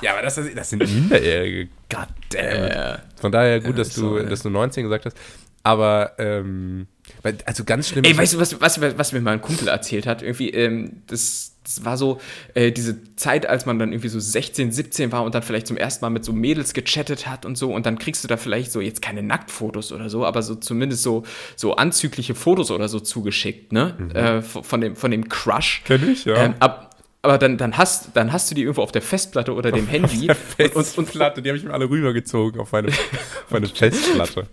[0.00, 1.68] Ja, aber das, das sind Minderjährige.
[1.90, 2.68] God damn.
[2.70, 2.98] Ja.
[3.20, 5.16] Von daher gut, dass, du, dass du 19 gesagt hast.
[5.64, 6.86] Aber, ähm,
[7.22, 8.04] weil- also ganz schlimm.
[8.04, 10.22] Ey, weißt du, was, was, was mir mal ein Kumpel erzählt hat?
[10.22, 12.18] Irgendwie, ähm, das, das war so
[12.54, 15.76] äh, diese Zeit, als man dann irgendwie so 16, 17 war und dann vielleicht zum
[15.76, 17.74] ersten Mal mit so Mädels gechattet hat und so.
[17.74, 21.02] Und dann kriegst du da vielleicht so jetzt keine Nacktfotos oder so, aber so zumindest
[21.02, 21.24] so,
[21.56, 23.94] so anzügliche Fotos oder so zugeschickt, ne?
[24.14, 25.82] Äh, von, dem, von dem Crush.
[25.84, 26.36] Kenn ich, ja.
[26.36, 29.70] Ähm, ab, aber dann, dann, hast, dann hast du die irgendwo auf der Festplatte oder
[29.70, 30.30] dem Handy.
[30.58, 34.46] und, und, und, Platte, die habe ich mir alle rübergezogen auf meine, auf meine Festplatte.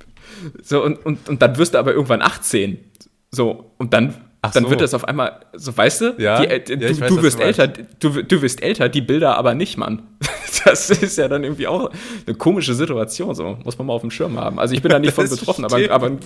[0.61, 2.77] So, und, und, und dann wirst du aber irgendwann 18.
[3.31, 4.15] So, und dann,
[4.47, 4.69] Ach dann so.
[4.69, 6.15] wird das auf einmal, so weißt du?
[6.17, 9.01] Ja, die, äh, ja, du, weiß, du wirst du älter, du, du wirst älter, die
[9.01, 10.03] Bilder aber nicht, Mann.
[10.65, 11.91] das ist ja dann irgendwie auch
[12.25, 14.59] eine komische Situation, so muss man mal auf dem Schirm haben.
[14.59, 16.19] Also ich bin da nicht von betroffen, aber, aber, ein-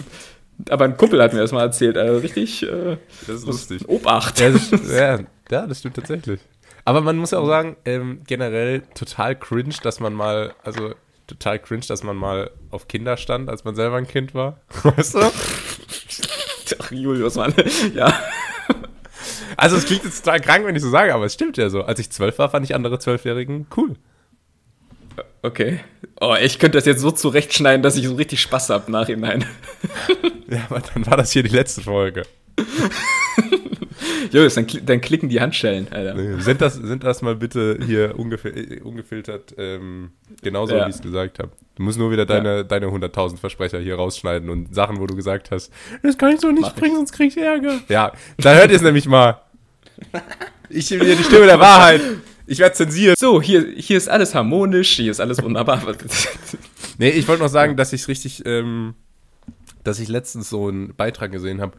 [0.70, 1.98] aber ein Kumpel hat mir das mal erzählt.
[1.98, 2.98] Also richtig äh,
[3.28, 3.88] Das ist lustig.
[3.88, 4.40] Obacht.
[4.40, 5.20] Ja, das, ja,
[5.52, 6.40] ja, das stimmt tatsächlich.
[6.86, 10.94] Aber man muss ja auch sagen, ähm, generell total cringe, dass man mal, also
[11.28, 14.62] total cringe, dass man mal auf Kinder stand, als man selber ein Kind war.
[14.84, 15.20] Weißt du?
[16.80, 17.54] Ach, Julius, Mann.
[17.96, 18.14] Ja.
[19.58, 21.84] Also es klingt jetzt total krank, wenn ich so sage, aber es stimmt ja so.
[21.84, 23.96] Als ich zwölf war, fand ich andere Zwölfjährigen cool.
[25.42, 25.80] Okay.
[26.22, 29.46] Oh, ich könnte das jetzt so zurechtschneiden, dass ich so richtig Spaß habe im Nachhinein.
[30.50, 32.24] Ja, aber dann war das hier die letzte Folge.
[34.32, 36.14] Julius, dann, dann klicken die Handschellen, Alter.
[36.14, 40.86] Nee, Sind das, sind das mal bitte hier ungefil äh, ungefiltert, ähm, genauso Ja.
[40.86, 41.52] wie ich es gesagt habe.
[41.76, 45.52] Du musst nur wieder deine, deine 100.000 Versprecher hier rausschneiden und Sachen, wo du gesagt
[45.52, 45.72] hast,
[46.04, 46.80] das kann ich so nicht Mach ich.
[46.82, 47.80] bringen, sonst krieg ich Ärger.
[47.88, 49.42] Ja, da hört ihr es nämlich mal.
[50.70, 52.02] Ich bin hier die Stimme der Wahrheit.
[52.48, 53.18] Ich werde zensiert.
[53.18, 55.82] So, hier, hier ist alles harmonisch, hier ist alles wunderbar.
[56.98, 58.94] Nee, ich wollte noch sagen, dass ich richtig, ähm,
[59.86, 61.78] dass ich letztens so einen Beitrag gesehen habe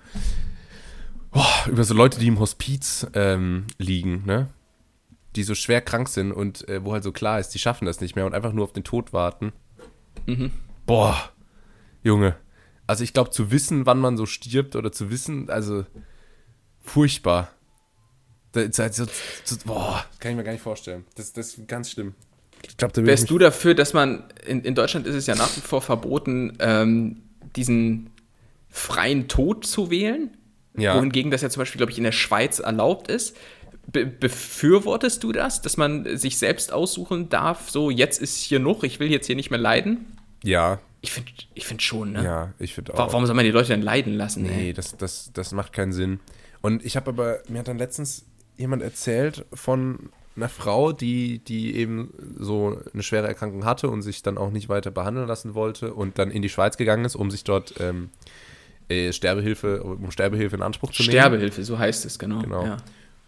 [1.67, 4.49] über so Leute, die im Hospiz ähm, liegen, ne?
[5.37, 8.01] Die so schwer krank sind und äh, wo halt so klar ist, die schaffen das
[8.01, 9.53] nicht mehr und einfach nur auf den Tod warten.
[10.87, 11.31] Boah,
[12.03, 12.37] Junge.
[12.87, 15.87] Also ich glaube, zu wissen, wann man so stirbt oder zu wissen, also
[16.81, 17.53] furchtbar.
[18.53, 19.07] Das halt so,
[19.45, 21.05] so, boah, kann ich mir gar nicht vorstellen.
[21.15, 22.15] Das, das ist ganz schlimm.
[22.65, 25.61] Ich ich Wärst du dafür, dass man, in, in Deutschland ist es ja nach wie
[25.61, 27.23] vor verboten, ähm,
[27.55, 28.11] diesen
[28.69, 30.37] freien Tod zu wählen?
[30.77, 30.97] Ja.
[30.97, 33.37] Wohingegen das ja zum Beispiel, glaube ich, in der Schweiz erlaubt ist.
[33.91, 38.83] Be befürwortest du das, dass man sich selbst aussuchen darf, so jetzt ist hier noch,
[38.85, 40.07] ich will jetzt hier nicht mehr leiden?
[40.45, 42.23] Ja, Ich finde ich find schon, ne?
[42.25, 42.99] ja, ich finde auch.
[42.99, 44.43] Wa- Warum soll man die Leute denn leiden lassen?
[44.45, 44.73] Nee, ey?
[44.73, 46.21] das, das, das macht keinen Sinn.
[46.61, 51.75] Und ich habe aber, mir hat dann letztens jemand erzählt von einer Frau, die, die
[51.75, 55.95] eben so eine schwere Erkrankung hatte und sich dann auch nicht weiter behandeln lassen wollte
[55.95, 58.11] und dann in die Schweiz gegangen ist, um sich dort ähm,
[58.91, 61.13] äh, Sterbehilfe, um Sterbehilfe in Anspruch zu nehmen.
[61.13, 62.41] Sterbehilfe, so heißt es, genau.
[62.41, 62.65] Genau.
[62.65, 62.77] Ja.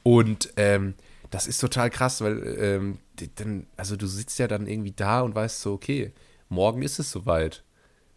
[0.02, 0.94] Und ähm,
[1.30, 2.98] das ist total krass, weil ähm,
[3.36, 6.12] dann, also du sitzt ja dann irgendwie da und weißt so, okay,
[6.48, 7.62] morgen ist es soweit.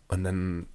[0.08, 0.68] Und dann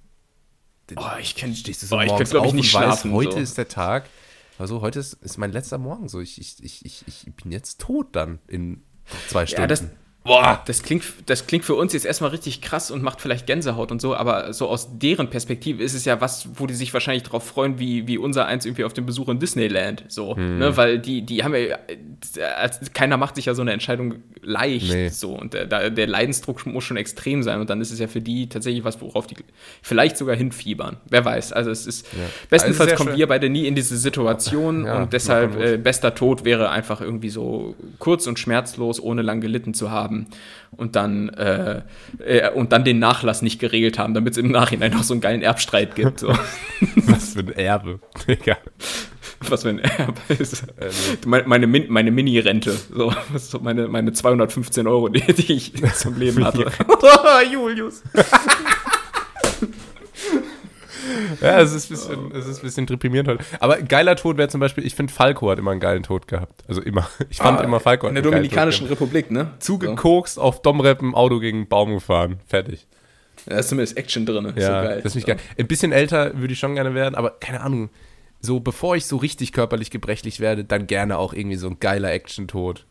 [0.97, 3.13] Oh, ich kann, stehst du so oh, ich morgens ich, auf nicht und weißt, schlafen.
[3.13, 3.39] heute so.
[3.39, 4.09] ist der Tag.
[4.57, 6.19] Also heute ist, ist mein letzter Morgen so.
[6.19, 8.83] Ich, ich, ich, ich, ich bin jetzt tot dann in
[9.29, 9.61] zwei Stunden.
[9.61, 9.85] Ja, das,
[10.23, 13.91] boah, das klingt, das klingt für uns jetzt erstmal richtig krass und macht vielleicht Gänsehaut
[13.91, 17.23] und so, aber so aus deren Perspektive ist es ja was, wo die sich wahrscheinlich
[17.23, 20.03] drauf freuen, wie, wie unser eins irgendwie auf den Besuch in Disneyland.
[20.09, 20.59] So, Hm.
[20.59, 20.77] ne?
[20.77, 21.77] Weil die, die haben ja,
[22.57, 24.91] als, keiner macht sich ja so eine Entscheidung leicht.
[24.91, 25.09] Nee.
[25.09, 27.59] So, und der, der Leidensdruck muss schon extrem sein.
[27.59, 29.35] Und dann ist es ja für die tatsächlich was, worauf die
[29.81, 30.97] vielleicht sogar hinfiebern.
[31.09, 31.51] Wer weiß.
[31.53, 32.07] Also es ist
[32.49, 33.17] bestenfalls sehr kommen schön.
[33.17, 37.29] wir beide nie in diese Situation Ja, und deshalb äh, bester Tod wäre einfach irgendwie
[37.29, 40.27] so kurz und schmerzlos, ohne lang gelitten zu haben
[40.71, 41.81] und dann äh,
[42.19, 45.21] äh, und dann den Nachlass nicht geregelt haben, damit es im Nachhinein noch so einen
[45.21, 46.19] geilen Erbstreit gibt.
[46.19, 46.29] So.
[46.95, 47.99] Was für ein Erbe.
[48.27, 48.57] Digga.
[49.47, 50.63] Was für ein Erbe ist.
[51.25, 52.75] Meine, meine, Min meine Mini-Rente.
[52.93, 56.71] So, so meine, meine 215 Euro, die, die ich zum Leben hatte.
[57.51, 58.03] Julius.
[61.41, 63.43] Ja, es ist ein bisschen, es ist ein bisschen deprimierend heute.
[63.59, 66.27] Aber ein geiler Tod wäre zum Beispiel, ich finde, Falco hat immer einen geilen Tod
[66.27, 66.63] gehabt.
[66.67, 67.07] Also immer.
[67.29, 69.51] Ich fand immer Falco In der Dominikanischen Republik, ne?
[69.59, 72.39] Zugekokst, auf Domrep Auto gegen einen Baum gefahren.
[72.45, 72.87] Fertig.
[73.45, 74.53] Da ist zumindest Action drin.
[74.55, 74.95] Ja, so geil.
[74.97, 75.37] das ist nicht geil.
[75.57, 77.89] Ein bisschen älter würde ich schon gerne werden, aber keine Ahnung.
[78.39, 82.11] So, bevor ich so richtig körperlich gebrechlich werde, dann gerne auch irgendwie so ein geiler
[82.11, 82.85] Action-Tod.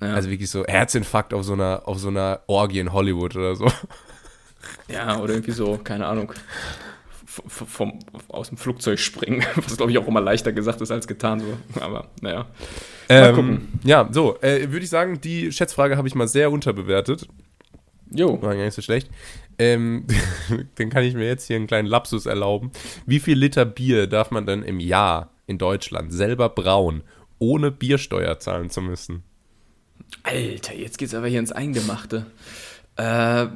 [0.00, 0.14] Ja.
[0.14, 3.66] Also wirklich so Herzinfarkt auf so einer, auf so einer Orgie in Hollywood oder so.
[4.88, 6.32] Ja, oder irgendwie so, keine Ahnung.
[7.46, 11.40] Vom, aus dem Flugzeug springen, was glaube ich auch immer leichter gesagt ist als getan.
[11.40, 11.80] So.
[11.80, 12.46] Aber naja.
[13.08, 13.80] Ähm, gucken.
[13.84, 17.26] ja, so, äh, würde ich sagen, die Schätzfrage habe ich mal sehr unterbewertet.
[18.12, 18.40] Jo.
[18.42, 19.10] War gar nicht so schlecht.
[19.58, 20.06] Ähm,
[20.76, 22.72] dann kann ich mir jetzt hier einen kleinen Lapsus erlauben.
[23.06, 27.02] Wie viel Liter Bier darf man denn im Jahr in Deutschland selber brauen,
[27.38, 29.22] ohne Biersteuer zahlen zu müssen?
[30.22, 32.26] Alter, jetzt geht's aber hier ins Eingemachte.
[32.96, 33.46] Äh,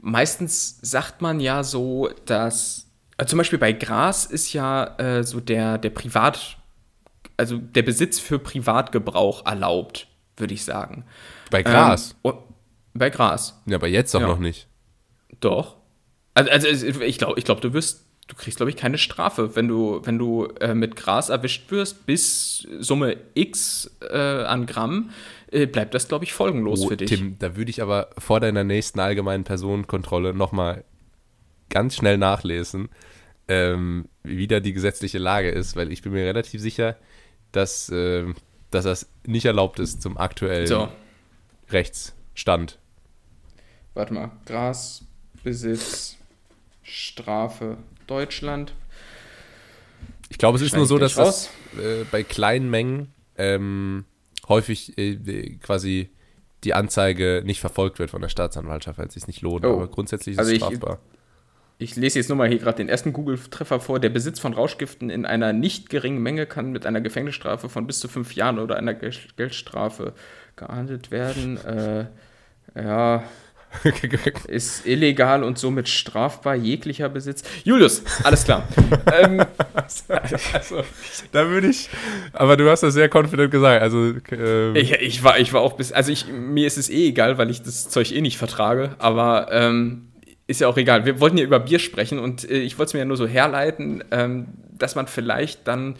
[0.00, 2.88] meistens sagt man ja so, dass.
[3.22, 6.56] Also zum Beispiel bei Gras ist ja äh, so der, der Privat.
[7.36, 11.04] Also der Besitz für Privatgebrauch erlaubt, würde ich sagen.
[11.48, 12.16] Bei Gras?
[12.24, 12.32] Ähm,
[12.94, 13.62] bei Gras.
[13.66, 14.26] ja, aber jetzt doch ja.
[14.26, 14.66] noch nicht.
[15.38, 15.76] Doch.
[16.34, 19.68] Also, also ich glaube, ich glaub, du wirst, du kriegst, glaube ich, keine Strafe, wenn
[19.68, 25.10] du, wenn du äh, mit Gras erwischt wirst, bis Summe X äh, an Gramm,
[25.52, 27.08] äh, bleibt das, glaube ich, folgenlos Oh, für dich.
[27.08, 30.82] Tim, da würde ich aber vor deiner nächsten allgemeinen Personenkontrolle nochmal
[31.72, 32.88] ganz schnell nachlesen,
[33.48, 36.96] ähm, wie da die gesetzliche Lage ist, weil ich bin mir relativ sicher,
[37.50, 38.34] dass, ähm,
[38.70, 40.88] dass das nicht erlaubt ist zum aktuellen So.
[41.70, 42.78] Rechtsstand?
[43.94, 44.30] Warte mal.
[44.46, 45.04] Gras,
[45.42, 46.16] Besitz,
[46.82, 48.74] Strafe, Deutschland.
[50.28, 54.04] Ich glaube, es ist nur so, dass das äh, bei kleinen Mengen ähm,
[54.48, 56.10] häufig äh, quasi
[56.64, 59.64] die Anzeige nicht verfolgt wird von der Staatsanwaltschaft, weil es sich nicht lohnt.
[59.64, 59.74] Oh.
[59.74, 61.00] Aber grundsätzlich ist Also es strafbar.
[61.02, 61.21] Ich
[61.96, 63.98] lese jetzt nur mal hier gerade den ersten Google-Treffer vor.
[64.00, 68.00] Der Besitz von Rauschgiften in einer nicht geringen Menge kann mit einer Gefängnisstrafe von bis
[68.00, 70.12] zu fünf Jahren oder einer Gel- Geldstrafe
[70.56, 71.58] geahndet werden.
[71.64, 72.06] Äh,
[72.80, 73.22] ja,
[74.48, 77.42] ist illegal und somit strafbar jeglicher Besitz.
[77.64, 78.68] Julius, alles klar.
[79.20, 79.42] ähm,
[79.74, 80.84] also,
[81.32, 81.88] da würde ich.
[82.34, 83.82] Aber du hast das sehr confident gesagt.
[83.82, 85.90] Also, ähm, ich, ich, war, ich war auch bis.
[85.90, 88.94] Also, ich, mir ist es eh egal, weil ich das Zeug eh nicht vertrage.
[88.98, 90.08] Aber ähm,
[90.52, 91.04] ist ja auch egal.
[91.04, 93.26] Wir wollten ja über Bier sprechen und äh, ich wollte es mir ja nur so
[93.26, 94.46] herleiten, ähm,
[94.78, 95.96] dass man vielleicht dann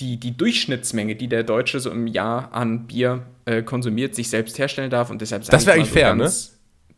[0.00, 4.58] die, die Durchschnittsmenge, die der Deutsche so im Jahr an Bier äh, konsumiert, sich selbst
[4.58, 5.10] herstellen darf.
[5.10, 6.30] Und deshalb Das wär ich mal eigentlich fair, ne?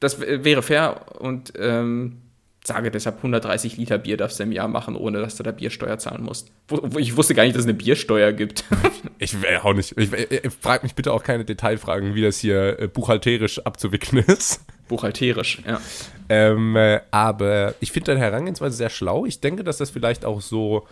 [0.00, 2.18] Das w- wäre fair und ähm,
[2.64, 5.98] sage deshalb 130 Liter Bier darfst du im Jahr machen, ohne dass du da Biersteuer
[5.98, 6.50] zahlen musst.
[6.98, 8.64] Ich wusste gar nicht, dass es eine Biersteuer gibt.
[9.18, 9.96] ich will auch nicht.
[9.96, 14.64] Ich, ich frag mich bitte auch keine Detailfragen, wie das hier äh, buchhalterisch abzuwickeln ist.
[14.88, 15.80] Buchhalterisch, ja.
[16.28, 19.24] Ähm, äh, aber ich finde deine Herangehensweise sehr schlau.
[19.24, 20.86] Ich denke, dass das vielleicht auch so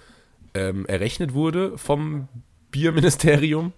[0.54, 2.28] ähm, errechnet wurde vom
[2.70, 3.72] Bierministerium.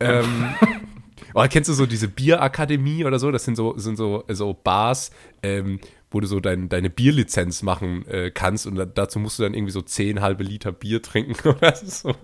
[0.00, 0.54] Ähm,
[1.34, 3.30] oh, kennst du so diese Bierakademie oder so?
[3.30, 5.10] Das sind so, sind so, so Bars,
[5.42, 5.80] ähm,
[6.10, 9.54] wo du so dein, deine Bierlizenz machen äh, kannst und da, dazu musst du dann
[9.54, 12.14] irgendwie so zehn halbe Liter Bier trinken oder so.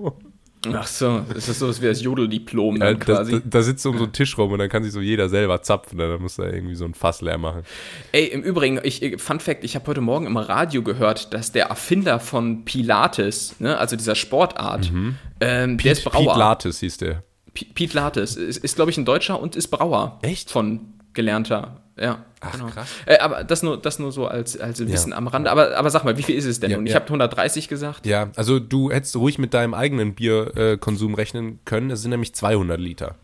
[0.72, 3.32] Ach so, das ist so wie das Jodeldiplom Ja, dann da, quasi.
[3.32, 5.28] da, da sitzt du um so einen Tisch rum und dann kann sich so jeder
[5.28, 5.98] selber zapfen.
[5.98, 7.62] Dann musst du da irgendwie so ein Fass leer machen.
[8.12, 11.52] Ey, im Übrigen, ich, ich- Fun Fact, ich habe heute Morgen im Radio gehört, dass
[11.52, 14.90] der Erfinder von Pilates, ne, also dieser Sportart,
[15.40, 16.24] ähm, der ist Brauer.
[16.32, 17.22] Pete Latis hieß der.
[17.52, 20.18] P- Pete Lates ist, ist glaube ich, ein Deutscher und ist Brauer.
[20.22, 20.50] Echt?
[20.50, 22.24] Von gelernter, ja.
[22.40, 22.88] Ach, krass.
[23.06, 25.50] Äh, aber das nur, das nur so als, als Wissen am Rande.
[25.50, 26.70] Aber, aber sag mal, wie viel ist es denn?
[26.70, 26.96] Ja, und ich ja.
[26.96, 28.04] habe 130 gesagt.
[28.06, 31.90] Ja, also du hättest ruhig mit deinem eigenen Bierkonsum rechnen können.
[31.90, 33.14] Es sind nämlich 200 Liter.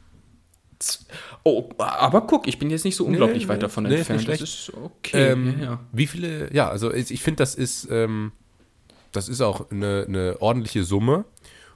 [1.43, 4.27] Oh, aber guck, ich bin jetzt nicht so unglaublich nee, weit davon nee, entfernt.
[4.27, 5.33] nicht Das ist okay.
[5.33, 5.81] Ähm, ja, ja.
[5.93, 8.33] Wie viele, ja, also ich ich finde, das ist, ähm,
[9.13, 11.25] das ist auch eine, eine ordentliche Summe.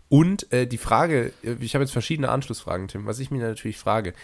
[0.09, 3.79] Und äh, die Frage, äh, ich habe jetzt verschiedene Anschlussfragen, Tim, was ich mir natürlich
[3.79, 4.15] frage, äh,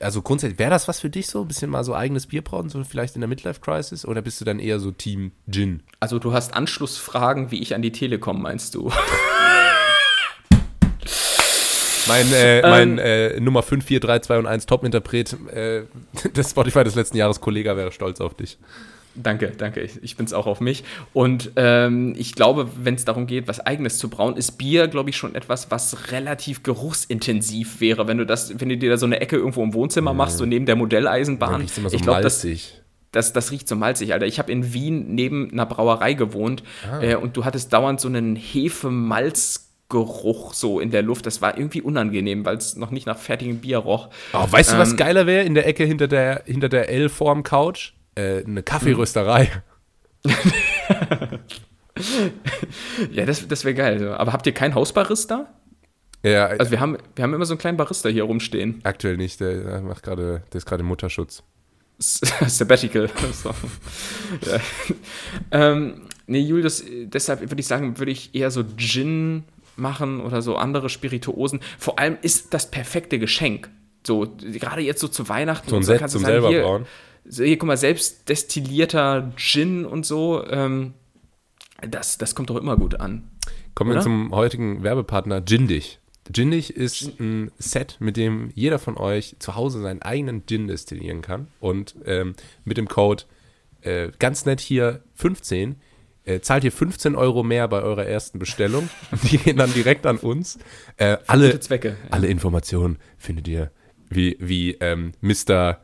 [0.00, 2.68] also grundsätzlich, wäre das was für dich so, ein bisschen mal so eigenes Bier brauen,
[2.68, 5.82] so vielleicht in der Midlife-Crisis, oder bist du dann eher so Team Gin?
[6.00, 8.90] Also du hast Anschlussfragen, wie ich an die Telekom meinst du?
[12.08, 15.82] Mein, äh, mein äh, Nummer 5, 4, 3, 2 und 1 Top-Interpret äh,
[16.34, 18.56] des Spotify des letzten Jahres, Kollega, wäre stolz auf dich.
[19.20, 19.80] Danke, danke.
[19.80, 20.84] Ich, ich bin's auch auf mich.
[21.12, 25.10] Und ähm, ich glaube, wenn es darum geht, was Eigenes zu brauen, ist Bier, glaube
[25.10, 28.06] ich, schon etwas, was relativ geruchsintensiv wäre.
[28.06, 30.46] Wenn du das, wenn du dir da so eine Ecke irgendwo im Wohnzimmer machst, so
[30.46, 31.62] neben der Modelleisenbahn.
[31.62, 32.80] riecht's immer so ich glaube, das, malzig.
[33.10, 34.26] das, das riecht so malzig, Alter.
[34.26, 36.62] Ich habe in Wien neben einer Brauerei gewohnt
[37.00, 41.26] äh, und du hattest dauernd so einen Hefe-Malz-Geruch so in der Luft.
[41.26, 44.10] Das war irgendwie unangenehm, weil es noch nicht nach fertigem Bier roch.
[44.32, 47.94] Oh, weißt du, was Ähm, geiler wäre in der Ecke hinter der, hinter der L-Form-Couch?
[48.18, 49.50] Äh, eine Kaffeerösterei.
[53.10, 54.12] Ja, das, das wäre geil.
[54.12, 55.52] Aber habt ihr keinen Hausbarista?
[56.22, 58.80] Ja, Also wir haben, wir haben immer so einen kleinen Barista hier rumstehen.
[58.84, 59.40] aktuell nicht.
[59.40, 61.42] Der, macht gerade, der ist gerade im Mutterschutz.
[61.98, 63.10] Sabbatical.
[63.32, 63.50] so.
[64.42, 64.60] ja.
[65.50, 69.44] ähm, nee, Julius, äh, deshalb würde ich sagen, würde ich eher so Gin
[69.76, 71.60] machen oder so andere Spirituosen.
[71.78, 73.70] Vor allem ist das perfekte Geschenk.
[74.06, 75.68] So, gerade jetzt so zu Weihnachten.
[75.68, 76.86] So ein Set kannst du zum sagen, selber hier, brauen.
[77.30, 80.94] Hier, guck mal, selbst destillierter Gin und so, ähm,
[81.88, 83.28] das, das kommt doch immer gut an.
[83.74, 84.02] Kommen wir Oder?
[84.02, 86.00] zum heutigen Werbepartner Gindig.
[86.30, 91.22] Gindig ist ein Set, mit dem jeder von euch zu Hause seinen eigenen Gin destillieren
[91.22, 91.48] kann.
[91.60, 92.34] Und ähm,
[92.64, 93.24] mit dem Code
[93.82, 95.76] äh, ganz nett hier 15
[96.24, 98.90] äh, zahlt ihr 15 Euro mehr bei eurer ersten Bestellung.
[99.30, 100.58] Die gehen dann direkt an uns.
[100.96, 101.96] Äh, alle, Zwecke.
[102.10, 103.70] alle Informationen findet ihr,
[104.10, 105.78] wie, wie ähm, Mr.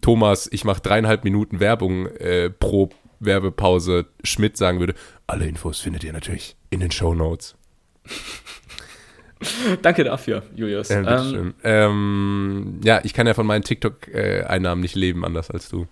[0.00, 4.94] Thomas, ich mache dreieinhalb Minuten Werbung äh, pro Werbepause Schmidt sagen würde.
[5.26, 7.56] Alle Infos findet ihr natürlich in den Show Notes.
[9.82, 10.88] Danke dafür, Julius.
[10.88, 15.86] Ja, ähm, ähm, ja, ich kann ja von meinen TikTok-Einnahmen nicht leben, anders als du.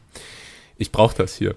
[0.79, 1.55] Ich brauche das hier.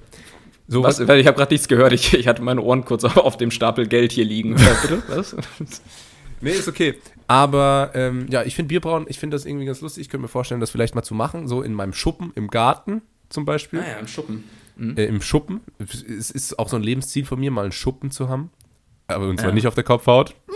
[0.68, 1.94] So, was, weil ich habe gerade nichts gehört.
[1.94, 4.56] Ich, ich hatte meine Ohren kurz auf, auf dem Stapel Geld hier liegen.
[4.56, 5.04] Äh, bitte?
[5.08, 5.36] Was?
[6.42, 6.96] Nee, ist okay.
[7.28, 10.02] Aber ähm, ja, ich finde Bierbrauen, ich finde das irgendwie ganz lustig.
[10.02, 11.48] Ich könnte mir vorstellen, das vielleicht mal zu machen.
[11.48, 13.80] So in meinem Schuppen, im Garten zum Beispiel.
[13.82, 14.44] Ah ja, im Schuppen.
[14.80, 15.60] Äh, Im Schuppen.
[15.78, 18.50] Es ist auch so ein Lebensziel von mir, mal einen Schuppen zu haben.
[19.08, 19.56] Aber und zwar Ja.
[19.56, 20.36] nicht auf der Kopfhaut.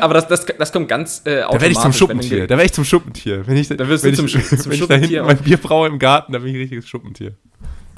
[0.00, 2.46] aber das, das, das kommt ganz äh, Da werde ich zum automatisch, Schuppentier.
[2.46, 3.46] Da werde ich zum Schuppentier.
[3.46, 5.26] Wenn ich, Da wirst du wenn zum ich, Schu- zum wenn ich da Schuppentier hinten
[5.26, 7.34] mein Bier braue im Garten, dann bin ich ein richtiges Schuppentier.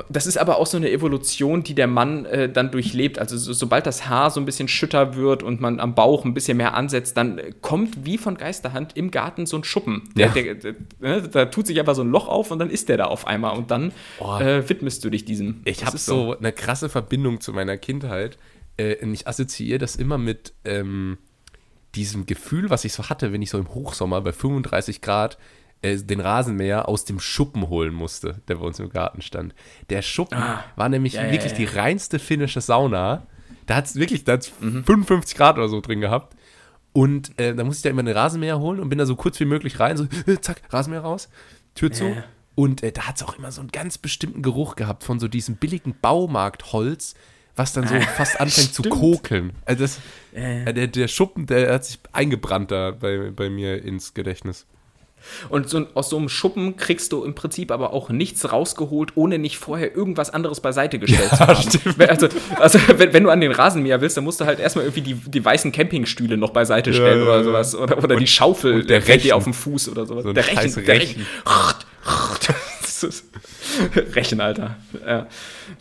[0.09, 3.19] Das ist aber auch so eine Evolution, die der Mann äh, dann durchlebt.
[3.19, 6.35] Also so, sobald das Haar so ein bisschen schütter wird und man am Bauch ein
[6.35, 10.09] bisschen mehr ansetzt, dann äh, kommt wie von Geisterhand im Garten so ein Schuppen.
[10.17, 10.33] Der, Ja.
[10.35, 12.97] der, der, ne, da tut sich einfach so ein Loch auf und dann ist der
[12.97, 14.39] da auf einmal und dann Oh.
[14.39, 15.61] äh, widmest du dich diesem.
[15.65, 18.39] Ich habe so eine krasse Verbindung zu meiner Kindheit.
[18.77, 21.19] Äh, ich assoziiere das immer mit ähm,
[21.95, 25.39] diesem Gefühl, was ich so hatte, wenn ich so im Hochsommer bei 35 Grad
[25.83, 29.55] den Rasenmäher aus dem Schuppen holen musste, der bei uns im Garten stand.
[29.91, 30.39] Der Schuppen
[30.77, 31.23] war nämlich Ah.
[31.23, 31.59] ja, ja, wirklich ja.
[31.59, 33.27] die reinste finnische Sauna.
[33.67, 34.85] Da hat es wirklich da hat's Mhm.
[34.85, 36.35] 55 Grad oder so drin gehabt.
[36.93, 39.39] Und äh, da musste ich da immer den Rasenmäher holen und bin da so kurz
[39.39, 41.29] wie möglich rein, so äh, zack, Rasenmäher raus,
[41.75, 42.07] Tür zu.
[42.09, 42.25] Ja.
[42.57, 45.29] Und äh, da hat es auch immer so einen ganz bestimmten Geruch gehabt von so
[45.29, 47.15] diesem billigen Baumarktholz,
[47.55, 49.53] was dann so fast anfängt zu kokeln.
[49.65, 50.01] Also das,
[50.35, 50.65] Ja, ja.
[50.65, 54.67] äh, der, der Schuppen, der hat sich eingebrannt da bei, bei mir ins Gedächtnis.
[55.49, 59.39] Und so, aus so einem Schuppen kriegst du im Prinzip aber auch nichts rausgeholt, ohne
[59.39, 61.59] nicht vorher irgendwas anderes beiseite gestellt zu haben.
[62.09, 65.03] Also, also wenn, wenn du an den Rasenmäher willst, dann musst du halt erstmal irgendwie
[65.03, 67.45] die, die weißen Campingstühle noch beiseite stellen ja, oder ja.
[67.45, 67.75] sowas.
[67.75, 70.25] Oder, oder die Schaufel, und der dir auf den Fuß oder sowas.
[70.25, 71.27] So der Rechen, der Rechen.
[72.05, 72.55] Rechen.
[74.15, 74.77] Rechen, Alter.
[75.07, 75.27] Ja,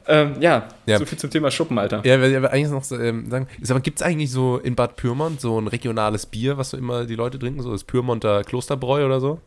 [0.08, 0.98] ähm, ja, Ja.
[1.00, 2.02] so viel zum Thema Schuppen, Alter.
[2.06, 4.96] Ja, weil wir eigentlich noch ähm, sagen, ist aber gibt es eigentlich so in Bad
[4.96, 9.06] Pyrmont so ein regionales Bier, was so immer die Leute trinken, so das Pyrmonter Klosterbräu
[9.06, 9.40] oder so?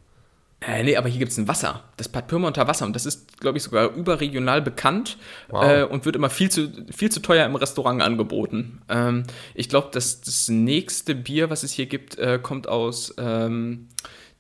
[0.63, 1.85] Äh, nee, aber hier gibt es ein Wasser.
[1.97, 2.85] Das Bad Pyrmonter Wasser.
[2.85, 5.17] Und das ist, glaube ich, sogar überregional bekannt
[5.49, 5.65] Wow.
[5.65, 8.83] äh, und wird immer viel zu, viel zu teuer im Restaurant angeboten.
[8.91, 9.23] Ähm,
[9.55, 13.89] ich glaube, das, das nächste Bier, was es hier gibt, äh, kommt aus ähm,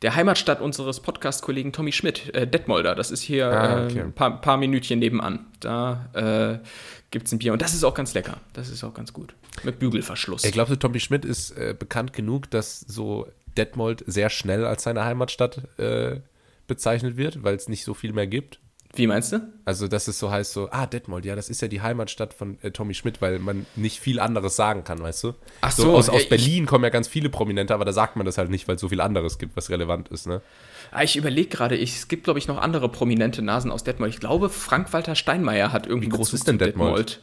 [0.02, 2.94] der Heimatstadt unseres Podcast-Kollegen Tommy Schmidt, äh, Detmolder.
[2.94, 4.00] Das ist hier Ah, äh, okay.
[4.00, 5.46] ein paar, paar Minütchen nebenan.
[5.60, 6.66] Da äh,
[7.10, 7.52] gibt es ein Bier.
[7.52, 8.38] Und das ist auch ganz lecker.
[8.54, 9.34] Das ist auch ganz gut.
[9.62, 10.44] Mit Bügelverschluss.
[10.44, 15.04] Ich glaube, Tommy Schmidt ist äh, bekannt genug, dass so Detmold sehr schnell als seine
[15.04, 16.20] Heimatstadt äh,
[16.66, 18.60] bezeichnet wird, weil es nicht so viel mehr gibt.
[18.94, 19.40] Wie meinst du?
[19.64, 22.58] Also, dass es so heißt, so, ah, Detmold, ja, das ist ja die Heimatstadt von
[22.62, 25.34] äh, Tommy Schmidt, weil man nicht viel anderes sagen kann, weißt du?
[25.60, 28.16] Ach so, aus, ja, aus ich- Berlin kommen ja ganz viele Prominente, aber da sagt
[28.16, 30.42] man das halt nicht, weil es so viel anderes gibt, was relevant ist, ne?
[30.90, 34.12] Ah, ich überlege gerade, es gibt, glaube ich, noch andere prominente Nasen aus Detmold.
[34.12, 37.20] Ich glaube, Frank-Walter Steinmeier hat irgendwie Wie groß Bezug ist denn zu Detmold?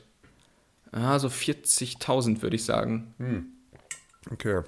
[0.94, 3.14] Ah, so 40.000 würde ich sagen.
[4.32, 4.62] Okay.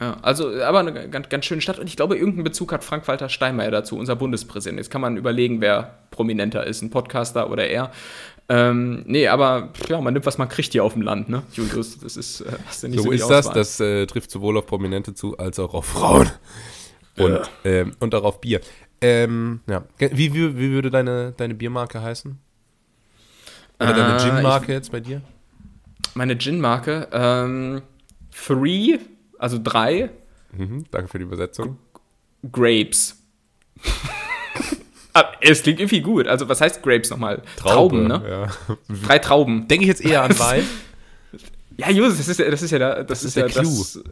[0.00, 1.78] Ja, also, aber eine ganz, ganz schöne Stadt.
[1.78, 4.78] Und ich glaube, irgendeinen Bezug hat Frank-Walter Steinmeier dazu, unser Bundespräsident.
[4.78, 7.92] Jetzt kann man überlegen, wer prominenter ist, ein Podcaster oder er.
[8.48, 12.00] Ähm, nee, aber ja, man nimmt, was man kriegt hier auf dem Land, ne, Julius?
[12.00, 13.50] Das ist, äh, hast du nicht So, so, ist das.
[13.50, 16.30] Das äh, trifft sowohl auf Prominente zu, als auch auf Frauen.
[17.16, 18.60] Und, ähm, und auch auf Bier.
[19.00, 19.84] Ähm, ja.
[19.98, 22.38] Wie, wie, wie würde deine, deine Biermarke heißen?
[23.78, 25.22] Oder deine Äh, Gin-Marke jetzt bei dir?
[26.14, 27.82] Meine Gin-Marke, ähm,
[28.30, 28.98] Three,
[29.42, 30.10] also drei
[30.52, 31.78] Mhm, danke für die Übersetzung.
[32.50, 33.18] Grapes.
[35.14, 36.26] Ah, es klingt irgendwie gut.
[36.26, 37.42] Also, was heißt Grapes nochmal?
[37.56, 38.22] Trauben, ne?
[38.26, 38.76] Ja.
[39.06, 39.68] Drei Trauben.
[39.68, 40.66] Denke ich jetzt eher an Wein.
[41.76, 44.02] Ja, Justus, das ist ja, das ist ja, da, das, ist ja der das.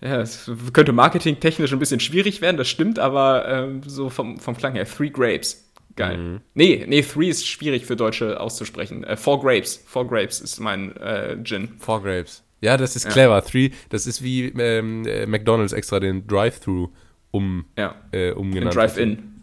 [0.00, 4.56] Ja, es könnte marketingtechnisch ein bisschen schwierig werden, das stimmt, aber ähm, so vom, vom
[4.56, 4.84] Klang her.
[4.84, 5.64] Three Grapes.
[5.94, 6.18] Geil.
[6.18, 6.40] Mhm.
[6.54, 9.04] Nee, nee, Three ist schwierig für Deutsche auszusprechen.
[9.04, 9.80] Äh, four Grapes.
[9.86, 11.76] Four Grapes ist mein äh, Gin.
[11.78, 12.42] Four Grapes.
[12.60, 13.42] Ja, das ist clever.
[13.44, 16.88] Three, das ist wie ähm, äh, McDonalds extra den Drive-Thru
[17.30, 17.94] um, Ja.
[18.12, 18.74] äh, umgenannt.
[18.76, 18.96] hat.
[18.96, 19.42] Drive-In.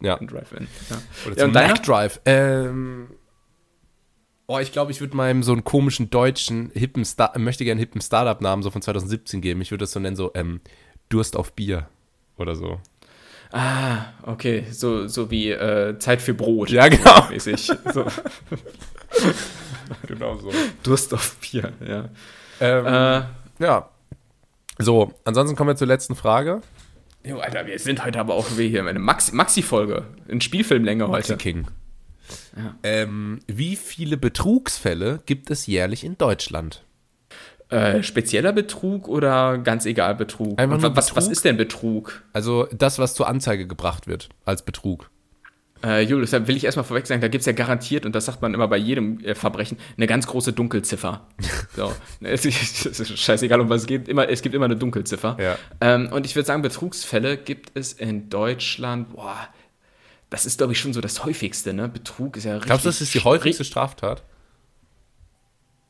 [0.00, 0.16] Ja.
[0.16, 0.66] Ein Drive-In.
[0.90, 0.96] Ja.
[1.26, 1.74] Oder Ja, zum und deiner?
[1.74, 2.20] McDrive.
[2.24, 3.08] Ähm,
[4.46, 8.00] oh, ich glaube, ich würde meinem so einen komischen deutschen, hippen, Star möchte gerne hippen
[8.00, 9.60] Startup-Namen so von 2017 geben.
[9.60, 10.60] Ich würde das so nennen, so ähm,
[11.08, 11.88] Durst auf Bier
[12.36, 12.80] oder so.
[13.52, 14.64] Ah, okay.
[14.70, 16.70] So, so wie äh, Zeit für Brot.
[16.70, 17.28] Ja, genau.
[17.30, 17.70] Mäßig.
[17.92, 18.06] So.
[20.06, 20.50] Genau so.
[20.82, 22.08] Durst auf Bier, ja.
[22.60, 23.22] Ähm, Äh,
[23.58, 23.88] ja.
[24.78, 26.62] So, ansonsten kommen wir zur letzten Frage.
[27.24, 30.04] jo, Alter, wir sind heute aber auch wie hier eine Maxi- Maxi-Folge.
[30.28, 31.36] in Spielfilmlänge heute.
[31.36, 31.66] King.
[32.56, 32.74] Ja.
[32.82, 36.82] Ähm, wie viele Betrugsfälle gibt es jährlich in Deutschland?
[37.68, 40.58] Äh, spezieller Betrug oder ganz egal Betrug?
[40.58, 41.32] Einfach nur was, was Betrug?
[41.32, 42.22] ist denn Betrug?
[42.34, 45.10] Also das, was zur Anzeige gebracht wird als Betrug.
[45.84, 48.26] Äh, Julius, da will ich erstmal vorweg sagen, da gibt es ja garantiert, und das
[48.26, 51.26] sagt man immer bei jedem äh, Verbrechen, eine ganz große Dunkelziffer.
[51.76, 51.92] so.
[52.20, 55.36] Es ist, es ist scheißegal, um was es geht, immer, es gibt immer eine Dunkelziffer.
[55.40, 55.58] Ja.
[55.80, 59.36] Ähm, und ich würde sagen, Betrugsfälle gibt es in Deutschland, boah,
[60.30, 61.88] das ist, glaube ich, schon so das häufigste, ne?
[61.88, 62.66] Betrug ist ja richtig.
[62.68, 64.22] Glaubst du, das ist die häufigste Straftat?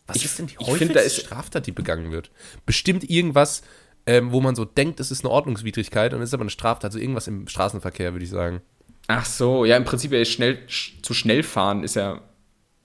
[0.06, 2.31] Was Ich- ist denn die häufigste find, ist- Straftat, die begangen wird?
[2.66, 3.62] Bestimmt irgendwas,
[4.06, 6.86] ähm, wo man so denkt, es ist eine Ordnungswidrigkeit und es ist aber eine Straftat.
[6.86, 8.62] Also irgendwas im Straßenverkehr, würde ich sagen.
[9.09, 12.20] Ach so, ja, im Prinzip ja schnell, sch, zu schnell fahren ist ja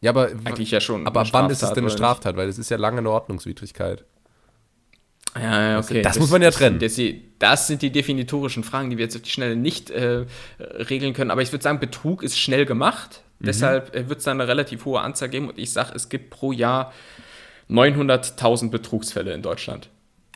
[0.01, 1.05] Ja, aber, eigentlich ja schon.
[1.07, 1.91] aber wann ist es denn eine?
[1.91, 2.35] Straftat?
[2.35, 4.03] Weil es ist ja lange eine Ordnungswidrigkeit.
[5.35, 6.01] Ja, ja, okay.
[6.01, 6.79] Das muss man ja trennen.
[6.79, 7.05] Das, das,
[7.39, 10.25] das sind die definitorischen Fragen, die wir jetzt auf die Schnelle nicht äh,
[10.59, 11.29] regeln können.
[11.29, 13.21] Aber ich würde sagen, Betrug ist schnell gemacht.
[13.39, 13.45] Mhm.
[13.45, 15.49] Deshalb äh, wird es da eine relativ hohe Anzahl geben.
[15.49, 16.91] Und ich sage, es gibt pro Jahr
[17.69, 19.89] 900.000 Betrugsfälle in Deutschland.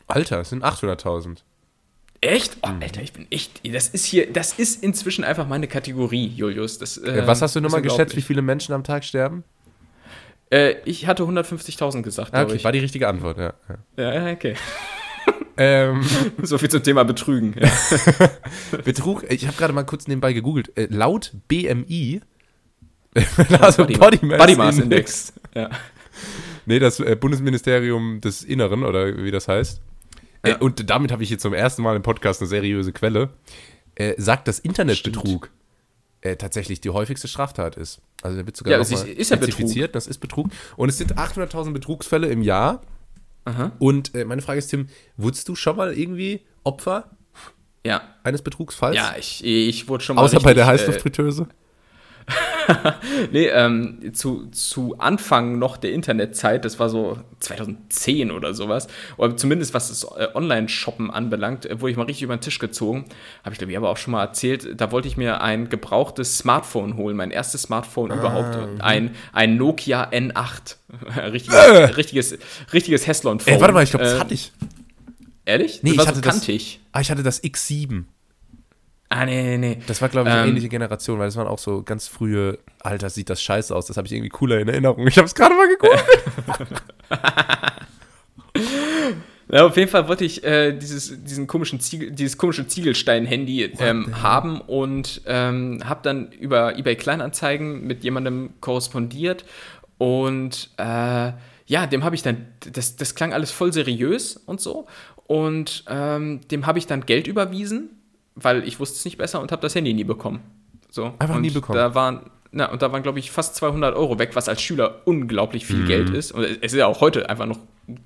[0.06, 1.38] Alter, es sind 800.000.
[2.22, 2.56] Echt?
[2.62, 2.82] Oh, Mhm.
[2.82, 3.60] Alter, ich bin echt.
[3.74, 6.78] Das ist hier, das ist inzwischen einfach meine Kategorie, Julius.
[6.78, 9.42] Das, äh, Äh, Was hast du nochmal geschätzt, wie viele Menschen am Tag sterben?
[10.50, 12.64] Äh, ich hatte 150.000 gesagt, Ah, glaube okay, ich.
[12.64, 13.52] war die richtige Antwort, ja.
[13.68, 14.02] ja.
[14.12, 14.54] Ja, ja, okay.
[15.58, 16.00] Ähm,
[16.42, 17.54] So viel zum Thema Betrügen.
[17.60, 17.70] Ja.
[18.84, 20.74] Betrug, ich habe gerade mal kurz nebenbei gegoogelt.
[20.78, 22.22] Äh, laut BMI,
[23.60, 25.28] also Body- Body Mass, Body Mass Index.
[25.28, 25.32] Index.
[25.54, 25.70] Ja.
[26.64, 29.82] Nee, das äh, Bundesministerium des Inneren, oder wie das heißt.
[30.42, 33.30] Äh, und damit habe ich jetzt zum ersten Mal im Podcast eine seriöse Quelle.
[33.94, 35.50] Äh, sagt, dass Internetbetrug
[36.22, 38.00] äh, tatsächlich die häufigste Straftat ist.
[38.22, 39.52] Also der wird sogar Ja, es ist- ist ja Betrug.
[39.54, 40.48] spezifiziert, das ist Betrug.
[40.76, 42.82] Und es sind 800.000 Betrugsfälle im Jahr.
[43.44, 43.72] Aha.
[43.80, 44.86] Und äh, meine Frage ist, Tim,
[45.16, 47.10] wurdest du schon mal irgendwie Opfer
[47.84, 48.02] Ja.
[48.22, 48.96] eines Betrugsfalls?
[48.96, 50.22] Ja, ich, ich wurde schon mal.
[50.22, 51.48] Außer bei der richtig, äh, Heißluftfritteuse?
[53.32, 58.86] Nee, ähm, zu, zu Anfang noch der Internetzeit, das war so 2010 oder sowas,
[59.16, 62.58] oder zumindest was das äh, Online-Shoppen anbelangt, äh, wurde ich mal richtig über den Tisch
[62.58, 63.06] gezogen.
[63.44, 64.80] Habe ich glaube ich aber auch schon mal erzählt.
[64.80, 68.56] Da wollte ich mir ein gebrauchtes Smartphone holen, mein erstes Smartphone Ah, überhaupt.
[68.56, 68.80] mhm.
[68.80, 70.76] Ein, ein Nokia N8.
[71.32, 72.38] richtiges, richtiges,
[72.72, 73.54] richtiges Heslon-Phone.
[73.54, 74.52] Ey, warte mal, ich glaube, das Äh, hatte ich.
[75.44, 75.82] Ehrlich?
[75.82, 76.80] Nee, das war ich hatte so das- kantig.
[76.92, 78.04] Ah, ich hatte das X7.
[79.14, 79.78] Ah, nee, nee, nee.
[79.86, 82.58] Das war, glaube ich, eine Ähm, ähnliche Generation, weil das waren auch so ganz frühe,
[82.80, 83.86] Alter, sieht das scheiße aus.
[83.86, 85.06] Das habe ich irgendwie cooler in Erinnerung.
[85.06, 86.04] Ich habe es gerade mal geguckt.
[89.50, 94.22] Ja, auf jeden Fall wollte ich äh, dieses, diesen komischen Ziegel, dieses komische Ziegelstein-Handy ähm,
[94.22, 99.44] haben und ähm, habe dann über eBay Kleinanzeigen mit jemandem korrespondiert
[99.98, 101.32] und äh,
[101.66, 104.86] ja, dem habe ich dann, das, das klang alles voll seriös und so
[105.26, 107.90] und ähm, dem habe ich dann Geld überwiesen,
[108.34, 110.40] weil ich wusste es nicht besser und habe das Handy nie bekommen.
[110.90, 111.12] So.
[111.18, 111.76] Einfach und nie bekommen.
[111.78, 115.00] Da waren, na, und da waren, glaube ich, fast 200 Euro weg, was als Schüler
[115.06, 115.66] unglaublich Mhm.
[115.74, 116.32] viel Geld ist.
[116.32, 117.58] Und es ist ja auch heute einfach noch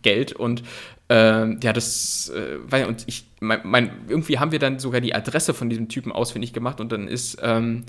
[0.02, 0.32] Geld.
[0.32, 0.62] Und
[1.08, 5.14] ähm, ja, das, äh, weil, und ich, mein, mein, irgendwie haben wir dann sogar die
[5.14, 6.80] Adresse von diesem Typen ausfindig gemacht.
[6.80, 7.84] Und dann ist ähm,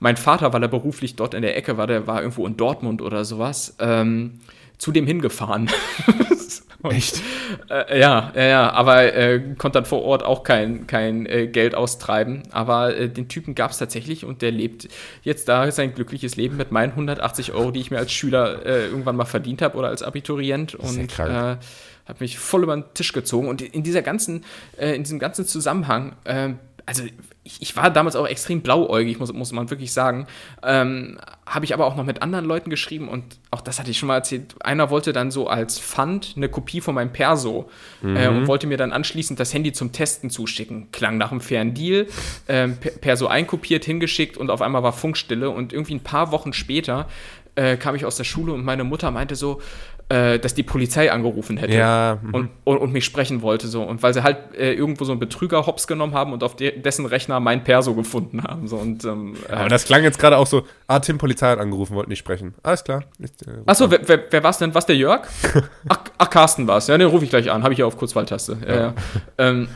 [0.00, 3.02] mein Vater, weil er beruflich dort in der Ecke war, der war irgendwo in Dortmund
[3.02, 4.40] oder sowas, ähm,
[4.78, 5.70] zu dem hingefahren.
[6.80, 7.22] Und, Echt?
[7.68, 11.74] Äh, ja, ja, ja, aber äh, konnte dann vor Ort auch kein, kein äh, Geld
[11.74, 12.44] austreiben.
[12.52, 14.88] Aber äh, den Typen gab es tatsächlich und der lebt
[15.22, 18.86] jetzt da sein glückliches Leben mit meinen 180 Euro, die ich mir als Schüler äh,
[18.86, 20.76] irgendwann mal verdient habe oder als Abiturient.
[20.76, 23.48] Und äh, habe mich voll über den Tisch gezogen.
[23.48, 24.44] Und in dieser ganzen,
[24.78, 26.50] in diesem ganzen Zusammenhang, äh,
[26.88, 27.02] also
[27.44, 30.26] ich, ich war damals auch extrem blauäugig, muss, muss man wirklich sagen.
[30.62, 33.98] Ähm, habe ich aber auch noch mit anderen Leuten geschrieben und auch das hatte ich
[33.98, 34.54] schon mal erzählt.
[34.60, 37.68] Einer wollte dann so als Pfand eine Kopie von meinem Perso
[38.02, 40.90] äh, und wollte mir dann anschließend das Handy zum Testen zuschicken.
[40.90, 42.06] Klang nach einem fairen Deal.
[42.48, 46.54] Ähm, Per- Perso einkopiert, hingeschickt und auf einmal war Funkstille und irgendwie ein paar Wochen
[46.54, 47.06] später
[47.54, 49.60] äh, kam ich aus der Schule und meine Mutter meinte so,
[50.08, 52.34] äh, dass die Polizei angerufen hätte Ja, mhm.
[52.34, 53.68] und, und, und mich sprechen wollte.
[53.68, 53.82] So.
[53.82, 56.80] Und weil sie halt äh, irgendwo so einen Betrüger hops genommen haben und auf de
[56.80, 58.68] dessen Rechner mein Perso gefunden haben.
[58.68, 58.76] So.
[58.76, 61.94] Und, ähm, äh, Aber das klang jetzt gerade auch so, ah, Tim, Polizei hat angerufen,
[61.94, 62.54] wollte nicht sprechen.
[62.62, 63.04] Alles klar.
[63.18, 64.74] Ich, äh, Achso, wer, wer, wer war es denn?
[64.74, 65.26] Was der Jörg?
[65.88, 66.86] Ach, ach Carsten war es.
[66.86, 67.62] Ja, den rufe ich gleich an.
[67.62, 68.58] Habe ich ja auf Kurzwahltaste.
[68.66, 68.76] Ja.
[68.76, 68.94] Ja.
[69.38, 69.68] ähm,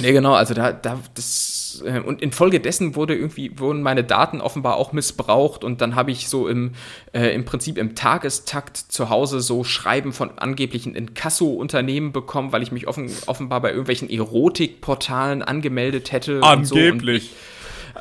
[0.00, 4.76] nee, genau, also da, da, das, äh, und infolgedessen wurde irgendwie, wurden meine Daten offenbar
[4.76, 6.72] auch missbraucht und dann habe ich so im,
[7.12, 12.72] äh, im Prinzip im Tagestakt zu Hause so Schreiben von angeblichen Inkasso-Unternehmen bekommen, weil ich
[12.72, 16.40] mich offen, offenbar bei irgendwelchen Erotikportalen angemeldet hätte.
[16.58, 16.74] und so.
[16.74, 17.02] Und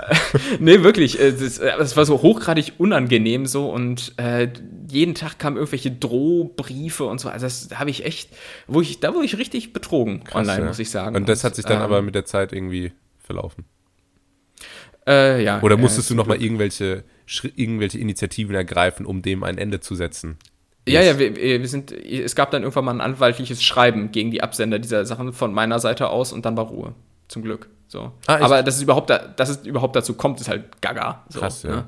[0.60, 1.20] Nee, wirklich.
[1.20, 4.50] äh, Das, äh, das war so hochgradig unangenehm so und äh,
[4.90, 7.30] jeden Tag kamen irgendwelche Drohbriefe und so.
[7.30, 8.30] Also das habe ich echt,
[8.68, 10.68] wo ich, da wurde ich richtig betrogen online, ja.
[10.68, 11.16] muss ich sagen.
[11.16, 12.92] Und das hat sich dann ähm, aber mit der Zeit irgendwie
[13.26, 13.66] verlaufen.
[15.08, 15.62] Äh, ja.
[15.62, 17.04] Oder ja, musstest du nochmal irgendwelche,
[17.56, 20.38] irgendwelche Initiativen ergreifen, um dem ein Ende zu setzen?
[20.88, 24.44] Ja, ja, wir, wir sind, es gab dann irgendwann mal ein anwaltliches Schreiben gegen die
[24.44, 26.94] Absender dieser Sachen von meiner Seite aus und dann war Ruhe.
[27.28, 27.70] Zum Glück.
[27.88, 28.12] So.
[28.28, 28.38] Ah?
[28.40, 31.26] Aber dass es überhaupt, da, dass es überhaupt dazu kommt, ist halt gaga.
[31.30, 31.70] So, Krass, ja.
[31.70, 31.86] ne?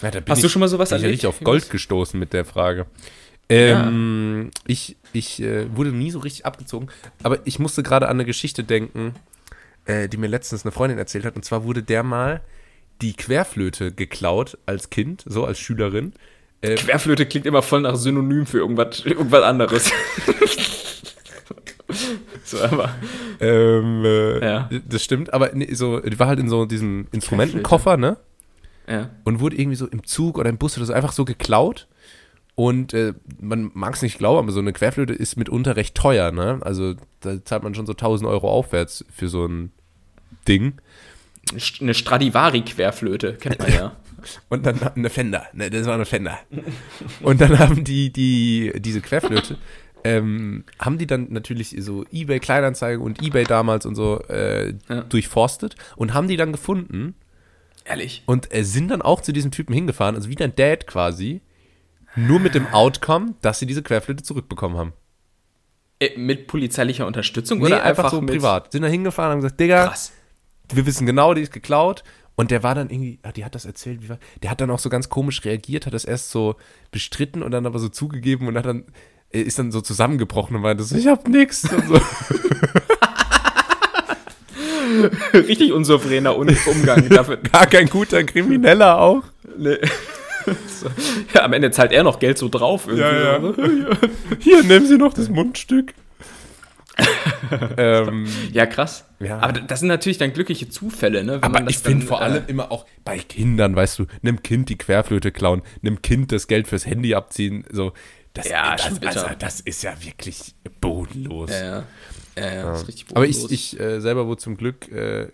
[0.00, 1.24] Ja, bin Hast ich, du schon mal sowas bin ich ja erlebt?
[1.24, 2.86] richtig auf Gold gestoßen mit der Frage.
[3.50, 6.88] Ähm, Ich, ich äh, wurde nie so richtig abgezogen,
[7.22, 9.14] aber ich musste gerade an eine Geschichte denken,
[9.90, 11.36] äh, die mir letztens eine Freundin erzählt hat.
[11.36, 12.40] Und zwar wurde der mal
[13.02, 16.12] die Querflöte geklaut als Kind, so als Schülerin.
[16.60, 19.90] Äh, Querflöte klingt immer voll nach Synonym für irgendwas, irgendwas anderes.
[22.44, 22.94] so, aber.
[23.40, 24.70] ähm, äh, Ja.
[24.86, 28.16] Das stimmt, aber nee, so, die war halt in so diesem Instrumentenkoffer, ne?
[28.88, 29.08] Ja.
[29.22, 31.86] und wurde irgendwie so im Zug oder im Bus oder so einfach so geklaut.
[32.56, 36.32] Und äh, man mag es nicht glauben, aber so eine Querflöte ist mitunter recht teuer,
[36.32, 36.58] ne?
[36.62, 39.70] Also da zahlt man schon so 1000 Euro aufwärts für so ein
[40.48, 40.74] Ding.
[41.80, 43.96] Eine Stradivari-Querflöte, kennt man ja.
[44.50, 46.38] Und dann eine Fender, ne, das war eine Fender.
[47.22, 49.56] Und dann haben die, die diese Querflöte,
[50.04, 55.00] ähm, haben die dann natürlich so eBay Kleinanzeigen und eBay damals und so äh, Ja.
[55.02, 57.14] durchforstet und haben die dann gefunden
[57.86, 58.22] Ehrlich.
[58.26, 61.40] und äh, sind dann auch zu diesem Typen hingefahren, also wie dein Dad quasi,
[62.14, 64.92] nur mit dem Outcome, dass sie diese Querflöte zurückbekommen haben.
[65.98, 68.70] Äh, mit polizeilicher Unterstützung Nee, oder einfach, so mit privat.
[68.72, 70.12] Sind da hingefahren und haben gesagt, Digga, Krass.
[70.72, 72.02] Wir wissen genau, die ist geklaut.
[72.36, 74.70] Und der war dann irgendwie, ah, die hat das erzählt, wie war, der hat dann
[74.70, 76.54] auch so ganz komisch reagiert, hat das erst so
[76.90, 78.84] bestritten und dann aber so zugegeben und hat dann,
[79.30, 81.60] äh, ist dann so zusammengebrochen und meinte so, ich hab nix.
[81.62, 81.68] So.
[85.34, 87.36] Richtig unsouveräner Un- Umgang dafür.
[87.38, 89.22] Gar kein guter Krimineller auch.
[89.56, 89.78] Nee.
[91.34, 92.86] Ja, am Ende zahlt er noch Geld so drauf.
[92.88, 93.84] irgendwie.
[94.40, 95.92] Hier, nehmen Sie noch das Mundstück.
[97.76, 99.04] ähm, Ja, krass.
[99.20, 99.38] Ja.
[99.40, 101.34] Aber das sind natürlich dann glückliche Zufälle, ne?
[101.34, 104.70] wenn aber ich finde vor äh, allem immer auch bei Kindern, weißt du, einem Kind
[104.70, 107.92] die Querflöte klauen, einem Kind das Geld fürs Handy abziehen, so.
[108.32, 111.50] Das, Ja, das, also, das ist ja wirklich bodenlos.
[111.50, 111.84] Ja, ja.
[112.38, 113.52] Ja, ja, das ist richtig Aber ich, bodenlos.
[113.52, 115.28] ich äh, selber wurde zum Glück, äh,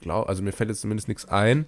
[0.00, 1.66] glaub, also mir fällt jetzt zumindest nichts ein.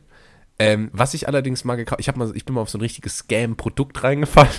[0.59, 2.81] Ähm, was ich allerdings mal gekauft, ich, hab mal, ich bin mal auf so ein
[2.81, 4.51] richtiges Scam-Produkt reingefallen.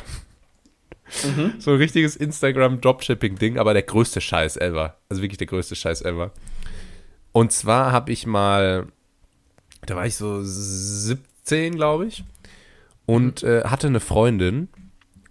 [1.36, 1.56] Mhm.
[1.60, 4.98] So ein richtiges Instagram-Dropshipping-Ding, aber der größte Scheiß ever.
[5.10, 6.32] Also wirklich der größte Scheiß ever.
[7.32, 8.88] Und zwar habe ich mal,
[9.86, 12.24] da war ich so 17, glaube ich,
[13.06, 13.50] und Mhm.
[13.50, 14.70] äh, hatte eine Freundin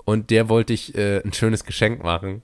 [0.04, 2.42] und der wollte ich äh, ein schönes Geschenk machen.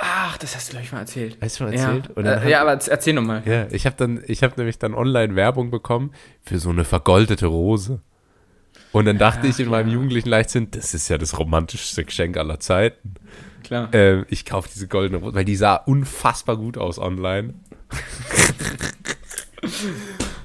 [0.00, 1.38] Ach, das hast du, glaube ich, mal erzählt.
[1.40, 2.10] Hast du schon erzählt?
[2.16, 3.42] Ja, äh, ja aber erz- erzähl nochmal.
[3.46, 3.96] Ja, ich habe
[4.42, 6.12] habe nämlich dann online Werbung bekommen
[6.42, 8.00] für so eine vergoldete Rose.
[8.92, 12.60] Und dann dachte ich in meinem jugendlichen Leichtsinn, das ist ja das romantischste Geschenk aller
[12.60, 13.14] Zeiten.
[13.64, 13.88] Klar.
[13.92, 17.54] Ähm, ich kaufe diese goldene Rose, weil die sah unfassbar gut aus online.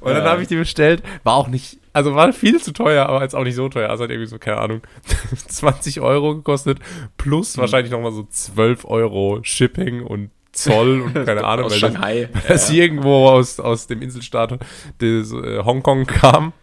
[0.02, 0.32] Und dann Ja.
[0.32, 3.44] habe ich die bestellt, war auch nicht, also war viel zu teuer, aber jetzt auch
[3.44, 3.90] nicht so teuer.
[3.90, 4.82] Also hat irgendwie so, keine Ahnung,
[5.48, 6.80] 20 Euro gekostet,
[7.18, 11.66] plus wahrscheinlich nochmal so 12 Euro Shipping und Zoll und keine Ahnung.
[11.66, 12.30] Aus weil das- Shanghai.
[12.34, 14.60] weil das irgendwo aus, aus dem Inselstaat
[15.00, 16.54] des, äh, Hongkong kam.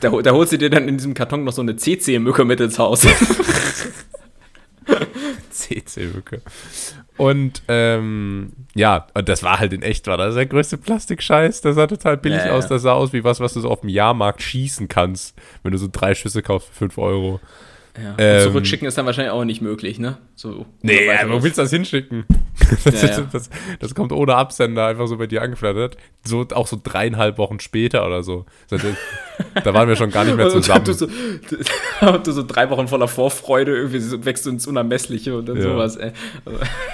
[0.00, 2.78] Da, da holst du dir dann in diesem Karton noch so eine CC-Mücke mit ins
[2.78, 3.06] Haus.
[5.50, 6.40] CC-Mücke.
[7.20, 11.60] Und ähm, ja, und das war halt in echt, war das der größte Plastikscheiß.
[11.60, 12.66] Das sah total billig Ja, aus.
[12.66, 15.78] Das sah aus wie was, was du so auf dem Jahrmarkt schießen kannst, wenn du
[15.78, 17.40] so drei Schüsse kaufst für 5 Euro.
[18.00, 18.14] Ja.
[18.18, 20.18] Ähm, zurückschicken ist dann wahrscheinlich auch nicht möglich, ne?
[20.36, 22.24] So, Nee, ja, wo willst du das hinschicken?
[22.84, 23.28] Das, Ja, ja.
[23.32, 23.50] Das,
[23.80, 25.96] das kommt ohne Absender einfach so bei dir angeflattert.
[26.24, 28.46] So, auch so dreieinhalb Wochen später oder so.
[29.64, 30.84] Da waren wir schon gar nicht mehr zusammen.
[30.84, 31.06] Du so,
[32.22, 35.62] du so drei Wochen voller Vorfreude, irgendwie wächst du ins Unermessliche und dann Ja.
[35.62, 36.12] sowas, ey.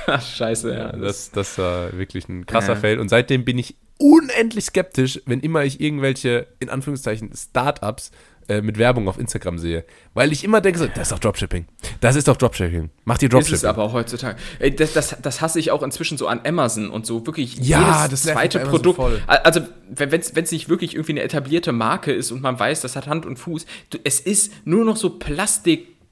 [0.06, 0.92] Ach, scheiße, ja.
[0.92, 2.76] Das, das war wirklich ein krasser.
[2.76, 3.00] Fail.
[3.00, 8.10] Und seitdem bin ich unendlich skeptisch, wenn immer ich irgendwelche, in Anführungszeichen, Startups
[8.48, 9.84] äh, mit Werbung auf Instagram sehe.
[10.14, 11.66] Weil ich immer denke so, das ist doch Dropshipping.
[12.00, 12.90] Das ist doch Dropshipping.
[13.04, 13.56] Mach dir ist Dropshipping.
[13.56, 14.36] es aber auch heutzutage.
[14.76, 17.26] Das, das, das hasse ich auch inzwischen so an Amazon und so.
[17.26, 18.96] Wirklich Ja, jedes das zweite Produkt.
[18.96, 19.20] voll.
[19.26, 23.06] Also, wenn es nicht wirklich irgendwie eine etablierte Marke ist und man weiß, das hat
[23.06, 23.66] Hand und Fuß,
[24.04, 25.10] es ist nur noch so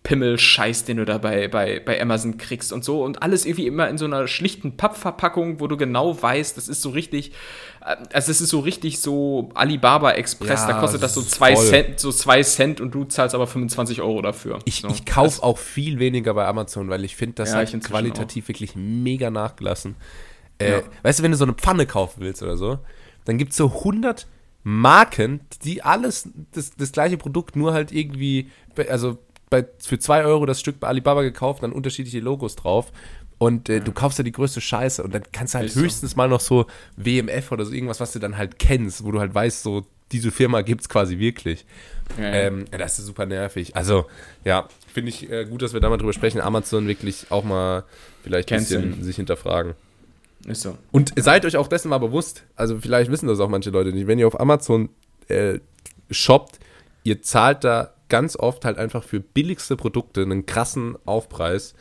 [0.05, 3.02] Plastikpimmel-Scheiß, den du da bei, bei, bei Amazon kriegst und so.
[3.02, 6.82] Und alles irgendwie immer in so einer schlichten Pappverpackung, wo du genau weißt, das ist
[6.82, 7.32] so richtig,
[7.81, 11.56] äh, also es ist so richtig so Alibaba Express, Ja, da kostet das so zwei
[11.56, 11.64] voll.
[11.66, 14.59] Cent, so zwei Cent und du zahlst aber 25 Euro dafür.
[14.66, 14.89] Ich, so.
[14.89, 18.76] ich kaufe auch viel weniger bei Amazon, weil ich finde, das Ja, hat qualitativ wirklich
[18.76, 19.97] mega nachgelassen.
[20.59, 20.82] Äh, Ja.
[21.02, 22.78] Weißt du, wenn du so eine Pfanne kaufen willst oder so,
[23.24, 24.26] dann gibt es so 100
[24.64, 28.51] Marken, die alles das, das gleiche Produkt, nur halt irgendwie,
[28.89, 29.18] also
[29.55, 32.90] bei, für 2 Euro das Stück bei Alibaba gekauft, dann unterschiedliche Logos drauf.
[33.39, 35.81] Und äh, du kaufst ja die größte Scheiße und dann kannst du halt Ist so.
[35.81, 36.66] höchstens mal noch so
[36.97, 40.31] WMF oder so irgendwas, was du dann halt kennst, wo du halt weißt, so diese
[40.31, 41.64] Firma gibt es quasi wirklich.
[42.18, 42.32] Ja, ja.
[42.32, 43.76] Ähm, ja, das ist super nervig.
[43.76, 44.06] Also,
[44.44, 46.40] ja, finde ich äh, gut, dass wir da mal drüber sprechen.
[46.40, 47.85] Amazon wirklich auch mal
[48.22, 49.74] vielleicht ein bisschen sich hinterfragen.
[50.47, 50.78] ist so.
[50.93, 54.06] Und seid euch auch dessen mal bewusst, also vielleicht wissen das auch manche Leute nicht,
[54.06, 54.89] wenn ihr auf Amazon
[55.28, 55.59] äh,
[56.10, 56.59] shoppt,
[57.02, 61.74] ihr zahlt da ganz oft halt einfach für billigste Produkte einen krassen Aufpreis.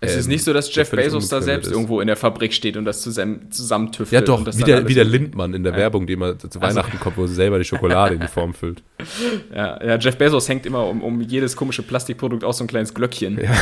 [0.00, 1.72] Es Ähm, ist nicht so, dass Jeff Bezos da selbst ist.
[1.72, 4.12] irgendwo in der Fabrik steht und das zusammen, zusammentüftelt.
[4.12, 5.78] Ja doch, wie der, wie der Lindmann in der Ja.
[5.78, 8.52] Werbung, die immer zu Also- Weihnachten kommt, wo sie selber die Schokolade in die Form
[8.54, 8.82] füllt.
[9.54, 12.92] Ja, ja, Jeff Bezos hängt immer um, um jedes komische Plastikprodukt aus so ein kleines
[12.92, 13.38] Glöckchen.
[13.40, 13.52] Ja,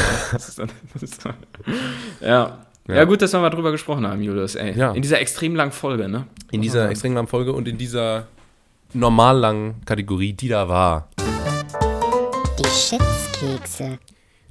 [0.57, 0.69] dann,
[1.23, 1.35] dann,
[2.21, 2.67] ja.
[2.89, 3.05] Ja.
[3.05, 4.73] Gut, dass wir mal drüber gesprochen haben, Julius, ey.
[4.97, 6.27] In dieser extrem langen Folge, ne?
[6.51, 8.27] In dieser extrem langen Folge und in dieser
[8.93, 11.09] normal langen Kategorie, die da war.
[12.73, 13.99] Die Schätzkekse.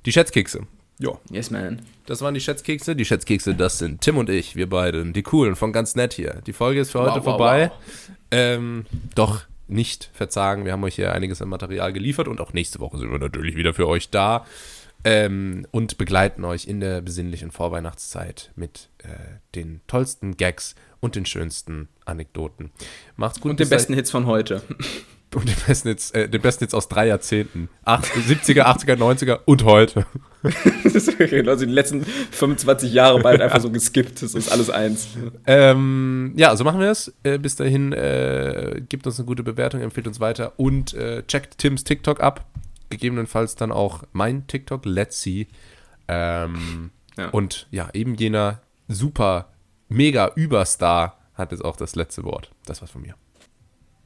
[0.05, 0.67] Die Schätzkekse.
[0.99, 1.17] Ja.
[1.31, 1.81] Yes, man.
[2.05, 2.95] Das waren die Schätzkekse.
[2.95, 6.39] Die Schätzkekse, das sind Tim und ich, wir beiden, die coolen von ganz nett hier.
[6.45, 7.71] Die Folge ist für heute wow, vorbei.
[7.71, 8.15] wow.
[8.29, 8.85] Ähm,
[9.15, 12.99] doch nicht verzagen, wir haben euch hier einiges an Material geliefert und auch nächste Woche
[12.99, 14.45] sind wir natürlich wieder für euch da
[15.03, 19.07] ähm, und begleiten euch in der besinnlichen Vorweihnachtszeit mit äh,
[19.55, 22.69] den tollsten Gags und den schönsten Anekdoten.
[23.15, 23.49] Macht's gut.
[23.49, 24.61] Und den besten Hits von heute.
[25.35, 27.69] und den besten Hits, äh, den besten Hits aus drei Jahrzehnten.
[27.83, 30.05] Acht, 70er, 80er, 90er und heute.
[30.83, 34.23] Das ist wirklich, also die letzten 25 Jahre bald einfach so geskippt.
[34.23, 35.09] Das ist alles eins.
[35.45, 37.13] Ähm, ja, so machen wir es.
[37.21, 41.59] Äh, bis dahin, äh, gebt uns eine gute Bewertung, empfiehlt uns weiter und äh, checkt
[41.59, 42.47] Tims TikTok ab.
[42.89, 45.47] Gegebenenfalls dann auch mein TikTok, Let's See.
[46.07, 47.29] Ähm, Ja.
[47.29, 49.49] Und ja, eben jener super,
[49.89, 52.49] mega Überstar hat jetzt auch das letzte Wort.
[52.65, 53.13] Das war's von mir.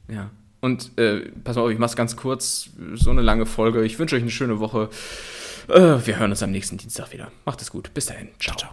[0.08, 0.30] Ja.
[0.66, 2.70] Und äh, pass mal auf, ich mach's ganz kurz.
[2.94, 3.84] So eine lange Folge.
[3.84, 4.90] Ich wünsche euch eine schöne Woche.
[5.68, 7.30] Äh, wir hören uns am nächsten Dienstag wieder.
[7.44, 7.94] Macht es gut.
[7.94, 8.30] Bis dahin.
[8.40, 8.56] ciao.
[8.56, 8.72] ciao.